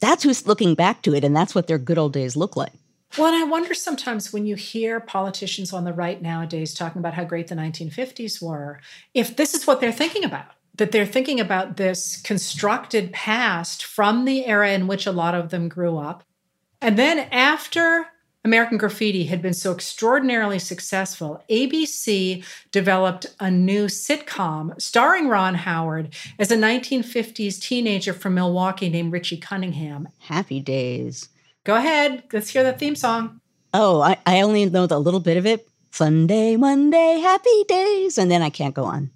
That's 0.00 0.22
who's 0.22 0.46
looking 0.46 0.74
back 0.74 1.00
to 1.02 1.14
it, 1.14 1.24
and 1.24 1.34
that's 1.34 1.54
what 1.54 1.66
their 1.66 1.78
good 1.78 1.96
old 1.98 2.12
days 2.12 2.36
look 2.36 2.56
like. 2.56 2.72
Well, 3.16 3.32
and 3.32 3.36
I 3.36 3.44
wonder 3.44 3.74
sometimes 3.74 4.32
when 4.32 4.44
you 4.44 4.56
hear 4.56 4.98
politicians 4.98 5.72
on 5.72 5.84
the 5.84 5.92
right 5.92 6.20
nowadays 6.20 6.74
talking 6.74 6.98
about 6.98 7.14
how 7.14 7.24
great 7.24 7.46
the 7.46 7.54
1950s 7.54 8.42
were, 8.42 8.80
if 9.12 9.36
this 9.36 9.54
is 9.54 9.66
what 9.66 9.80
they're 9.80 9.92
thinking 9.92 10.24
about, 10.24 10.46
that 10.74 10.90
they're 10.90 11.06
thinking 11.06 11.38
about 11.38 11.76
this 11.76 12.20
constructed 12.22 13.12
past 13.12 13.84
from 13.84 14.24
the 14.24 14.46
era 14.46 14.72
in 14.72 14.88
which 14.88 15.06
a 15.06 15.12
lot 15.12 15.34
of 15.34 15.50
them 15.50 15.68
grew 15.68 15.96
up. 15.96 16.24
And 16.80 16.98
then 16.98 17.20
after 17.30 18.06
American 18.44 18.76
Graffiti 18.76 19.24
had 19.24 19.40
been 19.40 19.54
so 19.54 19.72
extraordinarily 19.72 20.58
successful, 20.58 21.42
ABC 21.48 22.44
developed 22.72 23.26
a 23.40 23.50
new 23.50 23.86
sitcom 23.86 24.78
starring 24.80 25.28
Ron 25.28 25.54
Howard 25.54 26.14
as 26.38 26.50
a 26.50 26.56
1950s 26.56 27.60
teenager 27.60 28.12
from 28.12 28.34
Milwaukee 28.34 28.90
named 28.90 29.12
Richie 29.12 29.38
Cunningham. 29.38 30.08
Happy 30.18 30.60
days. 30.60 31.30
Go 31.64 31.76
ahead, 31.76 32.24
let's 32.30 32.50
hear 32.50 32.62
the 32.62 32.74
theme 32.74 32.94
song. 32.94 33.40
Oh, 33.72 34.02
I, 34.02 34.18
I 34.26 34.42
only 34.42 34.66
know 34.66 34.86
the 34.86 35.00
little 35.00 35.18
bit 35.20 35.38
of 35.38 35.46
it. 35.46 35.66
Sunday, 35.90 36.56
Monday, 36.56 37.20
happy 37.20 37.64
days, 37.66 38.18
and 38.18 38.30
then 38.30 38.42
I 38.42 38.50
can't 38.50 38.74
go 38.74 38.84
on. 38.84 39.10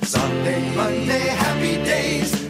Sunday, 0.00 0.74
Monday, 0.74 1.20
happy 1.28 1.76
days. 1.84 2.41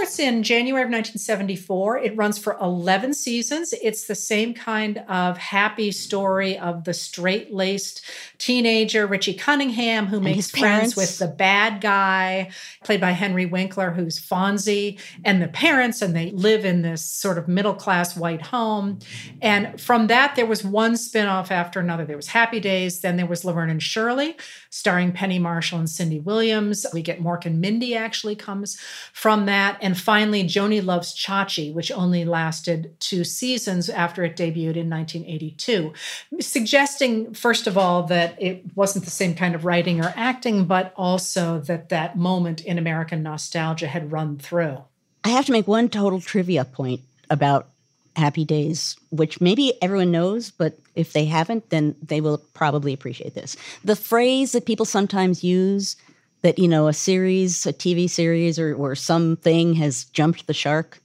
Starts 0.00 0.18
in 0.18 0.42
January 0.42 0.82
of 0.82 0.86
1974. 0.86 1.98
It 1.98 2.16
runs 2.16 2.38
for 2.38 2.56
11 2.58 3.12
seasons. 3.12 3.74
It's 3.82 4.06
the 4.06 4.14
same 4.14 4.54
kind 4.54 5.04
of 5.08 5.36
happy 5.36 5.92
story 5.92 6.58
of 6.58 6.84
the 6.84 6.94
straight 6.94 7.52
laced 7.52 8.02
teenager, 8.38 9.06
Richie 9.06 9.34
Cunningham, 9.34 10.06
who 10.06 10.18
makes 10.18 10.50
friends 10.50 10.96
with 10.96 11.18
the 11.18 11.28
bad 11.28 11.82
guy, 11.82 12.50
played 12.82 13.02
by 13.02 13.10
Henry 13.10 13.44
Winkler, 13.44 13.90
who's 13.90 14.18
Fonzie, 14.18 14.98
and 15.22 15.42
the 15.42 15.48
parents, 15.48 16.00
and 16.00 16.16
they 16.16 16.30
live 16.30 16.64
in 16.64 16.80
this 16.80 17.04
sort 17.04 17.36
of 17.36 17.46
middle 17.46 17.74
class 17.74 18.16
white 18.16 18.40
home. 18.40 19.00
And 19.42 19.78
from 19.78 20.06
that, 20.06 20.34
there 20.34 20.46
was 20.46 20.64
one 20.64 20.96
spin 20.96 21.26
off 21.26 21.50
after 21.50 21.78
another. 21.78 22.06
There 22.06 22.16
was 22.16 22.28
Happy 22.28 22.60
Days, 22.60 23.00
then 23.00 23.18
there 23.18 23.26
was 23.26 23.44
Laverne 23.44 23.68
and 23.68 23.82
Shirley, 23.82 24.34
starring 24.70 25.12
Penny 25.12 25.38
Marshall 25.38 25.78
and 25.78 25.90
Cindy 25.90 26.20
Williams. 26.20 26.86
We 26.94 27.02
get 27.02 27.20
Mork 27.20 27.44
and 27.44 27.60
Mindy 27.60 27.94
actually 27.94 28.36
comes 28.36 28.78
from 29.12 29.44
that. 29.44 29.76
And 29.82 29.89
finally, 29.96 30.42
Joanie 30.42 30.80
Loves 30.80 31.14
Chachi, 31.14 31.72
which 31.72 31.92
only 31.92 32.24
lasted 32.24 32.94
two 33.00 33.24
seasons 33.24 33.88
after 33.88 34.24
it 34.24 34.36
debuted 34.36 34.76
in 34.76 34.90
1982, 34.90 35.92
suggesting, 36.40 37.34
first 37.34 37.66
of 37.66 37.78
all, 37.78 38.04
that 38.04 38.40
it 38.40 38.64
wasn't 38.74 39.04
the 39.04 39.10
same 39.10 39.34
kind 39.34 39.54
of 39.54 39.64
writing 39.64 40.04
or 40.04 40.12
acting, 40.16 40.64
but 40.64 40.92
also 40.96 41.60
that 41.60 41.88
that 41.88 42.16
moment 42.16 42.64
in 42.64 42.78
American 42.78 43.22
nostalgia 43.22 43.86
had 43.86 44.12
run 44.12 44.38
through. 44.38 44.78
I 45.24 45.30
have 45.30 45.46
to 45.46 45.52
make 45.52 45.68
one 45.68 45.88
total 45.88 46.20
trivia 46.20 46.64
point 46.64 47.00
about 47.28 47.68
Happy 48.16 48.44
Days, 48.44 48.96
which 49.10 49.40
maybe 49.40 49.74
everyone 49.82 50.10
knows, 50.10 50.50
but 50.50 50.78
if 50.96 51.12
they 51.12 51.24
haven't, 51.24 51.70
then 51.70 51.94
they 52.02 52.20
will 52.20 52.38
probably 52.54 52.92
appreciate 52.92 53.34
this. 53.34 53.56
The 53.84 53.96
phrase 53.96 54.52
that 54.52 54.66
people 54.66 54.84
sometimes 54.84 55.44
use 55.44 55.96
that, 56.42 56.58
you 56.58 56.68
know, 56.68 56.88
a 56.88 56.92
series, 56.92 57.66
a 57.66 57.72
TV 57.72 58.08
series, 58.08 58.58
or, 58.58 58.74
or 58.74 58.94
something 58.94 59.74
has 59.74 60.04
jumped 60.04 60.46
the 60.46 60.54
shark, 60.54 61.00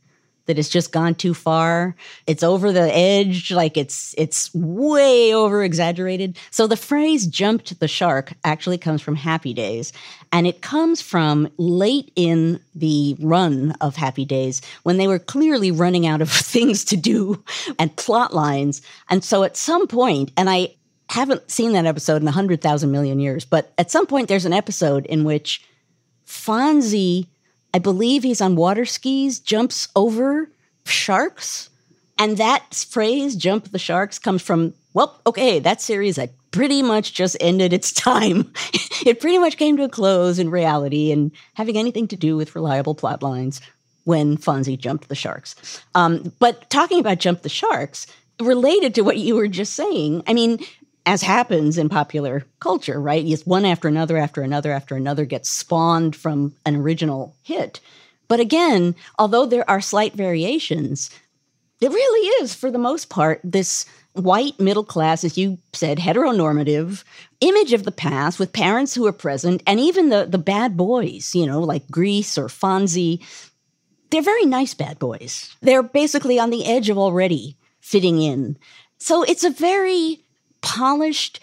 that 0.45 0.59
it's 0.59 0.69
just 0.69 0.91
gone 0.91 1.15
too 1.15 1.33
far. 1.33 1.95
It's 2.27 2.43
over 2.43 2.71
the 2.71 2.95
edge, 2.95 3.51
like 3.51 3.77
it's 3.77 4.13
it's 4.17 4.53
way 4.53 5.33
over 5.33 5.63
exaggerated. 5.63 6.37
So 6.51 6.67
the 6.67 6.77
phrase 6.77 7.25
jumped 7.27 7.79
the 7.79 7.87
shark 7.87 8.33
actually 8.43 8.77
comes 8.77 9.01
from 9.01 9.15
Happy 9.15 9.53
Days. 9.53 9.91
And 10.31 10.45
it 10.45 10.61
comes 10.61 11.01
from 11.01 11.49
late 11.57 12.11
in 12.15 12.59
the 12.73 13.15
run 13.19 13.73
of 13.81 13.95
Happy 13.95 14.25
Days 14.25 14.61
when 14.83 14.97
they 14.97 15.07
were 15.07 15.19
clearly 15.19 15.71
running 15.71 16.05
out 16.05 16.21
of 16.21 16.29
things 16.31 16.83
to 16.85 16.97
do 16.97 17.43
and 17.79 17.95
plot 17.95 18.33
lines. 18.33 18.81
And 19.09 19.23
so 19.23 19.43
at 19.43 19.57
some 19.57 19.87
point, 19.87 20.31
and 20.37 20.49
I 20.49 20.75
haven't 21.09 21.49
seen 21.51 21.73
that 21.73 21.85
episode 21.85 22.21
in 22.21 22.27
a 22.27 22.31
hundred 22.31 22.61
thousand 22.61 22.91
million 22.91 23.19
years, 23.19 23.45
but 23.45 23.73
at 23.77 23.91
some 23.91 24.07
point 24.07 24.27
there's 24.27 24.45
an 24.45 24.53
episode 24.53 25.05
in 25.05 25.23
which 25.23 25.63
Fonzie, 26.25 27.27
I 27.73 27.79
believe 27.79 28.23
he's 28.23 28.41
on 28.41 28.55
water 28.55 28.85
skis, 28.85 29.39
jumps 29.39 29.87
over 29.95 30.49
sharks. 30.85 31.69
And 32.17 32.37
that 32.37 32.73
phrase, 32.89 33.35
jump 33.35 33.71
the 33.71 33.79
sharks, 33.79 34.19
comes 34.19 34.41
from, 34.41 34.73
well, 34.93 35.19
okay, 35.27 35.59
that 35.59 35.81
series 35.81 36.15
had 36.15 36.31
pretty 36.51 36.81
much 36.81 37.13
just 37.13 37.35
ended 37.39 37.73
its 37.73 37.91
time. 37.93 38.51
it 39.05 39.19
pretty 39.19 39.37
much 39.37 39.57
came 39.57 39.77
to 39.77 39.83
a 39.83 39.89
close 39.89 40.39
in 40.39 40.49
reality 40.49 41.11
and 41.11 41.31
having 41.53 41.77
anything 41.77 42.07
to 42.07 42.15
do 42.15 42.37
with 42.37 42.55
reliable 42.55 42.95
plot 42.95 43.21
lines 43.21 43.61
when 44.05 44.37
Fonzie 44.37 44.79
jumped 44.79 45.09
the 45.09 45.15
sharks. 45.15 45.81
Um, 45.95 46.31
but 46.39 46.69
talking 46.69 46.99
about 46.99 47.19
jump 47.19 47.41
the 47.41 47.49
sharks, 47.49 48.07
related 48.41 48.95
to 48.95 49.01
what 49.01 49.17
you 49.17 49.35
were 49.35 49.47
just 49.47 49.73
saying, 49.73 50.23
I 50.27 50.33
mean, 50.33 50.59
as 51.05 51.21
happens 51.21 51.77
in 51.77 51.89
popular 51.89 52.45
culture, 52.59 52.99
right? 52.99 53.23
Yes, 53.23 53.45
one 53.45 53.65
after 53.65 53.87
another, 53.87 54.17
after 54.17 54.41
another, 54.41 54.71
after 54.71 54.95
another 54.95 55.25
gets 55.25 55.49
spawned 55.49 56.15
from 56.15 56.55
an 56.65 56.75
original 56.75 57.35
hit. 57.43 57.79
But 58.27 58.39
again, 58.39 58.95
although 59.19 59.45
there 59.45 59.69
are 59.69 59.81
slight 59.81 60.13
variations, 60.13 61.11
it 61.79 61.89
really 61.89 62.27
is, 62.43 62.55
for 62.55 62.71
the 62.71 62.79
most 62.79 63.09
part, 63.09 63.39
this 63.43 63.85
white, 64.13 64.59
middle 64.59 64.83
class, 64.83 65.23
as 65.23 65.37
you 65.37 65.59
said, 65.73 65.99
heteronormative 65.99 67.03
image 67.41 67.73
of 67.73 67.83
the 67.83 67.91
past 67.91 68.39
with 68.39 68.53
parents 68.53 68.95
who 68.95 69.05
are 69.05 69.11
present 69.11 69.61
and 69.67 69.79
even 69.79 70.09
the, 70.09 70.25
the 70.25 70.37
bad 70.37 70.77
boys, 70.77 71.35
you 71.35 71.45
know, 71.45 71.59
like 71.59 71.89
Grease 71.91 72.37
or 72.37 72.47
Fonzie. 72.47 73.23
They're 74.09 74.21
very 74.21 74.45
nice 74.45 74.73
bad 74.73 74.97
boys. 74.99 75.55
They're 75.61 75.83
basically 75.83 76.39
on 76.39 76.49
the 76.49 76.65
edge 76.65 76.89
of 76.89 76.97
already 76.97 77.57
fitting 77.81 78.21
in. 78.21 78.57
So 78.97 79.23
it's 79.23 79.43
a 79.43 79.49
very 79.49 80.24
polished, 80.65 81.39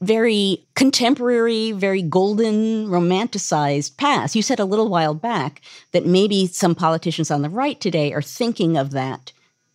very 0.00 0.64
contemporary, 0.74 1.70
very 1.70 2.02
golden, 2.02 2.88
romanticized 2.88 3.96
past. 3.98 4.34
You 4.34 4.42
said 4.42 4.58
a 4.58 4.64
little 4.64 4.88
while 4.88 5.14
back 5.14 5.60
that 5.92 6.06
maybe 6.06 6.48
some 6.48 6.74
politicians 6.74 7.30
on 7.30 7.42
the 7.42 7.50
right 7.50 7.80
today 7.80 8.12
are 8.12 8.22
thinking 8.22 8.76
of 8.76 8.90
that 8.90 9.30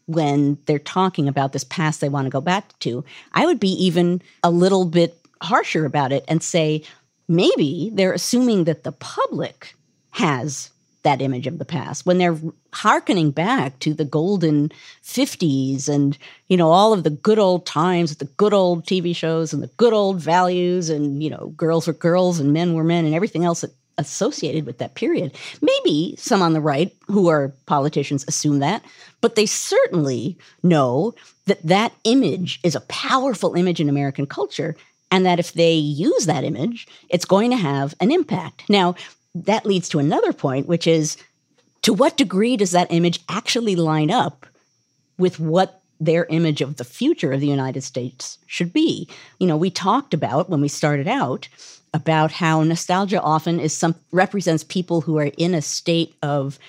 when 0.07 0.57
they're 0.65 0.79
talking 0.79 1.27
about 1.27 1.53
this 1.53 1.63
past 1.63 2.01
they 2.01 2.09
want 2.09 2.25
to 2.25 2.31
go 2.31 2.41
back 2.41 2.77
to. 2.79 3.05
I 3.33 3.45
would 3.45 3.59
be 3.59 3.71
even 3.85 4.21
a 4.43 4.49
little 4.49 4.83
bit 4.83 5.17
harsher 5.41 5.85
about 5.85 6.11
it 6.11 6.25
and 6.27 6.41
say 6.41 6.83
maybe 7.27 7.91
they're 7.93 8.13
assuming 8.13 8.63
that 8.63 8.83
the 8.83 8.91
public 8.91 9.75
has 10.11 10.71
that 11.07 11.21
image 11.21 11.47
of 11.47 11.57
the 11.57 11.63
past 11.63 12.05
when 12.05 12.17
they're 12.17 12.37
hearkening 12.73 13.31
back 13.31 13.79
to 13.79 13.93
the 13.93 14.03
golden 14.03 14.69
50s 15.03 15.87
and 15.87 16.17
you 16.49 16.57
know 16.57 16.69
all 16.69 16.91
of 16.91 17.05
the 17.05 17.09
good 17.09 17.39
old 17.39 17.65
times 17.65 18.17
the 18.17 18.25
good 18.25 18.53
old 18.53 18.85
tv 18.85 19.15
shows 19.15 19.53
and 19.53 19.63
the 19.63 19.71
good 19.77 19.93
old 19.93 20.19
values 20.19 20.89
and 20.89 21.23
you 21.23 21.29
know 21.29 21.53
girls 21.55 21.87
were 21.87 21.93
girls 21.93 22.41
and 22.41 22.51
men 22.51 22.73
were 22.73 22.83
men 22.83 23.05
and 23.05 23.15
everything 23.15 23.45
else 23.45 23.61
that 23.61 23.71
associated 23.99 24.67
with 24.67 24.77
that 24.77 24.93
period. 24.93 25.35
Maybe 25.59 26.13
some 26.19 26.43
on 26.43 26.53
the 26.53 26.61
right 26.61 26.95
who 27.07 27.29
are 27.29 27.51
politicians 27.65 28.23
assume 28.27 28.59
that, 28.59 28.83
but 29.21 29.33
they 29.33 29.47
certainly 29.47 30.37
know 30.61 31.15
that 31.47 31.63
that 31.63 31.93
image 32.03 32.59
is 32.61 32.75
a 32.75 32.81
powerful 32.81 33.55
image 33.55 33.79
in 33.79 33.89
American 33.89 34.27
culture 34.27 34.75
and 35.09 35.25
that 35.25 35.39
if 35.39 35.53
they 35.53 35.73
use 35.73 36.25
that 36.25 36.43
image, 36.43 36.87
it's 37.09 37.25
going 37.25 37.49
to 37.51 37.57
have 37.57 37.95
an 37.99 38.11
impact. 38.11 38.69
Now, 38.69 38.95
that 39.45 39.65
leads 39.65 39.89
to 39.89 39.99
another 39.99 40.33
point, 40.33 40.67
which 40.67 40.87
is 40.87 41.17
to 41.83 41.93
what 41.93 42.17
degree 42.17 42.57
does 42.57 42.71
that 42.71 42.91
image 42.91 43.19
actually 43.29 43.75
line 43.75 44.11
up 44.11 44.45
with 45.17 45.39
what 45.39 45.81
their 45.99 46.25
image 46.25 46.61
of 46.61 46.77
the 46.77 46.83
future 46.83 47.31
of 47.31 47.39
the 47.39 47.47
United 47.47 47.81
States 47.81 48.37
should 48.45 48.73
be? 48.73 49.07
You 49.39 49.47
know, 49.47 49.57
we 49.57 49.69
talked 49.69 50.13
about 50.13 50.49
when 50.49 50.61
we 50.61 50.67
started 50.67 51.07
out 51.07 51.47
about 51.93 52.31
how 52.31 52.61
nostalgia 52.63 53.21
often 53.21 53.59
is 53.59 53.75
some 53.75 53.95
represents 54.11 54.63
people 54.63 55.01
who 55.01 55.17
are 55.17 55.31
in 55.37 55.53
a 55.53 55.61
state 55.61 56.15
of 56.21 56.59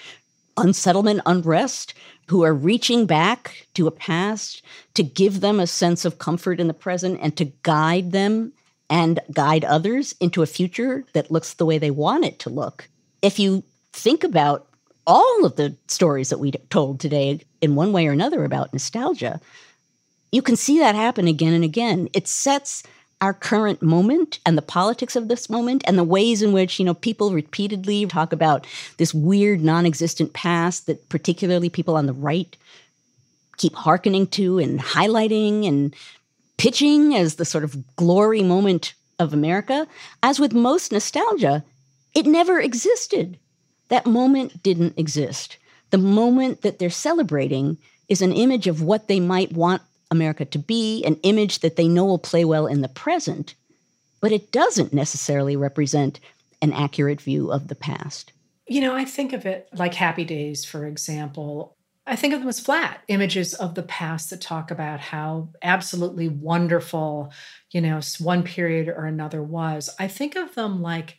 unsettlement, 0.56 1.20
unrest, 1.26 1.94
who 2.28 2.44
are 2.44 2.54
reaching 2.54 3.06
back 3.06 3.66
to 3.74 3.86
a 3.86 3.90
past 3.90 4.62
to 4.94 5.02
give 5.02 5.40
them 5.40 5.58
a 5.58 5.66
sense 5.66 6.04
of 6.04 6.18
comfort 6.18 6.60
in 6.60 6.68
the 6.68 6.74
present 6.74 7.18
and 7.22 7.36
to 7.36 7.46
guide 7.62 8.12
them 8.12 8.52
and 8.90 9.20
guide 9.32 9.64
others 9.64 10.14
into 10.20 10.42
a 10.42 10.46
future 10.46 11.04
that 11.12 11.30
looks 11.30 11.54
the 11.54 11.66
way 11.66 11.78
they 11.78 11.90
want 11.90 12.24
it 12.24 12.38
to 12.40 12.50
look. 12.50 12.88
If 13.22 13.38
you 13.38 13.62
think 13.92 14.24
about 14.24 14.66
all 15.06 15.44
of 15.44 15.56
the 15.56 15.76
stories 15.88 16.30
that 16.30 16.38
we 16.38 16.52
told 16.70 17.00
today 17.00 17.40
in 17.60 17.74
one 17.74 17.92
way 17.92 18.06
or 18.06 18.12
another 18.12 18.44
about 18.44 18.72
nostalgia, 18.72 19.40
you 20.30 20.42
can 20.42 20.56
see 20.56 20.78
that 20.78 20.94
happen 20.94 21.26
again 21.26 21.52
and 21.52 21.64
again. 21.64 22.08
It 22.12 22.28
sets 22.28 22.82
our 23.20 23.34
current 23.34 23.82
moment 23.82 24.38
and 24.46 24.56
the 24.56 24.62
politics 24.62 25.16
of 25.16 25.28
this 25.28 25.50
moment 25.50 25.82
and 25.86 25.98
the 25.98 26.04
ways 26.04 26.40
in 26.40 26.52
which 26.52 26.78
you 26.78 26.84
know 26.84 26.94
people 26.94 27.32
repeatedly 27.32 28.06
talk 28.06 28.32
about 28.32 28.66
this 28.96 29.12
weird 29.12 29.60
non-existent 29.60 30.32
past 30.32 30.86
that 30.86 31.08
particularly 31.08 31.68
people 31.68 31.96
on 31.96 32.06
the 32.06 32.12
right 32.12 32.56
keep 33.56 33.74
hearkening 33.74 34.26
to 34.28 34.58
and 34.58 34.78
highlighting 34.78 35.66
and 35.66 35.94
pitching 36.58 37.14
as 37.14 37.36
the 37.36 37.44
sort 37.44 37.64
of 37.64 37.96
glory 37.96 38.42
moment 38.42 38.94
of 39.18 39.32
America 39.32 39.86
as 40.22 40.38
with 40.38 40.52
most 40.52 40.92
nostalgia 40.92 41.64
it 42.14 42.26
never 42.26 42.60
existed 42.60 43.38
that 43.88 44.06
moment 44.06 44.62
didn't 44.62 44.98
exist 44.98 45.56
the 45.90 45.98
moment 45.98 46.62
that 46.62 46.78
they're 46.78 46.90
celebrating 46.90 47.78
is 48.08 48.22
an 48.22 48.32
image 48.32 48.66
of 48.66 48.82
what 48.82 49.08
they 49.08 49.20
might 49.20 49.52
want 49.52 49.82
America 50.10 50.44
to 50.44 50.58
be, 50.58 51.04
an 51.04 51.16
image 51.22 51.60
that 51.60 51.76
they 51.76 51.88
know 51.88 52.04
will 52.04 52.18
play 52.18 52.44
well 52.44 52.66
in 52.66 52.80
the 52.80 52.88
present, 52.88 53.54
but 54.20 54.32
it 54.32 54.50
doesn't 54.50 54.92
necessarily 54.92 55.56
represent 55.56 56.20
an 56.60 56.72
accurate 56.72 57.20
view 57.20 57.52
of 57.52 57.68
the 57.68 57.74
past. 57.74 58.32
You 58.66 58.80
know, 58.80 58.94
I 58.94 59.04
think 59.04 59.32
of 59.32 59.46
it 59.46 59.68
like 59.72 59.94
Happy 59.94 60.24
Days, 60.24 60.64
for 60.64 60.86
example. 60.86 61.76
I 62.08 62.16
think 62.16 62.32
of 62.32 62.40
them 62.40 62.48
as 62.48 62.58
flat 62.58 63.02
images 63.08 63.52
of 63.52 63.74
the 63.74 63.82
past 63.82 64.30
that 64.30 64.40
talk 64.40 64.70
about 64.70 64.98
how 64.98 65.50
absolutely 65.62 66.28
wonderful, 66.28 67.32
you 67.70 67.82
know, 67.82 68.00
one 68.18 68.42
period 68.42 68.88
or 68.88 69.04
another 69.04 69.42
was. 69.42 69.90
I 69.98 70.08
think 70.08 70.34
of 70.34 70.54
them 70.54 70.80
like 70.80 71.18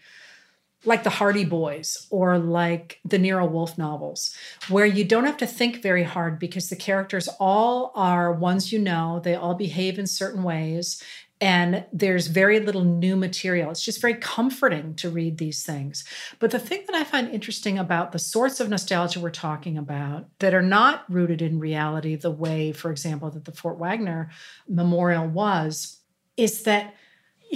like 0.85 1.03
the 1.03 1.09
Hardy 1.09 1.43
Boys 1.43 2.07
or 2.09 2.39
like 2.39 2.99
the 3.03 3.19
Nero 3.19 3.45
Wolfe 3.45 3.77
novels, 3.77 4.33
where 4.69 4.85
you 4.85 5.03
don't 5.03 5.25
have 5.25 5.37
to 5.37 5.47
think 5.47 5.81
very 5.81 6.03
hard 6.03 6.39
because 6.39 6.69
the 6.69 6.75
characters 6.75 7.27
all 7.37 7.91
are 7.95 8.31
ones 8.31 8.71
you 8.71 8.79
know, 8.79 9.19
they 9.21 9.35
all 9.35 9.55
behave 9.55 9.99
in 9.99 10.07
certain 10.07 10.41
ways, 10.41 11.03
and 11.41 11.85
there's 11.93 12.27
very 12.27 12.59
little 12.59 12.83
new 12.83 13.15
material. 13.15 13.71
It's 13.71 13.83
just 13.83 14.01
very 14.01 14.15
comforting 14.15 14.93
to 14.95 15.09
read 15.09 15.37
these 15.37 15.63
things. 15.63 16.03
But 16.39 16.51
the 16.51 16.59
thing 16.59 16.83
that 16.87 16.95
I 16.95 17.03
find 17.05 17.29
interesting 17.29 17.79
about 17.79 18.11
the 18.11 18.19
sorts 18.19 18.59
of 18.59 18.69
nostalgia 18.69 19.21
we're 19.21 19.29
talking 19.29 19.77
about 19.77 20.27
that 20.39 20.53
are 20.53 20.61
not 20.61 21.05
rooted 21.09 21.41
in 21.41 21.59
reality, 21.59 22.15
the 22.15 22.31
way, 22.31 22.73
for 22.73 22.91
example, 22.91 23.29
that 23.31 23.45
the 23.45 23.53
Fort 23.53 23.77
Wagner 23.77 24.29
memorial 24.67 25.27
was, 25.27 25.99
is 26.35 26.63
that 26.63 26.93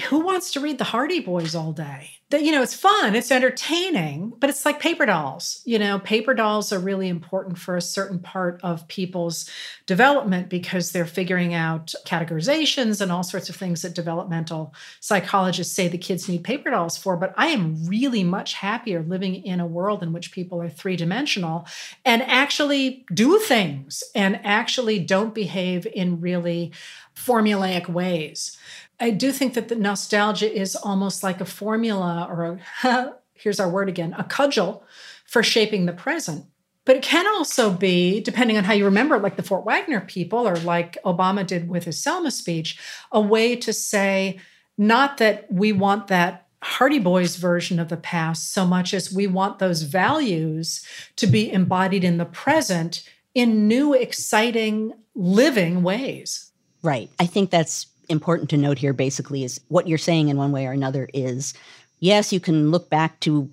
who 0.09 0.19
wants 0.19 0.51
to 0.53 0.59
read 0.59 0.77
the 0.77 0.85
Hardy 0.85 1.19
Boys 1.19 1.53
all 1.53 1.73
day? 1.73 2.09
That 2.33 2.41
you 2.41 2.51
know, 2.51 2.63
it's 2.63 2.73
fun, 2.73 3.13
it's 3.13 3.29
entertaining, 3.29 4.33
but 4.39 4.49
it's 4.49 4.65
like 4.65 4.79
paper 4.79 5.05
dolls. 5.05 5.61
You 5.65 5.77
know, 5.77 5.99
paper 5.99 6.33
dolls 6.33 6.73
are 6.73 6.79
really 6.79 7.07
important 7.07 7.59
for 7.59 7.77
a 7.77 7.81
certain 7.81 8.17
part 8.17 8.59
of 8.63 8.87
people's 8.87 9.47
development 9.85 10.49
because 10.49 10.91
they're 10.91 11.05
figuring 11.05 11.53
out 11.53 11.93
categorizations 12.07 13.01
and 13.01 13.11
all 13.11 13.21
sorts 13.21 13.49
of 13.49 13.55
things 13.55 13.83
that 13.83 13.93
developmental 13.93 14.73
psychologists 14.99 15.75
say 15.75 15.87
the 15.87 15.99
kids 15.99 16.27
need 16.27 16.43
paper 16.43 16.71
dolls 16.71 16.97
for. 16.97 17.15
But 17.17 17.35
I 17.37 17.49
am 17.49 17.85
really 17.85 18.23
much 18.23 18.55
happier 18.55 19.03
living 19.03 19.35
in 19.35 19.59
a 19.59 19.67
world 19.67 20.01
in 20.01 20.11
which 20.11 20.31
people 20.31 20.59
are 20.59 20.69
three 20.69 20.95
dimensional 20.95 21.67
and 22.03 22.23
actually 22.23 23.05
do 23.13 23.37
things 23.37 24.03
and 24.15 24.39
actually 24.43 24.97
don't 24.97 25.35
behave 25.35 25.85
in 25.85 26.19
really 26.19 26.71
formulaic 27.15 27.87
ways. 27.87 28.57
I 28.99 29.09
do 29.09 29.31
think 29.31 29.53
that 29.53 29.69
the 29.69 29.75
nostalgia 29.75 30.51
is 30.51 30.75
almost 30.75 31.23
like 31.23 31.41
a 31.41 31.45
formula 31.45 32.27
or 32.29 32.59
a, 32.83 33.15
here's 33.33 33.59
our 33.59 33.69
word 33.69 33.89
again, 33.89 34.15
a 34.17 34.23
cudgel 34.23 34.83
for 35.25 35.43
shaping 35.43 35.85
the 35.85 35.93
present. 35.93 36.45
But 36.85 36.97
it 36.97 37.03
can 37.03 37.25
also 37.27 37.71
be, 37.71 38.19
depending 38.19 38.57
on 38.57 38.65
how 38.65 38.73
you 38.73 38.85
remember 38.85 39.17
like 39.17 39.37
the 39.37 39.43
Fort 39.43 39.65
Wagner 39.65 40.01
people 40.01 40.47
or 40.47 40.57
like 40.57 40.97
Obama 41.05 41.45
did 41.47 41.69
with 41.69 41.85
his 41.85 42.01
Selma 42.01 42.29
speech, 42.29 42.77
a 43.11 43.21
way 43.21 43.55
to 43.55 43.71
say, 43.71 44.39
not 44.77 45.17
that 45.17 45.51
we 45.51 45.71
want 45.71 46.07
that 46.07 46.47
Hardy 46.61 46.99
Boys 46.99 47.35
version 47.35 47.79
of 47.79 47.89
the 47.89 47.97
past 47.97 48.53
so 48.53 48.65
much 48.65 48.93
as 48.93 49.13
we 49.13 49.27
want 49.27 49.59
those 49.59 49.83
values 49.83 50.85
to 51.17 51.27
be 51.27 51.51
embodied 51.51 52.03
in 52.03 52.17
the 52.17 52.25
present 52.25 53.07
in 53.33 53.67
new, 53.67 53.93
exciting, 53.93 54.93
living 55.15 55.83
ways. 55.83 56.51
Right. 56.81 57.09
I 57.19 57.25
think 57.25 57.49
that's 57.49 57.87
important 58.09 58.49
to 58.51 58.57
note 58.57 58.77
here 58.77 58.93
basically 58.93 59.43
is 59.43 59.61
what 59.67 59.87
you're 59.87 59.97
saying 59.97 60.29
in 60.29 60.37
one 60.37 60.51
way 60.51 60.65
or 60.65 60.71
another 60.71 61.09
is 61.13 61.53
yes, 61.99 62.33
you 62.33 62.39
can 62.39 62.69
look 62.69 62.89
back 62.89 63.19
to 63.21 63.49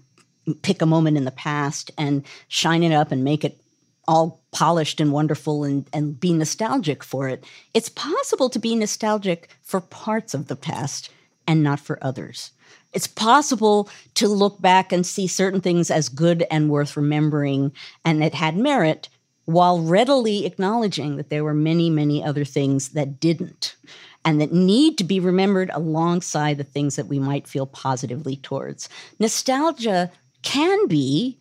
pick 0.63 0.83
a 0.83 0.87
moment 0.87 1.17
in 1.17 1.25
the 1.25 1.31
past 1.31 1.91
and 1.97 2.25
shine 2.49 2.83
it 2.83 2.93
up 2.93 3.13
and 3.13 3.23
make 3.23 3.45
it 3.45 3.61
all 4.09 4.43
polished 4.51 5.01
and 5.01 5.13
wonderful 5.13 5.63
and, 5.63 5.89
and 5.93 6.19
be 6.19 6.33
nostalgic 6.33 7.05
for 7.05 7.29
it. 7.29 7.45
It's 7.75 7.89
possible 7.89 8.51
to 8.51 8.59
be 8.59 8.75
nostalgic 8.75 9.49
for 9.63 9.81
parts 9.81 10.35
of 10.35 10.49
the 10.49 10.57
past 10.57 11.11
and 11.47 11.63
not 11.63 11.79
for 11.79 11.99
others. 12.03 12.51
It's 12.93 13.07
possible 13.07 13.89
to 14.15 14.27
look 14.27 14.61
back 14.61 14.93
and 14.93 15.07
see 15.07 15.29
certain 15.29 15.61
things 15.61 15.91
as 15.91 16.09
good 16.09 16.45
and 16.51 16.71
worth 16.71 16.97
remembering 16.97 17.73
and 18.05 18.21
that 18.21 18.35
had 18.35 18.57
merit 18.57 19.09
while 19.45 19.81
readily 19.81 20.45
acknowledging 20.45 21.17
that 21.17 21.29
there 21.29 21.45
were 21.45 21.55
many, 21.55 21.89
many 21.89 22.23
other 22.23 22.45
things 22.45 22.91
that 22.91 23.21
didn't 23.21 23.77
and 24.25 24.41
that 24.41 24.53
need 24.53 24.99
to 24.99 25.05
be 25.05 25.21
remembered 25.21 25.71
alongside 25.73 26.59
the 26.59 26.65
things 26.65 26.97
that 26.97 27.07
we 27.07 27.19
might 27.19 27.49
feel 27.49 27.67
positively 27.67 28.37
towards. 28.37 28.89
Nostalgia 29.19 30.11
can 30.43 30.87
be 30.87 31.39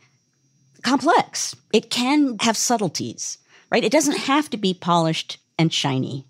complex, 0.82 1.56
it 1.74 1.90
can 1.90 2.38
have 2.40 2.56
subtleties, 2.56 3.38
right? 3.72 3.84
It 3.84 3.92
doesn't 3.92 4.18
have 4.18 4.50
to 4.52 4.58
be 4.58 4.74
polished 4.74 5.38
and 5.58 5.74
shiny. 5.74 6.26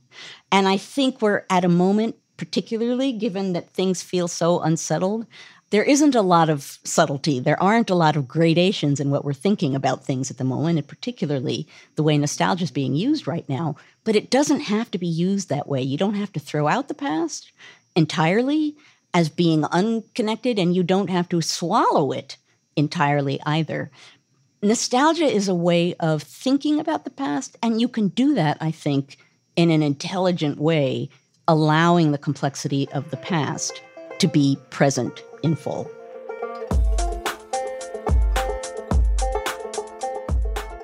And 0.52 0.68
I 0.68 0.78
think 0.78 1.22
we're 1.22 1.46
at 1.50 1.64
a 1.64 1.70
moment, 1.70 2.16
particularly 2.38 3.12
given 3.12 3.54
that 3.54 3.70
things 3.70 4.02
feel 4.02 4.28
so 4.28 4.60
unsettled, 4.60 5.28
there 5.72 5.84
isn't 5.84 6.16
a 6.16 6.22
lot 6.22 6.50
of 6.50 6.80
subtlety. 6.84 7.40
There 7.40 7.62
aren't 7.62 7.90
a 7.90 7.96
lot 7.96 8.16
of 8.16 8.28
gradations 8.28 9.00
in 9.00 9.12
what 9.12 9.24
we're 9.24 9.34
thinking 9.34 9.76
about 9.76 10.04
things 10.04 10.32
at 10.32 10.38
the 10.38 10.44
moment, 10.44 10.80
and 10.80 10.88
particularly 10.88 11.68
the 11.96 12.04
way 12.04 12.18
nostalgia 12.18 12.64
is 12.64 12.72
being 12.72 12.96
used 12.96 13.28
right 13.28 13.48
now. 13.48 13.76
But 14.04 14.16
it 14.16 14.32
doesn't 14.32 14.62
have 14.62 14.90
to 14.92 14.98
be 14.98 15.08
used 15.08 15.50
that 15.50 15.68
way. 15.68 15.82
You 15.82 15.98
don't 15.98 16.16
have 16.16 16.34
to 16.34 16.40
throw 16.40 16.68
out 16.68 16.88
the 16.88 16.94
past 16.94 17.52
entirely 17.96 18.76
as 19.14 19.30
being 19.30 19.66
unconnected, 19.66 20.58
and 20.58 20.76
you 20.76 20.84
don't 20.84 21.10
have 21.10 21.30
to 21.30 21.42
swallow 21.42 22.12
it 22.12 22.38
entirely 22.76 23.40
either. 23.46 23.92
Nostalgia 24.62 25.26
is 25.26 25.48
a 25.48 25.56
way 25.56 25.94
of 26.00 26.24
thinking 26.24 26.80
about 26.80 27.04
the 27.04 27.10
past, 27.12 27.58
and 27.62 27.80
you 27.80 27.88
can 27.88 28.10
do 28.10 28.34
that, 28.36 28.58
I 28.60 28.72
think, 28.72 29.18
in 29.56 29.72
an 29.72 29.84
intelligent 29.84 30.60
way, 30.60 31.10
allowing 31.48 32.12
the 32.12 32.18
complexity 32.18 32.88
of 32.92 33.10
the 33.10 33.18
past 33.18 33.82
to 34.20 34.28
be 34.28 34.58
present 34.70 35.24
in 35.44 35.56
full. 35.56 35.90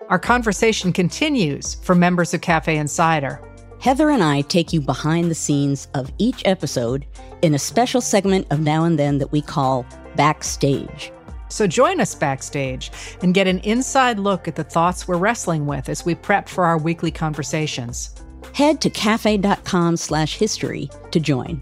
Our 0.09 0.19
conversation 0.19 0.93
continues 0.93 1.75
for 1.75 1.95
members 1.95 2.33
of 2.33 2.41
Cafe 2.41 2.77
Insider. 2.77 3.41
Heather 3.79 4.09
and 4.11 4.23
I 4.23 4.41
take 4.41 4.71
you 4.71 4.79
behind 4.79 5.29
the 5.29 5.35
scenes 5.35 5.87
of 5.93 6.11
each 6.19 6.43
episode 6.45 7.05
in 7.41 7.55
a 7.55 7.59
special 7.59 8.01
segment 8.01 8.47
of 8.51 8.59
Now 8.59 8.83
and 8.83 8.99
Then 8.99 9.17
that 9.17 9.31
we 9.31 9.41
call 9.41 9.85
Backstage. 10.15 11.11
So 11.49 11.67
join 11.67 11.99
us 12.01 12.15
backstage 12.15 12.91
and 13.21 13.33
get 13.33 13.47
an 13.47 13.59
inside 13.59 14.19
look 14.19 14.47
at 14.47 14.55
the 14.55 14.63
thoughts 14.63 15.07
we're 15.07 15.17
wrestling 15.17 15.65
with 15.67 15.89
as 15.89 16.05
we 16.05 16.15
prep 16.15 16.49
for 16.49 16.65
our 16.65 16.77
weekly 16.77 17.11
conversations. 17.11 18.15
Head 18.53 18.81
to 18.81 18.89
cafe.com 18.89 19.97
slash 19.97 20.37
history 20.37 20.89
to 21.11 21.19
join. 21.19 21.61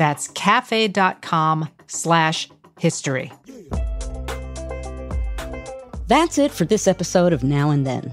That's 0.00 0.28
cafe.com 0.28 1.68
slash 1.86 2.48
history. 2.78 3.30
That's 6.06 6.38
it 6.38 6.50
for 6.50 6.64
this 6.64 6.88
episode 6.88 7.34
of 7.34 7.44
Now 7.44 7.68
and 7.68 7.86
Then. 7.86 8.10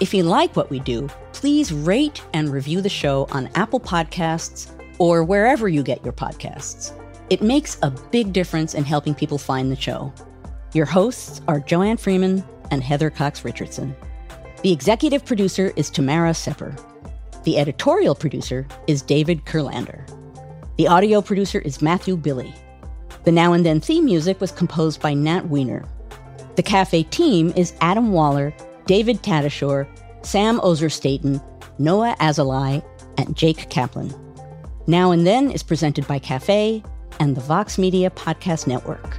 If 0.00 0.12
you 0.12 0.24
like 0.24 0.56
what 0.56 0.70
we 0.70 0.80
do, 0.80 1.08
please 1.32 1.72
rate 1.72 2.20
and 2.34 2.48
review 2.48 2.80
the 2.80 2.88
show 2.88 3.28
on 3.30 3.48
Apple 3.54 3.78
Podcasts 3.78 4.72
or 4.98 5.22
wherever 5.22 5.68
you 5.68 5.84
get 5.84 6.02
your 6.02 6.12
podcasts. 6.12 6.92
It 7.30 7.42
makes 7.42 7.78
a 7.80 7.92
big 8.10 8.32
difference 8.32 8.74
in 8.74 8.82
helping 8.82 9.14
people 9.14 9.38
find 9.38 9.70
the 9.70 9.80
show. 9.80 10.12
Your 10.74 10.86
hosts 10.86 11.42
are 11.46 11.60
Joanne 11.60 11.98
Freeman 11.98 12.44
and 12.72 12.82
Heather 12.82 13.08
Cox 13.08 13.44
Richardson. 13.44 13.94
The 14.64 14.72
executive 14.72 15.24
producer 15.24 15.72
is 15.76 15.90
Tamara 15.90 16.34
Sepper. 16.34 16.74
The 17.44 17.56
editorial 17.56 18.16
producer 18.16 18.66
is 18.88 19.00
David 19.00 19.44
Kurlander. 19.44 20.04
The 20.76 20.88
audio 20.88 21.20
producer 21.20 21.58
is 21.58 21.82
Matthew 21.82 22.16
Billy. 22.16 22.54
The 23.24 23.32
Now 23.32 23.52
and 23.52 23.66
Then 23.66 23.80
theme 23.80 24.06
music 24.06 24.40
was 24.40 24.50
composed 24.50 25.02
by 25.02 25.12
Nat 25.12 25.48
Weiner. 25.48 25.84
The 26.56 26.62
cafe 26.62 27.02
team 27.02 27.52
is 27.54 27.74
Adam 27.80 28.12
Waller, 28.12 28.54
David 28.86 29.22
Tatasciore, 29.22 29.86
Sam 30.22 30.58
Ozer-Staton, 30.62 31.40
Noah 31.78 32.16
Azalai, 32.18 32.82
and 33.18 33.36
Jake 33.36 33.68
Kaplan. 33.68 34.14
Now 34.86 35.10
and 35.10 35.26
Then 35.26 35.50
is 35.50 35.62
presented 35.62 36.06
by 36.06 36.18
Cafe 36.18 36.82
and 37.18 37.36
the 37.36 37.42
Vox 37.42 37.76
Media 37.76 38.08
Podcast 38.08 38.66
Network. 38.66 39.18